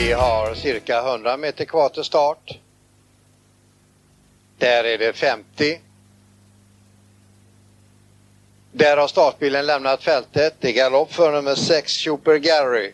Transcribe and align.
Vi 0.00 0.12
har 0.12 0.54
cirka 0.54 0.98
100 0.98 1.36
meter 1.36 1.64
kvar 1.64 1.88
till 1.88 2.04
start. 2.04 2.58
Där 4.58 4.84
är 4.84 4.98
det 4.98 5.12
50. 5.12 5.80
Där 8.72 8.96
har 8.96 9.08
startbilen 9.08 9.66
lämnat 9.66 10.02
fältet. 10.02 10.54
Det 10.60 10.68
är 10.68 10.72
galopp 10.72 11.12
för 11.12 11.32
nummer 11.32 11.54
6 11.54 11.92
Super 11.92 12.36
Gary. 12.36 12.92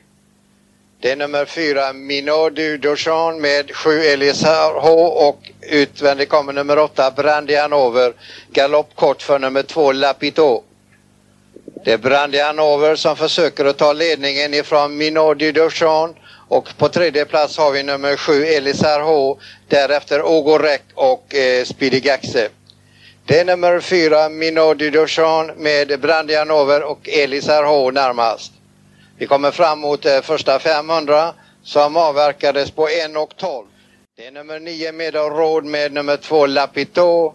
Det 1.00 1.10
är 1.10 1.16
nummer 1.16 1.44
4 1.44 1.92
Minot 1.92 2.56
du 2.56 2.78
Dauchan 2.78 3.40
med 3.40 3.76
7 3.76 4.00
Elisar 4.00 4.80
H 4.80 4.90
och 5.28 5.50
utvändigt 5.60 6.28
kommer 6.28 6.52
nummer 6.52 6.78
8 6.78 7.10
Brandy 7.10 7.56
Hanover. 7.56 8.14
Galopp 8.52 8.94
kort 8.94 9.22
för 9.22 9.38
nummer 9.38 9.62
2 9.62 9.92
Lapito. 9.92 10.62
Det 11.86 11.92
är 11.92 11.98
Brandy 11.98 12.38
Hanover 12.38 12.96
som 12.96 13.16
försöker 13.16 13.64
att 13.64 13.76
ta 13.76 13.92
ledningen 13.92 14.54
ifrån 14.54 14.96
Minot 14.96 15.38
du 15.38 15.68
och 16.48 16.68
på 16.78 16.88
tredje 16.88 17.24
plats 17.24 17.58
har 17.58 17.70
vi 17.70 17.82
nummer 17.82 18.16
7 18.16 18.44
Elisar 18.44 19.00
H. 19.00 19.38
Därefter 19.68 20.22
Ogo 20.22 20.58
Rek 20.58 20.82
och 20.94 21.34
eh, 21.34 21.64
Speedy 21.64 22.00
Gaxe. 22.00 22.48
Det 23.26 23.40
är 23.40 23.44
nummer 23.44 23.80
4 23.80 24.28
Minot 24.28 24.78
du 24.78 25.06
med 25.56 26.00
Brandy 26.00 26.34
Hanover 26.34 26.82
och 26.82 27.08
Elisar 27.08 27.64
H 27.64 27.90
närmast. 27.90 28.52
Vi 29.18 29.26
kommer 29.26 29.50
fram 29.50 29.80
mot 29.80 30.06
eh, 30.06 30.20
första 30.20 30.58
500 30.58 31.34
som 31.62 31.96
avverkades 31.96 32.70
på 32.70 32.88
1 32.88 33.16
och 33.16 33.36
12. 33.36 33.66
Det 34.16 34.26
är 34.26 34.30
nummer 34.30 34.60
9 34.60 34.92
med 34.92 35.14
Råd 35.14 35.64
med 35.64 35.92
nummer 35.92 36.16
2 36.16 36.46
Lapito. 36.46 37.34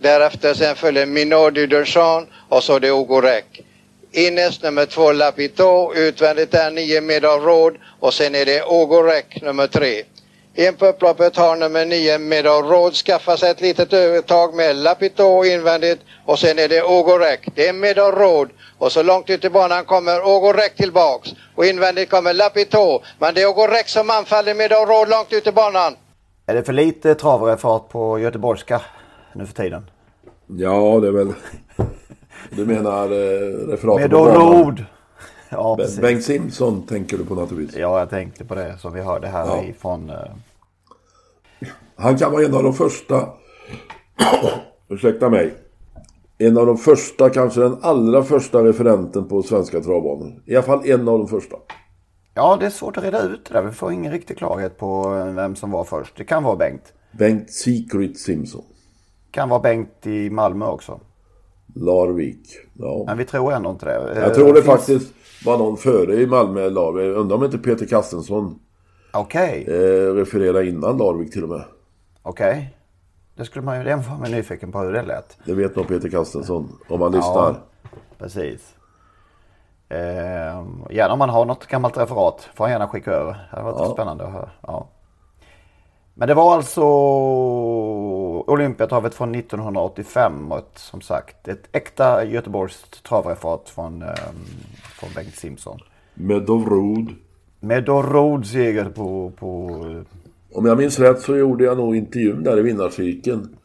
Därefter 0.00 0.54
sen 0.54 0.76
följer 0.76 1.06
Minot 1.06 1.54
du 1.54 1.84
och 2.48 2.64
så 2.64 2.78
det 2.78 2.90
Ogo 2.90 3.20
Innes 4.14 4.62
nummer 4.62 4.86
2 4.86 5.12
Lapito, 5.12 5.92
utvändigt 5.94 6.54
är 6.54 6.70
9 6.70 7.00
Meadow 7.00 7.44
Road 7.44 7.76
och 8.00 8.14
sen 8.14 8.34
är 8.34 8.46
det 8.46 8.62
Ogorek 8.64 9.42
nummer 9.42 9.66
3. 9.66 10.02
In 10.54 10.74
på 10.74 10.86
upploppet 10.86 11.36
har 11.36 11.56
nummer 11.56 11.86
9 11.86 12.18
Meadow 12.18 12.62
Road 12.62 12.94
skaffat 12.94 13.38
sig 13.38 13.50
ett 13.50 13.60
litet 13.60 13.92
övertag 13.92 14.54
med 14.54 14.76
Lapito 14.76 15.44
invändigt 15.44 16.00
och 16.26 16.38
sen 16.38 16.58
är 16.58 16.68
det 16.68 16.82
Ogorek. 16.82 17.48
Det 17.54 17.68
är 17.68 17.72
Meadow 17.72 18.10
Road 18.14 18.50
och 18.78 18.92
så 18.92 19.02
långt 19.02 19.30
ut 19.30 19.44
i 19.44 19.50
banan 19.50 19.84
kommer 19.84 20.26
Ogorek 20.26 20.76
tillbaks 20.76 21.30
och 21.54 21.66
invändigt 21.66 22.10
kommer 22.10 22.34
Lapito. 22.34 23.02
Men 23.18 23.34
det 23.34 23.42
är 23.42 23.46
Ogorek 23.46 23.88
som 23.88 24.10
anfaller 24.10 24.54
Meadow 24.54 24.86
Road 24.88 25.08
långt 25.08 25.32
ut 25.32 25.46
i 25.46 25.52
banan. 25.52 25.96
Är 26.46 26.54
det 26.54 26.64
för 26.64 26.72
lite 26.72 27.14
travare 27.14 27.56
fart 27.56 27.88
på 27.88 28.18
göteborgska 28.18 28.80
nu 29.34 29.46
för 29.46 29.54
tiden? 29.54 29.90
Ja, 30.46 31.00
det 31.00 31.08
är 31.08 31.12
väl... 31.12 31.32
Du 32.56 32.66
menar 32.66 33.04
eh, 33.04 33.68
referatet 33.68 34.00
Med 34.00 34.10
banan? 34.10 34.64
rod. 34.64 34.84
Ja, 35.54 35.76
precis. 35.76 36.00
Bengt 36.00 36.24
Simpson 36.24 36.82
tänker 36.86 37.18
du 37.18 37.24
på 37.24 37.34
naturligtvis. 37.34 37.80
Ja, 37.80 37.98
jag 37.98 38.10
tänkte 38.10 38.44
på 38.44 38.54
det 38.54 38.78
som 38.78 38.92
vi 38.92 39.00
hörde 39.00 39.28
här 39.28 39.46
Ja. 39.46 39.62
ifrån... 39.64 40.10
eh, 40.10 40.16
Han 41.96 42.16
kan 42.18 42.32
vara 42.32 42.44
en 42.44 42.54
av 42.54 42.62
de 42.62 42.74
första... 42.74 43.28
ursäkta 44.88 45.28
mig. 45.28 45.54
En 46.38 46.58
av 46.58 46.66
de 46.66 46.78
första, 46.78 47.30
kanske 47.30 47.60
den 47.60 47.76
allra 47.82 48.22
första 48.22 48.64
referenten 48.64 49.28
på 49.28 49.42
svenska 49.42 49.80
travbanor. 49.80 50.42
I 50.46 50.54
alla 50.56 50.62
fall 50.66 50.90
en 50.90 51.08
av 51.08 51.18
de 51.18 51.28
första. 51.28 51.56
Ja, 52.34 52.56
det 52.60 52.66
är 52.66 52.70
svårt 52.70 52.96
att 52.96 53.04
reda 53.04 53.22
ut 53.22 53.44
det 53.44 53.54
där. 53.54 53.62
Vi 53.62 53.72
får 53.72 53.92
ingen 53.92 54.12
riktig 54.12 54.38
klarhet 54.38 54.78
på 54.78 55.14
eh, 55.16 55.34
vem 55.34 55.56
som 55.56 55.70
var 55.70 55.84
först. 55.84 56.16
Det 56.16 56.24
kan 56.24 56.42
vara 56.42 56.56
Bengt. 56.56 56.92
Bengt 57.12 57.50
Secret 57.52 58.18
Simpson. 58.18 58.64
Kan 59.30 59.48
vara 59.48 59.60
Bengt 59.60 60.06
i 60.06 60.30
Malmö 60.30 60.66
också. 60.66 61.00
Larvik. 61.74 62.46
Ja. 62.78 63.04
Men 63.06 63.18
vi 63.18 63.24
tror 63.24 63.52
ändå 63.52 63.70
inte 63.70 63.86
det. 63.86 64.20
Jag 64.20 64.34
tror 64.34 64.54
det 64.54 64.62
faktiskt 64.62 65.12
var 65.44 65.58
någon 65.58 65.76
före 65.76 66.14
i 66.14 66.26
Malmö, 66.26 66.68
Larvik. 66.70 67.16
Undrar 67.16 67.36
om 67.36 67.44
inte 67.44 67.58
Peter 67.58 67.86
Kastensson 67.86 68.58
Okej, 69.12 69.64
eh, 69.68 70.14
refererade 70.14 70.68
innan 70.68 70.96
Larvik 70.98 71.32
till 71.32 71.42
och 71.42 71.48
med. 71.48 71.64
okej. 72.22 72.76
Det 73.36 73.44
skulle 73.44 73.64
man 73.64 73.78
ju... 73.78 73.84
Det 73.84 73.96
var 73.96 74.18
man 74.18 74.30
nyfiken 74.30 74.72
på 74.72 74.78
hur 74.78 74.92
det 74.92 75.02
lät. 75.02 75.38
Det 75.44 75.54
vet 75.54 75.76
nog 75.76 75.88
Peter 75.88 76.08
Kastensson 76.08 76.78
om 76.88 77.00
han 77.00 77.12
lyssnar. 77.12 77.54
Precis. 78.18 78.74
Eh, 79.88 80.64
gärna 80.90 81.12
om 81.12 81.18
man 81.18 81.28
har 81.30 81.44
något 81.44 81.66
gammalt 81.66 81.98
referat 81.98 82.48
får 82.54 82.64
han 82.64 82.72
gärna 82.72 82.88
skicka 82.88 83.10
över. 83.10 83.32
Det 83.32 83.56
hade 83.56 83.72
varit 83.72 83.92
spännande 83.92 84.24
att 84.26 84.32
höra. 84.32 84.50
Ja. 84.62 84.88
Men 86.14 86.28
det 86.28 86.34
var 86.34 86.56
alltså 86.56 86.82
Olympiatravet 88.52 89.14
från 89.14 89.34
1985 89.34 90.52
och 90.52 90.70
som 90.74 91.00
sagt 91.00 91.48
ett 91.48 91.68
äkta 91.72 92.24
Göteborgs 92.24 92.84
travreferat 93.08 93.68
från, 93.68 94.02
eh, 94.02 94.08
från 95.00 95.10
Bengt 95.14 95.36
Simpson. 95.36 95.78
Meadow 96.14 96.68
Road. 96.68 97.14
Med 97.60 97.84
då 97.84 98.02
rodseger 98.02 98.84
på, 98.84 99.32
på 99.38 99.70
Om 100.52 100.66
jag 100.66 100.78
minns 100.78 100.98
rätt 100.98 101.20
så 101.20 101.36
gjorde 101.36 101.64
jag 101.64 101.76
nog 101.76 101.96
intervjun 101.96 102.42
där 102.42 102.58
i 102.58 102.62
vinnarcirkeln. 102.62 103.56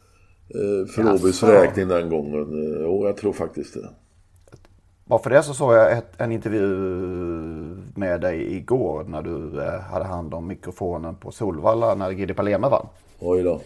Eh, 0.48 0.92
för. 0.94 1.14
Åbys 1.14 1.42
räkning 1.42 1.88
den 1.88 2.08
gången. 2.10 2.34
Eh, 2.34 2.80
Jo, 2.80 3.06
jag 3.06 3.16
tror 3.16 3.32
faktiskt 3.32 3.74
det. 3.74 3.88
Varför 5.08 5.30
det 5.30 5.42
så 5.42 5.54
såg 5.54 5.74
jag 5.74 5.92
ett, 5.98 6.20
en 6.20 6.32
intervju 6.32 6.66
med 7.94 8.20
dig 8.20 8.56
igår 8.56 9.04
när 9.08 9.22
du 9.22 9.62
eh, 9.62 9.80
hade 9.80 10.04
hand 10.04 10.34
om 10.34 10.46
mikrofonen 10.46 11.14
på 11.14 11.30
Solvalla 11.32 11.94
när 11.94 12.10
Gidi 12.10 12.34
Palema 12.34 12.68
vann. 12.68 12.86
Oj 13.20 13.42
då. 13.42 13.60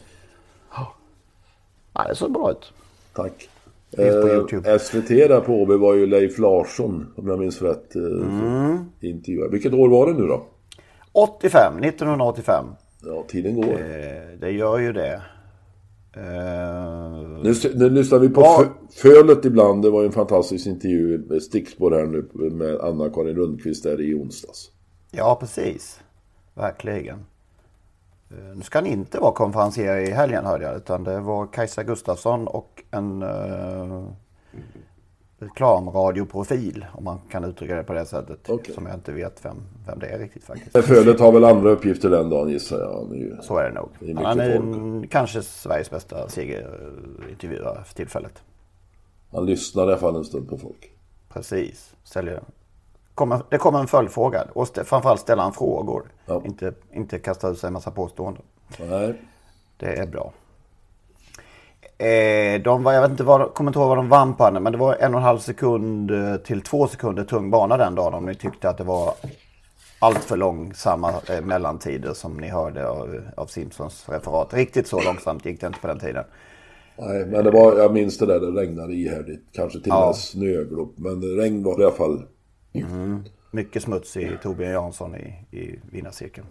Ja, 1.94 2.04
det 2.08 2.14
såg 2.14 2.32
bra 2.32 2.50
ut. 2.50 2.72
Tack. 3.14 3.48
Eh. 3.98 4.78
SVT 4.78 5.08
där 5.08 5.40
på 5.40 5.52
Åby 5.52 5.76
var 5.76 5.94
ju 5.94 6.06
Leif 6.06 6.38
Larsson, 6.38 7.12
om 7.16 7.28
jag 7.28 7.38
minns 7.38 7.62
rätt. 7.62 7.96
Eh, 7.96 8.02
Mm. 8.02 8.84
intervjuad. 9.00 9.50
Vilket 9.50 9.72
år 9.74 9.88
var 9.88 10.06
det 10.06 10.12
nu 10.12 10.26
då? 10.26 10.42
85, 11.12 11.78
1985. 11.82 12.64
Ja, 13.04 13.24
tiden 13.28 13.54
går. 13.60 13.72
Eh, 13.72 14.38
det 14.40 14.50
gör 14.50 14.78
ju 14.78 14.92
det. 14.92 15.22
Eh, 16.16 16.22
Nu, 17.42 17.54
nu 17.74 17.90
lyssnar 17.90 18.18
vi 18.18 18.28
på 18.28 18.40
Ja. 18.40 18.64
Fö- 18.64 18.92
Fölet 19.02 19.44
ibland. 19.44 19.82
Det 19.82 19.90
var 19.90 20.00
ju 20.00 20.06
en 20.06 20.12
fantastisk 20.12 20.66
intervju 20.66 21.18
med 21.28 21.42
stickspår 21.42 21.90
här 21.90 22.06
nu 22.06 22.50
med 22.50 22.80
Anna-Karin 22.80 23.36
Lundqvist 23.36 23.82
där 23.82 24.00
i 24.00 24.14
onsdags. 24.14 24.70
ja, 25.10 25.36
precis. 25.40 26.00
Verkligen. 26.54 27.18
Eh, 28.30 28.56
nu 28.56 28.62
ska 28.62 28.78
han 28.78 28.86
inte 28.86 29.18
vara 29.18 29.32
konferencier 29.32 29.96
i 29.96 30.10
helgen 30.10 30.44
hörde 30.46 30.64
jag. 30.64 30.76
Utan 30.76 31.04
det 31.04 31.20
var 31.20 31.46
Kajsa 31.46 31.82
Gustafsson 31.82 32.46
och 32.46 32.82
en 32.90 33.22
eh, 33.22 34.02
reklamradioprofil. 35.42 36.86
Om 36.92 37.04
man 37.04 37.18
kan 37.30 37.44
uttrycka 37.44 37.76
det 37.76 37.82
på 37.84 37.92
det 37.92 38.06
sättet. 38.06 38.50
Okej. 38.50 38.74
Som 38.74 38.86
jag 38.86 38.94
inte 38.94 39.12
vet 39.12 39.44
vem, 39.44 39.56
vem 39.86 39.98
det 39.98 40.06
är 40.06 40.18
riktigt 40.18 40.44
faktiskt. 40.44 40.86
Fölet 40.86 41.20
har 41.20 41.32
väl 41.32 41.44
andra 41.44 41.70
uppgifter 41.70 42.10
den 42.10 42.30
dagen 42.30 42.48
gissar 42.48 42.78
jag. 42.80 43.16
Ju... 43.16 43.36
Så 43.42 43.58
är 43.58 43.68
det 43.68 43.74
nog. 43.74 43.88
Det 44.00 44.10
är 44.10 44.14
Han 44.24 44.40
är 44.40 44.56
folk. 44.56 45.10
kanske 45.10 45.42
Sveriges 45.42 45.90
bästa 45.90 46.28
segerintervjuare 46.28 47.84
för 47.84 47.94
tillfället. 47.94 48.42
Han 49.32 49.46
lyssnar 49.46 49.82
i 49.82 49.86
alla 49.86 49.96
fall 49.96 50.16
en 50.16 50.24
stund 50.24 50.48
på 50.48 50.58
folk. 50.58 50.92
Precis. 51.28 51.94
Kommer, 53.14 53.42
det 53.50 53.58
kommer 53.58 53.78
en 53.78 53.86
följdfråga 53.86 54.44
och 54.52 54.62
st- 54.62 54.84
framförallt 54.84 55.20
ställa 55.20 55.42
han 55.42 55.52
frågor. 55.52 56.02
Ja. 56.26 56.42
Inte, 56.44 56.72
inte 56.92 57.18
kasta 57.18 57.48
ut 57.50 57.58
sig 57.58 57.66
en 57.66 57.72
massa 57.72 57.90
påståenden. 57.90 58.42
Nej. 58.90 59.14
Det 59.76 59.98
är 59.98 60.06
bra. 60.06 60.32
Eh, 62.02 62.62
de 62.62 62.82
var, 62.82 62.92
jag 62.92 63.02
vet 63.02 63.10
inte 63.10 63.24
vad, 63.24 63.54
kommer 63.54 63.70
inte 63.70 63.78
ihåg 63.78 63.88
vad 63.88 63.98
de 63.98 64.08
vann 64.08 64.34
på 64.34 64.50
men 64.50 64.72
det 64.72 64.78
var 64.78 64.94
en 64.94 65.14
och 65.14 65.20
en 65.20 65.24
halv 65.26 65.38
sekund 65.38 66.10
eh, 66.10 66.36
till 66.36 66.60
två 66.62 66.86
sekunder 66.86 67.24
tung 67.24 67.50
bana 67.50 67.76
den 67.76 67.94
dagen. 67.94 68.14
Om 68.14 68.26
ni 68.26 68.34
tyckte 68.34 68.68
att 68.68 68.78
det 68.78 68.84
var 68.84 69.14
allt 69.98 70.18
för 70.18 70.36
långsamma 70.36 71.12
eh, 71.28 71.40
mellantider 71.40 72.12
som 72.12 72.36
ni 72.36 72.48
hörde 72.48 72.88
av, 72.88 73.20
av 73.36 73.46
Simpsons 73.46 74.08
referat. 74.08 74.54
Riktigt 74.54 74.86
så 74.86 75.02
långsamt 75.02 75.44
gick 75.46 75.60
det 75.60 75.66
inte 75.66 75.80
på 75.80 75.86
den 75.86 75.98
tiden. 75.98 76.24
Nej, 76.98 77.26
men 77.26 77.44
det 77.44 77.50
var, 77.50 77.78
jag 77.78 77.92
minns 77.92 78.18
det 78.18 78.26
där, 78.26 78.40
det 78.40 78.60
regnade 78.60 78.94
ihärdigt. 78.94 79.48
Kanske 79.52 79.80
till 79.80 79.92
och 79.92 79.98
med 79.98 80.06
Ja. 80.08 80.12
snöglopp. 80.12 80.94
Men 80.96 81.22
regn 81.22 81.62
var 81.62 81.76
det 81.76 81.82
i 81.82 81.86
alla 81.86 81.94
fall. 81.94 82.22
Mycket 83.50 83.82
smuts 83.82 84.16
i 84.16 84.30
Torbjörn 84.42 84.72
Jansson 84.72 85.14
i, 85.14 85.56
i 85.56 85.80
vinnarcirkeln. 85.92 86.46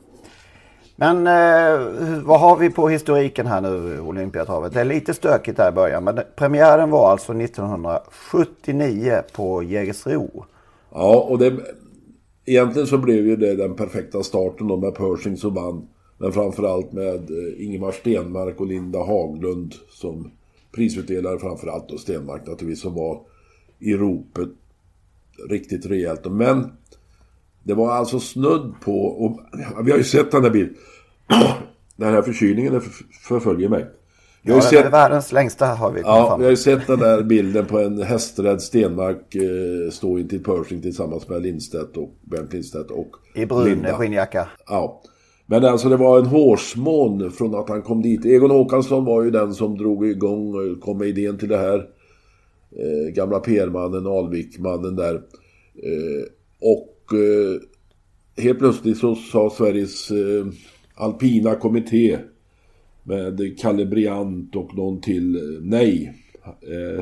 Men 1.02 1.28
eh, 1.28 1.88
vad 2.24 2.40
har 2.40 2.58
vi 2.58 2.70
på 2.70 2.90
historiken 2.90 3.48
här 3.48 3.62
nu, 3.62 4.00
Olympiatravet? 4.00 4.74
Det 4.74 4.82
är 4.82 4.86
lite 4.86 5.14
stökigt 5.14 5.58
där 5.58 5.70
i 5.70 5.72
början, 5.72 6.04
men 6.04 6.20
premiären 6.36 6.90
var 6.90 7.12
alltså 7.12 7.34
1979 7.34 9.22
på 9.34 9.64
Jägersro. 9.64 10.46
Ja, 10.92 11.28
och 11.30 11.38
det... 11.38 11.54
Egentligen 12.46 12.88
så 12.88 12.98
blev 12.98 13.28
ju 13.28 13.36
det 13.36 13.56
den 13.56 13.76
perfekta 13.76 14.24
starten 14.24 14.68
då 14.68 14.78
med 14.78 14.96
Pershing 14.96 15.38
som 15.38 15.54
vann. 15.54 15.88
Men 16.18 16.32
framförallt 16.32 16.92
med 16.92 17.16
eh, 17.16 17.66
Ingemar 17.66 17.92
Stenmark 17.92 18.60
och 18.60 18.68
Linda 18.68 19.00
Haglund 19.00 19.74
som 19.90 20.32
prisutdelare 20.76 21.40
framförallt 21.40 21.92
Och 21.92 22.00
Stenmark 22.00 22.42
naturligtvis 22.48 22.82
som 22.82 22.96
var 22.96 23.22
i 23.80 23.94
ropet 23.94 24.50
riktigt 25.50 25.86
rejält. 25.86 26.32
Men 26.32 26.72
det 27.64 27.74
var 27.74 27.92
alltså 27.92 28.20
snudd 28.20 28.74
på, 28.84 29.06
och 29.06 29.40
vi 29.86 29.92
har 29.92 29.98
ju 29.98 30.04
sett 30.04 30.32
den 30.32 30.44
här 30.44 30.50
bilden. 30.50 30.76
Den 31.96 32.14
här 32.14 32.22
förkylningen 32.22 32.82
förföljer 33.28 33.70
mig. 33.70 33.86
Vi 34.42 34.52
har 34.52 34.58
Ja, 34.60 34.62
sett, 34.64 34.94
världens 34.94 35.32
längsta 35.32 35.66
har 35.66 35.92
vi 35.92 36.02
ja, 36.02 36.36
vi 36.38 36.44
har 36.44 36.50
ju 36.52 36.56
till. 36.56 36.64
sett 36.64 36.88
den 36.88 37.00
där 37.00 37.24
bilden 37.24 37.66
på 37.66 37.80
en 37.80 38.02
hästrädd 38.02 38.62
Stenmark 38.62 39.36
eh, 39.36 39.92
stå 39.92 40.20
intill 40.20 40.44
Pershing 40.44 40.82
tillsammans 40.82 41.30
med 41.30 41.42
Lindstedt 41.42 41.98
och 41.98 42.14
Bernt 42.22 42.54
Lindstedt 42.54 42.92
och 42.92 43.08
I 43.36 43.46
brun 43.46 43.64
Linda. 43.66 43.94
skinnjacka. 43.98 44.48
Ja. 44.68 45.02
Men 45.46 45.66
alltså 45.66 45.90
det 45.90 45.98
var 45.98 46.20
en 46.20 46.26
hårsmån 46.26 47.32
från 47.32 47.56
att 47.56 47.70
han 47.70 47.82
kom 47.82 48.02
dit. 48.02 48.26
Egon 48.26 48.52
Håkansson 48.52 49.06
var 49.06 49.24
ju 49.24 49.32
den 49.32 49.54
som 49.54 49.78
drog 49.78 50.08
igång, 50.08 50.56
eh, 50.72 50.78
kom 50.80 50.98
med 50.98 51.08
idén 51.08 51.38
till 51.38 51.50
det 51.50 51.58
här. 51.58 51.78
Eh, 52.72 53.14
gamla 53.14 53.40
PR-mannen, 53.40 54.08
Alvik-mannen 54.08 54.96
där. 54.96 55.14
Eh, 55.76 56.24
och 56.62 56.88
eh, 57.14 58.44
helt 58.44 58.60
plötsligt 58.60 58.98
så 58.98 59.16
sa 59.16 59.50
Sveriges 59.50 60.12
eh, 60.12 60.46
alpina 60.96 61.56
kommitté 61.56 62.20
med 63.04 63.60
Kalle 63.60 63.86
Briant 63.86 64.56
och 64.56 64.76
någon 64.76 65.02
till 65.02 65.36
eh, 65.36 65.62
nej. 65.62 66.14
Eh, 66.46 67.00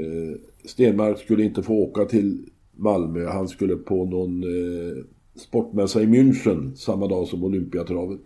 eh, 0.00 0.36
Stenmark 0.64 1.18
skulle 1.18 1.44
inte 1.44 1.62
få 1.62 1.72
åka 1.72 2.04
till 2.04 2.46
Malmö. 2.72 3.26
Han 3.26 3.48
skulle 3.48 3.76
på 3.76 4.04
någon 4.04 4.42
eh, 4.42 5.04
sportmässa 5.36 6.02
i 6.02 6.06
München 6.06 6.74
samma 6.74 7.06
dag 7.06 7.28
som 7.28 7.44
Olympiatravet. 7.44 8.20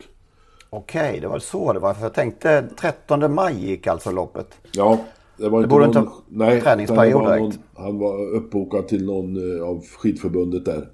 Okej, 0.70 1.20
det 1.20 1.28
var 1.28 1.38
så 1.38 1.72
det 1.72 1.78
var. 1.78 1.94
För 1.94 2.02
jag 2.02 2.14
tänkte 2.14 2.68
13 2.76 3.34
maj 3.34 3.66
gick 3.70 3.86
alltså 3.86 4.10
loppet. 4.10 4.54
Ja, 4.72 5.04
det 5.38 5.48
var 5.48 5.58
inte 5.58 5.68
borde 5.68 5.86
någon... 5.86 5.96
inte 5.96 6.10
ha 6.10 6.22
nej, 6.28 6.60
träningsperiod 6.60 7.22
det 7.22 7.28
var 7.28 7.38
direkt. 7.38 7.58
han 7.74 7.98
var 7.98 8.34
uppbokad 8.34 8.88
till 8.88 9.06
någon 9.06 9.56
eh, 9.56 9.62
av 9.62 9.84
skidförbundet 9.98 10.64
där. 10.64 10.88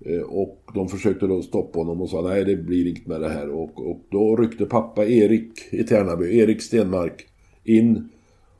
Eh, 0.00 0.22
Och 0.22 0.70
de 0.74 0.88
försökte 0.88 1.26
då 1.26 1.42
stoppa 1.42 1.78
honom 1.78 2.00
och 2.02 2.08
sa 2.08 2.22
nej 2.22 2.44
det 2.44 2.56
blir 2.56 2.88
inget 2.88 3.06
med 3.06 3.20
det 3.20 3.28
här. 3.28 3.50
Och, 3.50 3.90
och 3.90 4.00
då 4.10 4.36
ryckte 4.36 4.66
pappa 4.66 5.04
Erik 5.04 5.52
i 5.70 5.84
Tärnaby, 5.84 6.38
Erik 6.38 6.62
Stenmark, 6.62 7.26
in 7.64 8.08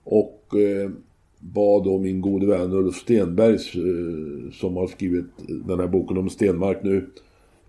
och 0.05 0.55
eh, 0.55 0.91
bad 1.39 1.85
då 1.85 1.99
min 1.99 2.21
gode 2.21 2.47
vän 2.47 2.73
Ulf 2.73 2.97
Stenbergs 2.97 3.75
eh, 3.75 4.53
som 4.53 4.77
har 4.77 4.87
skrivit 4.87 5.27
den 5.67 5.81
här 5.81 5.87
boken 5.87 6.19
om 6.19 6.31
Stenmark 6.31 6.79
nu. 6.83 7.11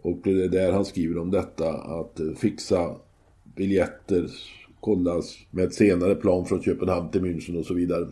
Och 0.02 0.18
det 0.24 0.44
är 0.44 0.48
där 0.50 0.72
han 0.72 0.86
skriver 0.86 1.18
om 1.18 1.32
detta 1.32 1.70
att 1.74 2.20
eh, 2.20 2.32
fixa 2.38 2.96
biljetter, 3.56 4.30
kollas 4.86 5.38
med 5.52 5.66
ett 5.66 5.74
senare 5.74 6.16
plan 6.16 6.46
från 6.46 6.62
Köpenhamn 6.62 7.12
till 7.12 7.22
München 7.22 7.60
och 7.60 7.66
så 7.66 7.74
vidare. 7.74 8.08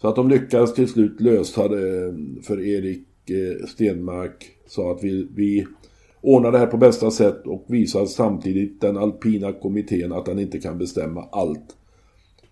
Så 0.00 0.08
att 0.08 0.16
de 0.16 0.28
lyckades 0.28 0.74
till 0.74 0.88
slut 0.88 1.20
lösa 1.20 1.68
det 1.68 2.14
för 2.42 2.60
Erik 2.60 3.06
eh, 3.30 3.66
Stenmark 3.66 4.50
sa 4.66 4.92
att 4.92 5.04
vi, 5.04 5.28
vi 5.34 5.66
ordnar 6.20 6.52
det 6.52 6.58
här 6.58 6.66
på 6.66 6.76
bästa 6.76 7.10
sätt 7.10 7.46
och 7.46 7.64
visar 7.66 8.06
samtidigt 8.06 8.80
den 8.80 8.96
alpina 8.96 9.52
kommittén 9.52 10.12
att 10.12 10.26
den 10.26 10.38
inte 10.38 10.60
kan 10.60 10.78
bestämma 10.78 11.28
allt. 11.32 11.76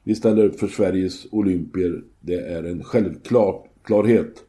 Vi 0.03 0.15
ställer 0.15 0.45
upp 0.45 0.61
för 0.61 0.69
Sveriges 0.69 1.27
olympier. 1.33 2.03
Det 2.21 2.41
är 2.41 2.63
en 2.63 2.85
självklarhet, 2.85 4.43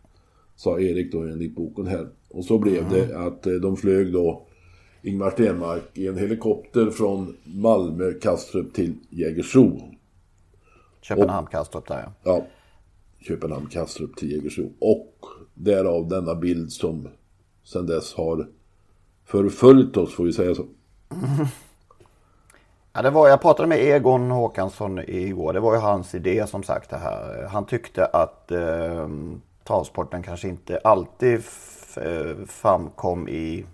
sa 0.56 0.80
Erik 0.80 1.12
då 1.12 1.22
enligt 1.22 1.56
boken 1.56 1.88
här. 1.88 2.07
Och 2.30 2.45
så 2.45 2.60
blev 2.60 2.89
det 2.89 3.18
att 3.18 3.48
eh, 3.48 3.54
de 3.54 3.78
flög 3.78 4.13
då 4.13 4.48
Ingmar 5.03 5.31
Stenmark 5.31 5.83
i 5.94 6.07
en 6.07 6.18
helikopter 6.18 6.89
från 6.89 7.38
Malmö, 7.44 8.13
Kastrup 8.13 8.74
till 8.74 8.95
Jägersro. 9.09 9.81
Köpenhamn, 11.01 11.48
Kastrup 11.48 11.88
där 11.88 12.03
ja. 12.06 12.13
Ja, 12.24 12.45
Köpenhamn, 13.19 13.68
Kastrup 13.68 14.15
till 14.15 14.31
Jägersro. 14.31 14.71
Och 14.80 15.15
därav 15.53 16.07
denna 16.07 16.36
bild 16.36 16.71
som 16.71 17.07
sedan 17.63 17.86
dess 17.86 18.13
har 18.13 18.48
förföljt 19.25 19.98
oss, 19.98 20.13
får 20.13 20.24
vi 20.24 20.33
säga 20.33 20.56
så. 20.56 20.65
Ja, 22.94 23.01
det 23.01 23.09
var, 23.09 23.30
jag 23.30 23.42
pratade 23.42 23.69
med 23.69 23.80
Egon 23.80 24.31
Håkansson 24.31 25.00
igår. 25.00 25.54
Det 25.54 25.59
var 25.59 25.74
ju 25.74 25.80
hans 25.80 26.15
idé 26.15 26.47
som 26.47 26.63
sagt 26.63 26.89
det 26.89 26.97
här. 26.97 27.47
Han 27.51 27.65
tyckte 27.65 28.06
att 28.06 28.51
eh, 28.51 29.09
travsporten 29.63 30.24
kanske 30.24 30.47
inte 30.47 30.77
alltid 30.77 31.42
eh, 31.97 32.45
framkom 32.47 33.30
i 33.30 33.65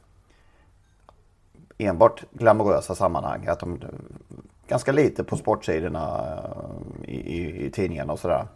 enbart 1.78 2.24
glamorösa 2.32 2.96
sammanhang. 2.96 3.48
Att 3.48 3.60
de 3.60 3.80
ganska 4.68 4.92
lite 4.92 5.24
på 5.24 5.38
sportsidorna 5.38 6.34
eh, 7.08 7.14
i, 7.14 7.16
i, 7.16 7.66
i 7.66 7.72
tidningarna 7.72 8.14
och 8.14 8.20
sådär. 8.20 8.48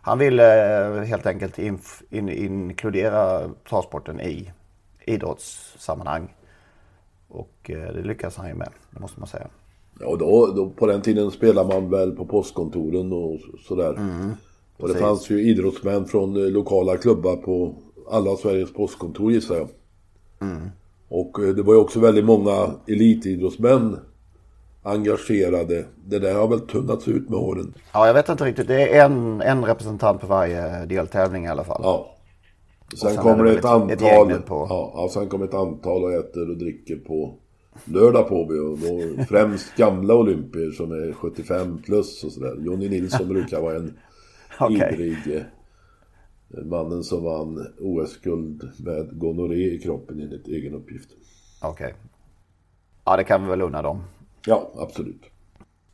Han 0.00 0.18
ville 0.18 0.86
eh, 0.86 1.02
helt 1.02 1.26
enkelt 1.26 1.58
inf, 1.58 2.02
in, 2.10 2.28
inkludera 2.28 3.48
travsporten 3.68 4.20
i 4.20 4.52
idrottssammanhang. 5.04 6.34
Och 7.28 7.70
eh, 7.70 7.92
det 7.94 8.02
lyckas 8.02 8.36
han 8.36 8.48
ju 8.48 8.54
med, 8.54 8.68
det 8.90 9.00
måste 9.00 9.20
man 9.20 9.28
säga. 9.28 9.46
Ja, 10.00 10.06
och 10.06 10.18
då, 10.18 10.46
då, 10.46 10.70
på 10.70 10.86
den 10.86 11.02
tiden 11.02 11.30
spelade 11.30 11.74
man 11.74 11.90
väl 11.90 12.12
på 12.12 12.24
postkontoren 12.24 13.12
och 13.12 13.40
sådär. 13.60 13.98
och 14.76 14.88
det 14.88 14.94
fanns 14.94 15.30
ju 15.30 15.40
idrottsmän 15.40 16.06
från 16.06 16.34
lokala 16.34 16.96
klubbar 16.96 17.36
på 17.36 17.74
alla 18.10 18.36
Sveriges 18.36 18.72
postkontor 18.72 19.32
gissar 19.32 19.56
jag. 19.56 19.68
Och 21.08 21.40
eh, 21.44 21.48
det 21.54 21.62
var 21.62 21.74
ju 21.74 21.80
också 21.80 22.00
väldigt 22.00 22.24
många 22.24 22.70
elitidrottsmän 22.86 23.96
engagerade. 24.82 25.84
Det 26.06 26.18
där 26.18 26.34
har 26.34 26.48
väl 26.48 26.60
tunnats 26.60 27.08
ut 27.08 27.28
med 27.28 27.38
åren. 27.38 27.74
Ja, 27.92 28.06
jag 28.06 28.14
vet 28.14 28.28
inte 28.28 28.44
riktigt. 28.44 28.68
Det 28.68 28.96
är 28.98 29.04
en, 29.04 29.40
en 29.40 29.64
representant 29.64 30.20
på 30.20 30.26
varje 30.26 30.84
deltävling 30.86 31.44
i 31.44 31.48
alla 31.48 31.64
fall. 31.64 31.80
Ja. 31.84 32.14
Sen 33.00 33.10
sen 33.10 33.22
kommer 33.22 33.44
det 33.44 33.50
ett 33.50 33.56
ett- 33.58 33.64
ett 33.64 34.02
antal. 34.02 34.28
nu 34.28 34.34
på- 34.40 34.66
Ja, 34.68 34.92
ja, 34.94 35.08
sen 35.14 35.28
kommer 35.28 35.44
ett 35.44 35.54
antal 35.54 36.04
och 36.04 36.12
äter 36.12 36.50
och 36.50 36.56
dricker 36.56 36.96
på 36.96 37.34
lördag 37.84 38.28
på 38.28 38.46
vi. 38.50 38.58
Och 38.58 38.78
då 38.78 39.24
främst 39.24 39.76
gamla 39.76 40.14
olympier 40.14 40.70
som 40.70 40.92
är 40.92 41.12
75 41.12 41.78
plus 41.84 42.24
och 42.24 42.32
sådär. 42.32 42.56
Jonny 42.60 42.88
Nilsson 42.88 43.28
brukar 43.28 43.60
vara 43.60 43.76
en 43.76 43.96
Okej. 44.60 44.76
ivrig 44.94 45.36
eh, 45.36 45.42
mannen 46.48 47.04
som 47.04 47.24
vann 47.24 47.66
OS-guld 47.80 48.70
med 48.78 49.18
gonorré 49.18 49.74
i 49.74 49.78
kroppen 49.78 50.20
enligt 50.20 50.48
egen 50.48 50.74
uppgift. 50.74 51.08
Okej. 51.62 51.94
Ja, 53.04 53.16
det 53.16 53.24
kan 53.24 53.42
vi 53.44 53.48
väl 53.50 53.62
unna 53.62 53.82
dem. 53.82 54.02
Ja, 54.46 54.70
absolut. 54.76 55.22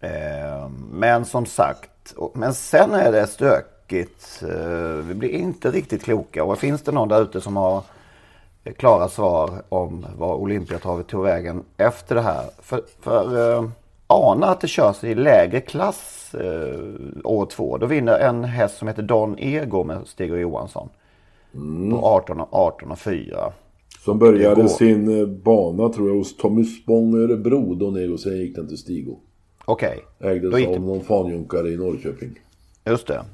Eh, 0.01 0.69
Men 0.93 1.25
som 1.25 1.47
sagt, 1.47 2.15
men 2.35 2.55
sen 2.55 2.93
är 2.93 3.13
det 3.13 3.27
stökigt. 3.27 4.43
Eh, 4.43 5.05
Vi 5.07 5.15
blir 5.15 5.29
inte 5.31 5.71
riktigt 5.71 6.03
kloka. 6.05 6.45
Och 6.45 6.59
finns 6.59 6.83
det 6.83 6.93
någon 6.93 7.09
där 7.09 7.23
ute 7.23 7.41
som 7.41 7.57
har 7.57 7.83
klara 8.77 9.09
svar 9.09 9.63
om 9.69 10.07
vad 10.19 10.37
Olympiatravet 10.41 11.07
tog 11.07 11.23
vägen 11.25 11.65
efter 11.77 12.15
det 12.15 12.21
här? 12.23 12.51
För, 12.59 12.83
för 13.01 13.53
eh, 13.57 13.69
ana 14.15 14.47
att 14.47 14.61
det 14.61 14.69
körs 14.69 15.05
i 15.05 15.15
lägre 15.15 15.61
klass 15.61 16.35
eh, 16.35 16.81
år 17.25 17.47
två. 17.47 17.79
Då 17.79 17.87
vinner 17.87 18.19
en 18.19 18.45
häst 18.45 18.79
som 18.79 18.89
heter 18.89 19.03
Don 19.03 19.39
Ego 19.39 19.85
med 19.85 20.07
Stig 20.07 20.33
och 20.33 20.41
Johansson. 20.41 20.89
På 21.91 22.07
18 22.07 22.41
och 22.41 22.49
18 22.53 22.91
och 22.91 22.99
4. 22.99 23.53
Som 24.05 24.19
började 24.19 24.69
sin 24.69 25.21
eh, 25.21 25.27
bana 25.27 25.89
tror 25.89 26.09
jag 26.09 26.17
hos 26.17 26.37
Tommy 26.37 26.65
Spång 26.65 27.15
Örebro 27.15 27.75
då 27.75 27.91
ner 27.91 28.13
och 28.13 28.21
sen 28.21 28.37
gick 28.37 28.57
den 28.57 28.69
till 28.69 28.79
Stigo. 28.79 29.17
Okej, 29.65 29.99
Ägdes 30.21 30.51
Då 30.51 30.59
gick 30.59 30.69
av 30.69 30.81
någon 30.81 31.01
fanjunkare 31.01 31.69
i 31.69 31.77
Norrköping. 31.77 32.41
just 32.85 33.07
det. 33.07 33.25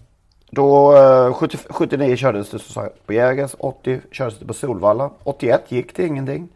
Då 0.50 0.96
eh, 0.96 1.32
70, 1.32 1.58
79 1.70 2.16
kördes 2.16 2.50
det 2.50 2.58
som 2.58 2.74
sagt 2.74 3.06
på 3.06 3.12
Jägers, 3.12 3.54
80 3.58 4.00
kördes 4.12 4.38
det 4.38 4.46
på 4.46 4.54
Solvalla, 4.54 5.10
81 5.22 5.72
gick 5.72 5.96
det 5.96 6.06
ingenting. 6.06 6.48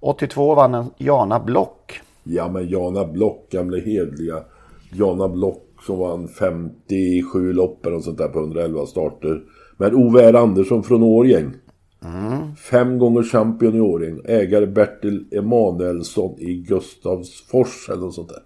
82 0.00 0.54
vann 0.54 0.74
en 0.74 0.90
Jana 0.96 1.40
Block. 1.40 2.00
Ja 2.28 2.48
men 2.52 2.68
Jana 2.68 3.04
Block, 3.04 3.50
gamle 3.50 3.80
hedliga 3.80 4.42
Jana 4.92 5.28
Block 5.28 5.62
som 5.86 5.98
vann 5.98 6.28
57 6.28 7.52
lopp 7.52 7.86
eller 7.86 8.00
sånt 8.00 8.18
där 8.18 8.28
på 8.28 8.38
111 8.38 8.86
starter. 8.86 9.42
Med 9.76 9.94
Ove 9.94 10.22
R. 10.22 10.34
Andersson 10.34 10.82
från 10.82 11.02
Årgäng. 11.02 11.54
Fem 12.70 12.98
gånger 12.98 13.22
champion 13.22 13.74
i 13.74 13.80
Årgäng. 13.80 14.20
Ägare 14.24 14.66
Bertil 14.66 15.24
Emanuelsson 15.30 16.38
i 16.38 16.54
Gustavsfors 16.54 17.88
eller 17.88 18.00
något 18.00 18.14
sånt 18.14 18.28
där. 18.28 18.42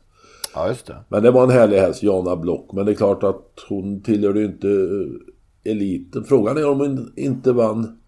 Ja, 0.54 0.68
just 0.68 0.86
det. 0.86 0.96
Men 1.08 1.22
det 1.22 1.30
var 1.30 1.44
en 1.44 1.50
härlig 1.50 1.78
häst, 1.78 2.02
Jana 2.02 2.36
Block. 2.36 2.72
Men 2.72 2.86
det 2.86 2.92
är 2.92 2.96
klart 2.96 3.22
att 3.22 3.66
hon 3.68 4.02
tillhörde 4.02 4.40
ju 4.40 4.46
inte 4.46 4.68
eh, 4.68 5.72
eliten. 5.72 6.24
Frågan 6.24 6.56
är 6.56 6.68
om 6.68 6.80
hon 6.80 7.12
inte 7.16 7.52
vann 7.52 7.99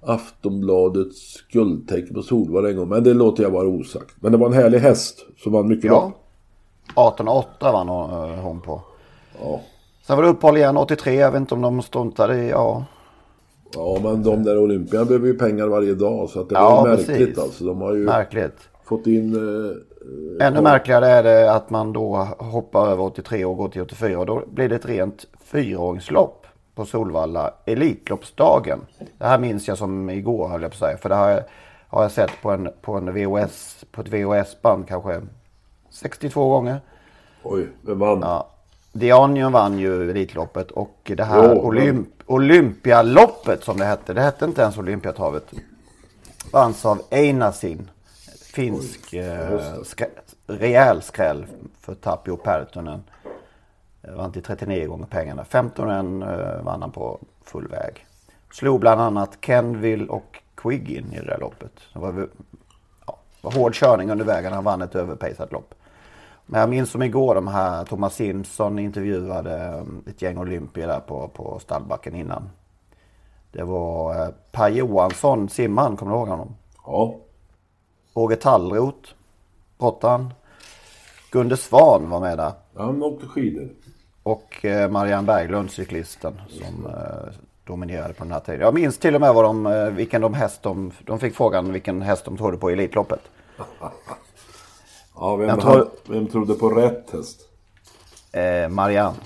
Aftonbladets 0.00 1.42
guldtecken 1.52 2.14
på 2.14 2.22
Solvalla 2.22 2.70
en 2.70 2.76
gång. 2.76 2.88
Men 2.88 3.04
det 3.04 3.14
låter 3.14 3.42
jag 3.42 3.50
vara 3.50 3.66
osagt. 3.68 4.14
Men 4.20 4.32
det 4.32 4.38
var 4.38 4.46
en 4.46 4.52
härlig 4.52 4.78
häst 4.78 5.26
som 5.38 5.52
vann 5.52 5.68
mycket 5.68 5.84
Ja. 5.84 5.92
lopp. 5.92 6.14
1808 6.88 7.72
vann 7.72 7.88
hon, 7.88 8.10
eh, 8.30 8.38
hon 8.38 8.60
på. 8.60 8.80
Ja. 9.42 9.60
Sen 10.06 10.16
var 10.16 10.22
det 10.24 10.28
uppehåll 10.30 10.56
igen 10.56 10.76
83. 10.76 11.14
Jag 11.14 11.30
vet 11.32 11.40
inte 11.40 11.54
om 11.54 11.62
de 11.62 11.82
struntade 11.82 12.36
i, 12.36 12.50
ja. 12.50 12.84
ja, 13.74 13.98
men 14.02 14.22
de 14.22 14.44
där 14.44 14.58
Olympia 14.58 15.04
behöver 15.04 15.26
ju 15.26 15.34
pengar 15.34 15.66
varje 15.66 15.94
dag. 15.94 16.28
Så 16.30 16.40
att 16.40 16.48
det 16.48 16.54
Ja, 16.54 16.70
var 16.82 16.88
ju 16.88 16.96
märkligt 16.96 17.18
precis. 17.18 17.38
alltså. 17.38 17.64
De 17.64 17.80
har 17.80 17.94
ju 17.94 18.04
Märkligt. 18.04 18.68
fått 18.84 19.06
in... 19.06 19.34
Eh, 19.34 20.46
Ännu 20.46 20.60
märkligare 20.60 21.06
är 21.06 21.22
det 21.22 21.52
att 21.54 21.70
man 21.70 21.92
då 21.92 22.28
hoppar 22.38 22.88
över 22.90 23.02
83 23.04 23.44
och 23.44 23.56
går 23.56 23.68
till 23.68 23.82
84. 23.82 24.18
Och 24.18 24.26
då 24.26 24.42
blir 24.50 24.68
det 24.68 24.74
ett 24.76 24.86
rent 24.86 25.26
fyraåringslopp 25.44 26.37
på 26.78 26.86
Solvalla 26.86 27.54
Elitloppsdagen. 27.64 28.80
Det 29.18 29.24
här 29.26 29.38
minns 29.38 29.68
jag 29.68 29.78
som 29.78 30.10
igår 30.10 30.48
höll 30.48 30.62
jag 30.62 30.70
på 30.70 30.74
att 30.74 30.78
säga. 30.78 30.96
För 30.98 31.08
det 31.08 31.14
jag, 31.14 31.42
har 31.88 32.02
jag 32.02 32.12
sett 32.12 32.30
på, 32.42 32.50
en, 32.50 32.68
på, 32.82 32.94
en 32.94 33.14
VHS, 33.14 33.84
på 33.90 34.00
ett 34.00 34.08
VHS-band 34.08 34.88
kanske 34.88 35.20
62 35.90 36.48
gånger. 36.48 36.80
oj, 37.42 37.68
vem 37.82 37.98
vann? 37.98 38.18
Ja. 38.20 38.48
Dianion 38.92 39.52
vann 39.52 39.78
ju 39.78 40.10
Elitloppet 40.10 40.70
och 40.70 41.10
det 41.16 41.24
här 41.24 41.54
Jo, 41.54 41.70
Olymp- 41.72 42.06
Olympialoppet 42.26 43.64
som 43.64 43.76
det 43.78 43.84
hette. 43.84 44.12
Det 44.14 44.20
hette 44.20 44.44
inte 44.44 44.62
ens 44.62 44.78
Olympiatravet. 44.78 45.52
Vanns 46.52 46.86
av 46.86 47.02
Einasin. 47.10 47.90
Finsk 48.54 49.12
eh, 49.12 49.60
skrä- 49.84 50.08
rejäl 50.46 51.02
skräll 51.02 51.46
för 51.80 51.94
Tapio 51.94 52.36
Pertonen. 52.36 53.02
Eh, 54.08 54.16
Vann 54.16 54.32
till 54.32 54.42
39 54.42 54.86
gånger 54.86 55.06
pengarna. 55.06 55.44
15 55.44 56.22
eh, 56.22 56.62
vann 56.62 56.82
han 56.82 56.90
på 56.90 57.20
full 57.42 57.68
väg. 57.68 58.06
Slog 58.52 58.80
bland 58.80 59.00
annat 59.00 59.38
Kenville 59.40 60.06
och 60.06 60.42
Quiggin 60.54 61.12
i 61.12 61.18
det 61.18 61.26
där 61.26 61.38
loppet. 61.38 61.72
Det 61.92 61.98
var, 61.98 62.28
ja, 63.06 63.18
var 63.42 63.52
hård 63.52 63.74
körning 63.74 64.10
under 64.10 64.24
vägen. 64.24 64.52
Han 64.52 64.64
vann 64.64 64.82
ett 64.82 64.94
överpejsat 64.94 65.52
lopp. 65.52 65.74
Men 66.46 66.60
jag 66.60 66.70
minns 66.70 66.90
som 66.90 67.02
igår 67.02 67.34
de 67.34 67.48
här 67.48 67.84
Thomas 67.84 68.14
Simpson 68.14 68.78
intervjuade 68.78 69.78
um, 69.80 70.04
ett 70.06 70.22
gäng 70.22 70.38
olympier 70.38 70.86
där 70.86 71.00
på, 71.00 71.28
på 71.28 71.58
stallbacken 71.58 72.14
innan. 72.14 72.50
Det 73.52 73.64
var 73.64 74.22
eh, 74.22 74.28
Per 74.52 74.68
Johansson, 74.68 75.48
simman, 75.48 75.96
kommer 75.96 76.12
du 76.12 76.18
ihåg 76.18 76.28
honom? 76.28 76.54
Ja. 76.86 77.16
Roger 78.14 78.36
Tallroth, 78.36 79.10
brottaren. 79.78 80.34
Gunde 81.30 81.56
Svan 81.56 82.10
var 82.10 82.20
med 82.20 82.38
där. 82.38 82.52
Han 82.76 83.02
åkte 83.02 83.26
skidor. 83.26 83.70
Och 84.28 84.64
eh, 84.64 84.90
Marianne 84.90 85.26
Berglund, 85.26 85.70
cyklisten, 85.70 86.40
som 86.48 86.86
eh, 86.86 87.32
dominerade 87.64 88.14
på 88.14 88.24
den 88.24 88.32
här 88.32 88.40
tiden. 88.40 88.60
Jag 88.60 88.74
minns 88.74 88.98
till 88.98 89.14
och 89.14 89.20
med 89.20 89.34
vad 89.34 89.44
de, 89.44 89.66
eh, 89.66 89.90
vilken 89.90 90.20
de 90.20 90.34
häst 90.34 90.62
de, 90.62 90.92
de 91.04 91.20
fick 91.20 91.36
frågan 91.36 91.72
vilken 91.72 92.02
häst 92.02 92.24
de 92.24 92.36
trodde 92.36 92.56
på 92.56 92.70
i 92.70 92.72
Elitloppet. 92.72 93.20
Ja, 95.20 95.36
vem, 95.36 95.58
han, 95.58 95.88
vem 96.06 96.26
trodde 96.26 96.54
på 96.54 96.68
rätt 96.68 97.10
häst? 97.12 97.40
Eh, 98.32 98.68
Marianne. 98.68 99.16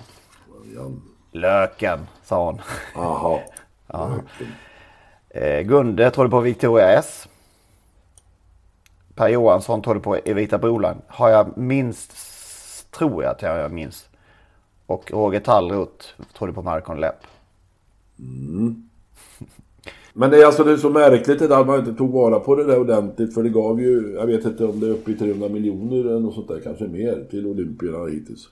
Jan. 0.77 1.03
Löken, 1.33 2.07
sa 2.25 2.45
hon. 2.45 2.61
Jaha. 2.95 3.41
Eh, 5.35 5.61
Gunde 5.61 6.11
trodde 6.11 6.31
på 6.31 6.41
Victoria 6.41 6.93
S. 6.93 7.29
Per 9.15 9.29
Johansson 9.29 9.83
trodde 9.83 10.01
på 10.01 10.17
Evita 10.17 10.59
Broline. 10.59 11.03
Har 11.07 11.29
jag 11.29 11.57
minst, 11.59 12.13
tror 12.91 13.23
jag 13.23 13.31
att 13.31 13.43
jag 13.43 13.73
minns. 13.73 14.09
Och 14.93 15.11
Roger 15.11 15.41
Tallroth 15.41 16.07
trodde 16.39 16.53
på 16.53 16.63
Marcon 16.63 17.01
Lepp. 17.01 17.21
Men 20.13 20.31
det 20.31 20.43
är 20.43 20.47
alltså 20.47 20.65
det 20.65 20.73
är 20.73 20.77
så 20.77 20.91
märkligt 20.91 21.43
att 21.43 21.67
man 21.67 21.79
inte 21.79 21.95
tog 21.95 22.13
vara 22.13 22.41
på 22.41 22.55
det 22.55 22.65
där 22.65 22.81
ordentligt. 22.81 23.35
För 23.35 23.43
det 23.43 23.49
gav 23.49 23.81
ju, 23.81 24.15
jag 24.19 24.27
vet 24.27 24.45
inte 24.45 24.65
om 24.65 24.81
det 24.81 24.87
är 24.87 24.91
uppe 24.91 25.11
i 25.11 25.15
300 25.15 25.49
miljoner 25.49 26.01
eller 26.01 26.21
något 26.21 26.35
sånt 26.35 26.49
där, 26.49 26.61
kanske 26.65 26.85
mer, 26.85 27.27
till 27.31 27.47
Olympierna 27.47 28.07
hittills. 28.07 28.49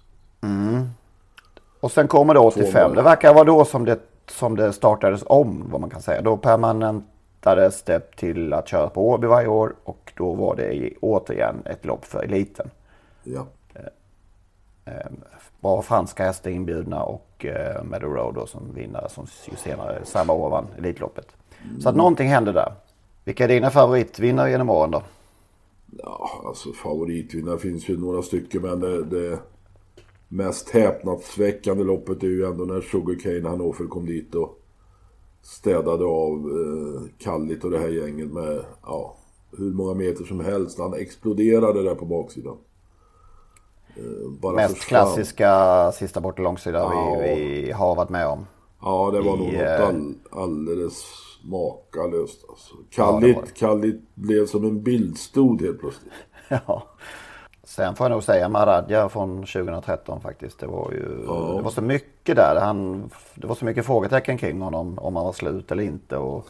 Och 1.81 1.93
sen 1.93 2.09
kommer 2.09 2.35
det 2.35 2.41
85. 2.41 2.95
Det 2.95 3.03
verkar 3.03 3.35
vara 3.35 3.45
då 3.45 3.65
som 3.65 3.85
det, 3.85 4.01
som 4.31 4.57
det 4.57 4.73
startades 4.73 5.23
om, 5.27 5.69
vad 5.71 5.81
man 5.81 5.91
kan 5.91 6.03
säga. 6.03 6.23
Då 6.23 6.37
permanentades 6.37 7.83
det 7.83 8.17
till 8.17 8.53
att 8.53 8.69
köra 8.69 8.89
på 8.89 9.09
Åby 9.09 9.27
varje 9.27 9.49
år. 9.49 9.75
Och 9.85 10.13
då 10.17 10.35
var 10.35 10.57
det 10.57 10.93
återigen 11.01 11.63
ett 11.65 11.85
lopp 11.85 12.05
för 12.05 12.25
eliten. 12.25 12.71
Ja. 13.25 13.47
Bra 15.61 15.83
franska 15.83 16.25
hästar 16.25 16.51
inbjudna 16.51 17.03
och 17.03 17.45
eh, 17.45 17.85
Meadow 17.85 18.13
Road 18.13 18.35
då 18.35 18.47
som 18.47 18.75
vinnare 18.75 19.09
som 19.09 19.27
ju 19.51 19.57
senare 19.57 20.05
samma 20.05 20.33
år 20.33 20.51
vann 20.51 20.67
Elitloppet. 20.79 21.37
Så 21.81 21.89
att 21.89 21.97
någonting 21.97 22.29
hände 22.29 22.53
där. 22.53 22.73
Vilka 23.25 23.45
är 23.45 23.49
dina 23.49 23.71
favoritvinnare 23.71 24.51
genom 24.51 24.71
åren 24.71 24.91
då? 24.91 25.03
Ja, 25.99 26.43
alltså 26.47 26.73
favoritvinnare 26.73 27.59
finns 27.59 27.89
ju 27.89 27.99
några 27.99 28.23
stycken 28.23 28.63
men 28.63 28.81
det, 28.81 29.05
det 29.05 29.39
mest 30.29 30.71
häpnadsväckande 30.71 31.85
loppet 31.85 32.23
är 32.23 32.27
ju 32.27 32.45
ändå 32.45 32.65
när 32.65 32.81
Sugarcane 32.81 33.49
Hannover 33.49 33.87
kom 33.87 34.07
dit 34.07 34.35
och 34.35 34.61
städade 35.43 36.05
av 36.05 36.39
eh, 36.39 37.03
Kallit 37.19 37.65
och 37.65 37.71
det 37.71 37.79
här 37.79 37.89
gänget 37.89 38.33
med 38.33 38.65
ja, 38.83 39.17
hur 39.59 39.73
många 39.73 39.95
meter 39.95 40.25
som 40.25 40.41
helst. 40.41 40.79
Han 40.79 40.95
exploderade 40.95 41.83
där 41.83 41.95
på 41.95 42.05
baksidan. 42.05 42.57
Eh, 44.01 44.31
bara 44.41 44.53
Mest 44.57 44.79
försvann. 44.79 44.89
klassiska 45.07 45.93
sista 45.93 46.21
bort 46.21 46.39
långsida 46.39 46.79
Ja. 46.79 47.19
vi, 47.23 47.63
vi 47.65 47.73
har 47.73 47.95
varit 47.95 48.09
med 48.09 48.27
om. 48.27 48.47
Ja, 48.83 49.11
det 49.11 49.21
var 49.21 49.37
nog 49.37 49.49
i, 49.49 49.53
något 49.53 49.67
eh, 49.67 49.87
all, 49.89 50.15
alldeles 50.31 51.05
makalöst. 51.45 52.45
Alltså. 52.49 52.75
Ja, 52.97 53.05
Kallit, 53.05 53.37
det. 53.47 53.59
Kallit 53.61 54.01
blev 54.15 54.47
som 54.47 54.65
en 54.65 54.83
bildstod 54.83 55.63
helt 55.63 55.81
plötsligt. 55.81 56.13
Ja. 56.67 56.83
Sen 57.65 57.95
får 57.97 58.05
jag 58.05 58.11
nog 58.11 58.23
säga 58.23 58.49
Maradja 58.49 59.09
från 59.09 59.37
2013 59.37 60.21
faktiskt. 60.21 60.59
Det 60.59 60.67
var 60.67 60.91
ju 60.93 61.17
det 61.57 61.63
var 61.63 61.71
så 61.71 61.83
mycket 61.83 62.37
där. 62.37 62.61
Han, 62.61 63.11
det 63.35 63.47
var 63.47 63.55
så 63.55 63.65
mycket 63.65 63.87
frågetecken 63.87 64.39
kring 64.39 64.61
honom. 64.61 64.99
Om 64.99 65.17
han 65.17 65.25
var 65.25 65.33
slut 65.33 65.73
eller 65.73 65.83
inte. 65.83 66.17
Och, 66.17 66.47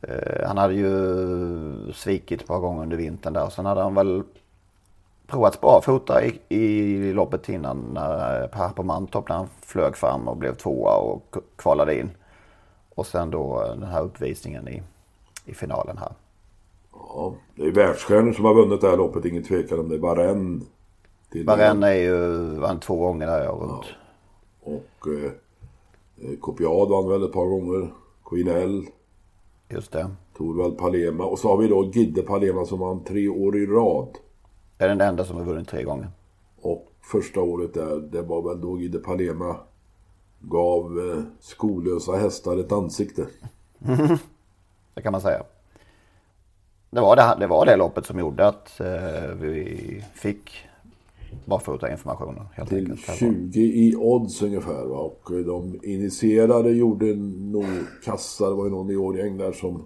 eh, 0.00 0.46
han 0.46 0.58
hade 0.58 0.74
ju 0.74 1.92
svikit 1.94 2.40
ett 2.40 2.46
par 2.46 2.58
gånger 2.58 2.82
under 2.82 2.96
vintern 2.96 3.32
där. 3.32 3.44
Och 3.46 3.52
sen 3.52 3.66
hade 3.66 3.80
han 3.82 3.94
väl 3.94 4.22
provat 5.30 5.60
barfota 5.60 6.24
i, 6.24 6.40
i 6.48 7.12
loppet 7.12 7.48
innan. 7.48 7.78
När, 7.94 8.48
här 8.52 8.68
på 8.68 8.82
Mantorp 8.82 9.28
när 9.28 9.36
han 9.36 9.48
flög 9.62 9.96
fram 9.96 10.28
och 10.28 10.36
blev 10.36 10.54
tvåa 10.54 10.96
och 10.96 11.36
kvalade 11.56 11.98
in. 11.98 12.10
Och 12.94 13.06
sen 13.06 13.30
då 13.30 13.62
den 13.62 13.82
här 13.82 14.02
uppvisningen 14.02 14.68
i, 14.68 14.82
i 15.44 15.54
finalen 15.54 15.98
här. 15.98 16.12
Ja, 16.92 17.34
det 17.54 17.62
är 17.62 17.72
världsstjärnor 17.72 18.32
som 18.32 18.44
har 18.44 18.54
vunnit 18.54 18.80
det 18.80 18.88
här 18.90 18.96
loppet, 18.96 19.24
ingen 19.24 19.42
tvekan 19.42 19.78
om 19.78 19.88
det. 19.88 20.60
Till- 21.32 21.46
Varenne 21.46 21.88
är 21.88 21.94
ju 21.94 22.38
vann 22.58 22.80
två 22.80 22.96
gånger 22.96 23.26
där 23.26 23.44
jag 23.44 23.60
runt. 23.60 23.86
Och 24.62 25.08
eh, 25.08 25.32
eh, 26.30 26.38
Copiad 26.40 26.88
vann 26.88 27.08
väl 27.08 27.24
ett 27.24 27.32
par 27.32 27.46
gånger. 27.46 27.92
Queen 28.24 28.48
L. 28.48 28.86
Just 29.68 29.92
det. 29.92 30.10
Torvald 30.36 30.78
Palema. 30.78 31.24
Och 31.24 31.38
så 31.38 31.48
har 31.48 31.56
vi 31.56 31.68
då 31.68 31.84
Gidde 31.84 32.22
Palema 32.22 32.64
som 32.64 32.78
vann 32.78 33.04
tre 33.04 33.28
år 33.28 33.56
i 33.56 33.66
rad. 33.66 34.08
Är 34.80 34.88
den 34.88 35.00
enda 35.00 35.24
som 35.24 35.36
har 35.36 35.44
vunnit 35.44 35.68
tre 35.68 35.82
gånger. 35.82 36.08
Och 36.60 36.92
första 37.12 37.40
året 37.40 37.74
där, 37.74 38.00
det 38.00 38.22
var 38.22 38.42
väl 38.48 38.60
då 38.60 38.80
Gidde 38.80 38.98
Palema 38.98 39.56
gav 40.40 40.98
eh, 40.98 41.22
skolösa 41.40 42.12
hästar 42.16 42.56
ett 42.56 42.72
ansikte. 42.72 43.26
Det 44.94 45.02
kan 45.02 45.12
man 45.12 45.20
säga. 45.20 45.42
Det 46.90 47.00
var 47.00 47.16
det, 47.16 47.36
det, 47.40 47.46
var 47.46 47.66
det 47.66 47.76
loppet 47.76 48.06
som 48.06 48.18
gjorde 48.18 48.46
att 48.46 48.80
eh, 48.80 49.34
vi 49.40 50.04
fick 50.14 50.50
barfota 51.44 51.90
informationen 51.90 52.46
helt 52.54 52.68
Till 52.68 52.78
enkelt. 52.78 53.18
20 53.18 53.60
i 53.60 53.96
odds 53.96 54.42
ungefär. 54.42 54.84
Va? 54.84 54.96
Och 54.96 55.30
de 55.44 55.80
initierade 55.82 56.70
gjorde 56.70 57.14
nog 57.14 57.66
kassa. 58.04 58.48
Det 58.48 58.54
var 58.54 58.64
ju 58.64 58.70
någon 58.70 58.90
i 58.90 58.96
Årjäng 58.96 59.38
där 59.38 59.52
som... 59.52 59.84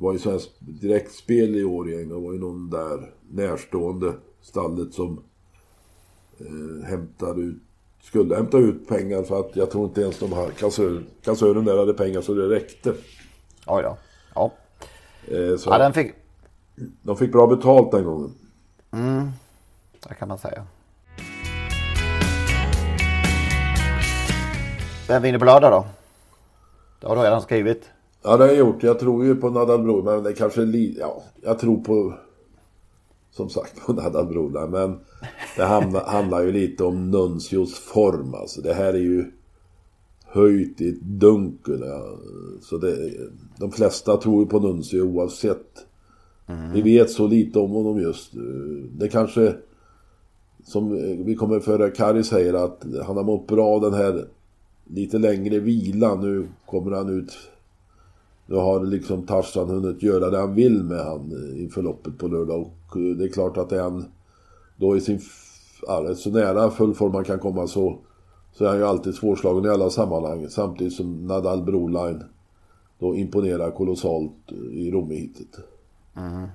Det 0.00 0.04
var 0.04 0.12
ju 0.12 0.18
svenskt 0.18 0.50
direktspel 0.60 1.56
i 1.56 1.64
Årjäng. 1.64 2.08
Det 2.08 2.14
var 2.14 2.32
ju 2.32 2.38
någon 2.38 2.70
där 2.70 3.12
närstående 3.30 4.12
stallet 4.40 4.94
som 4.94 5.22
eh, 6.38 6.88
hämtade 6.88 7.42
ut, 7.42 7.62
skulle 8.02 8.36
hämta 8.36 8.58
ut 8.58 8.88
pengar 8.88 9.22
för 9.22 9.40
att 9.40 9.56
jag 9.56 9.70
tror 9.70 9.84
inte 9.84 10.00
ens 10.00 10.18
de 10.18 10.32
här 10.32 10.50
kassör, 10.50 11.02
kassören 11.22 11.64
där 11.64 11.78
hade 11.78 11.94
pengar 11.94 12.20
så 12.20 12.34
det 12.34 12.48
räckte. 12.48 12.94
Oj 13.66 13.82
då. 13.82 13.96
Ja. 14.34 14.52
Eh, 15.28 15.56
så 15.56 15.70
ja, 15.70 15.78
den 15.78 15.92
fick... 15.92 16.12
de 17.02 17.16
fick 17.16 17.32
bra 17.32 17.46
betalt 17.46 17.90
den 17.90 18.04
gången. 18.04 18.34
Det 20.08 20.14
kan 20.14 20.28
man 20.28 20.38
säga. 20.38 20.66
Vem 25.08 25.22
vinner 25.22 25.38
på 25.38 25.44
lördag 25.44 25.72
då? 25.72 25.86
Det 27.00 27.06
har 27.06 27.16
du 27.16 27.22
redan 27.22 27.42
skrivit. 27.42 27.90
Ja 28.22 28.36
det 28.36 28.44
har 28.44 28.48
jag 28.48 28.58
gjort. 28.58 28.82
Jag 28.82 28.98
tror 28.98 29.24
ju 29.24 29.34
på 29.34 29.50
Nadal 29.50 29.82
Bror 29.82 30.02
men 30.02 30.22
det 30.22 30.32
kanske 30.32 30.62
är 30.62 30.98
Ja, 30.98 31.22
jag 31.42 31.58
tror 31.58 31.76
på... 31.76 32.14
som 33.30 33.48
sagt 33.48 33.86
på 33.86 33.92
Nadal 33.92 34.26
Broline. 34.26 34.70
Men 34.70 34.98
det 35.56 35.64
handlar, 35.64 36.04
handlar 36.04 36.42
ju 36.42 36.52
lite 36.52 36.84
om 36.84 37.10
Nuncios 37.10 37.74
form 37.74 38.34
alltså. 38.34 38.60
Det 38.60 38.74
här 38.74 38.94
är 38.94 38.98
ju 38.98 39.24
höjt 40.32 40.80
i 40.80 40.88
ett 40.88 41.00
dunkel. 41.00 41.82
Ja. 41.86 42.18
Så 42.62 42.78
det, 42.78 43.12
de 43.58 43.72
flesta 43.72 44.16
tror 44.16 44.42
ju 44.42 44.48
på 44.48 44.60
Nuncio 44.60 45.02
oavsett. 45.02 45.86
Mm. 46.46 46.72
Vi 46.72 46.82
vet 46.82 47.10
så 47.10 47.26
lite 47.26 47.58
om 47.58 47.70
honom 47.70 48.00
just. 48.00 48.32
Det 48.98 49.08
kanske, 49.08 49.54
som 50.64 50.92
vi 51.24 51.34
kommer 51.34 51.60
före 51.60 51.90
Kari 51.90 52.24
säger, 52.24 52.54
att 52.54 52.84
han 53.04 53.16
har 53.16 53.24
mått 53.24 53.46
bra 53.46 53.78
den 53.78 53.94
här 53.94 54.28
lite 54.84 55.18
längre 55.18 55.58
vilan. 55.58 56.20
Nu 56.20 56.48
kommer 56.66 56.90
han 56.90 57.18
ut 57.18 57.32
nu 58.50 58.56
har 58.56 58.80
liksom 58.80 59.26
Tarzan 59.26 59.68
hunnit 59.68 60.02
göra 60.02 60.30
det 60.30 60.38
han 60.38 60.54
vill 60.54 60.84
med 60.84 61.04
han 61.04 61.32
i 61.56 61.68
förloppet 61.68 62.18
på 62.18 62.28
lördag. 62.28 62.60
Och 62.60 62.98
det 62.98 63.24
är 63.24 63.28
klart 63.28 63.56
att 63.56 63.72
är 63.72 63.82
han 63.82 64.04
då 64.76 64.96
i 64.96 65.00
sin... 65.00 65.20
Ja, 65.86 66.14
så 66.14 66.30
nära 66.30 66.70
full 66.70 66.94
form 66.94 67.12
man 67.12 67.24
kan 67.24 67.38
komma 67.38 67.66
så, 67.66 67.98
så 68.52 68.64
är 68.64 68.68
han 68.68 68.78
ju 68.78 68.84
alltid 68.84 69.14
svårslagen 69.14 69.64
i 69.64 69.68
alla 69.68 69.90
sammanhang. 69.90 70.48
Samtidigt 70.48 70.92
som 70.92 71.26
Nadal 71.26 71.62
Broline 71.62 72.24
då 72.98 73.16
imponerar 73.16 73.70
kolossalt 73.70 74.52
i 74.72 74.90
Romehittet. 74.90 75.58
Mm. 76.16 76.48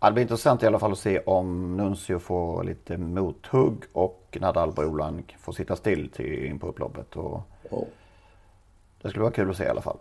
det 0.00 0.12
blir 0.12 0.22
intressant 0.22 0.62
i 0.62 0.66
alla 0.66 0.78
fall 0.78 0.92
att 0.92 0.98
se 0.98 1.20
om 1.20 1.76
Nuncio 1.76 2.18
får 2.18 2.64
lite 2.64 2.98
mothugg 2.98 3.84
och 3.92 4.38
Nadal 4.40 4.72
Broline 4.72 5.22
får 5.40 5.52
sitta 5.52 5.76
still 5.76 6.08
till 6.08 6.44
in 6.44 6.58
på 6.58 6.68
upploppet. 6.68 7.16
Och 7.16 7.40
ja. 7.70 7.84
Det 9.02 9.08
skulle 9.08 9.22
vara 9.22 9.32
kul 9.32 9.50
att 9.50 9.56
se 9.56 9.64
i 9.64 9.68
alla 9.68 9.82
fall. 9.82 9.98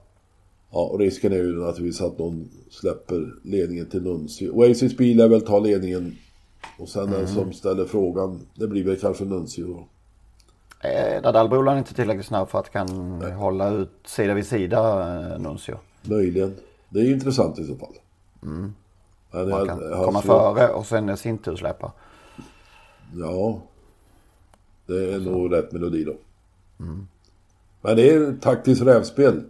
Ja, 0.72 0.80
och 0.80 1.00
risken 1.00 1.34
är 1.34 1.38
ju 1.38 1.56
naturligtvis 1.56 2.02
att 2.02 2.18
någon 2.18 2.50
släpper 2.70 3.34
ledningen 3.44 3.90
till 3.90 4.04
Nuncio. 4.04 4.50
Oasis 4.50 4.94
Speed 4.94 5.18
lär 5.18 5.28
väl 5.28 5.42
ta 5.42 5.60
ledningen. 5.60 6.18
Och 6.80 6.90
sen 6.90 7.04
mm. 7.04 7.14
den 7.14 7.28
som 7.28 7.54
ställer 7.54 7.86
frågan, 7.86 8.40
det 8.56 8.68
blir 8.68 8.84
väl 8.84 9.00
kanske 9.00 9.26
Nuncio 9.26 9.68
då. 9.68 9.88
Eh, 10.88 11.22
Nadalbrolan 11.22 11.74
är 11.74 11.78
inte 11.78 11.94
tillräckligt 11.94 12.26
snabb 12.26 12.50
för 12.50 12.60
att 12.60 12.72
kan 12.72 13.20
Nej. 13.20 13.32
hålla 13.32 13.70
ut 13.70 13.92
sida 14.06 14.34
vid 14.34 14.48
sida 14.48 14.80
eh, 15.34 15.40
Nuncio. 15.40 15.78
Möjligen. 16.04 16.56
Det 16.90 17.00
är 17.00 17.04
ju 17.04 17.14
intressant 17.14 17.60
i 17.60 17.64
så 17.64 17.76
fall. 17.76 17.94
Mm. 18.44 18.74
Men 19.32 19.50
Man 19.50 19.68
kan 19.68 19.82
jag, 19.82 20.06
komma 20.06 20.22
före 20.22 20.70
och 20.70 20.86
sen 20.86 21.10
i 21.10 21.18
sin 21.18 21.38
tur 21.38 21.56
släppa. 21.56 21.92
Ja. 23.16 23.62
Det 24.86 25.14
är 25.14 25.20
så. 25.20 25.30
nog 25.30 25.54
rätt 25.54 25.72
melodi 25.72 26.04
då. 26.04 26.16
Mm. 26.80 27.08
Men 27.82 27.96
det 27.96 28.10
är 28.10 28.38
taktiskt 28.42 28.82
rävspel. 28.82 29.44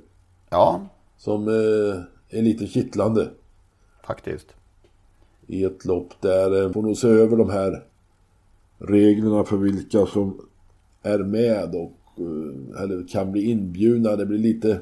Ja, 0.49 0.81
som 1.17 1.47
eh, 1.47 2.37
är 2.37 2.41
lite 2.41 2.67
kittlande. 2.67 3.29
Faktiskt. 4.03 4.47
I 5.47 5.63
ett 5.63 5.85
lopp 5.85 6.21
där 6.21 6.63
eh, 6.63 6.71
får 6.71 6.81
nog 6.81 6.97
se 6.97 7.07
över 7.07 7.37
de 7.37 7.49
här 7.49 7.83
reglerna 8.77 9.43
för 9.43 9.57
vilka 9.57 10.05
som 10.05 10.41
är 11.03 11.19
med 11.19 11.75
och 11.75 11.93
eh, 12.17 12.81
eller 12.83 13.07
kan 13.07 13.31
bli 13.31 13.51
inbjudna. 13.51 14.15
Det 14.15 14.25
blir 14.25 14.39
lite... 14.39 14.79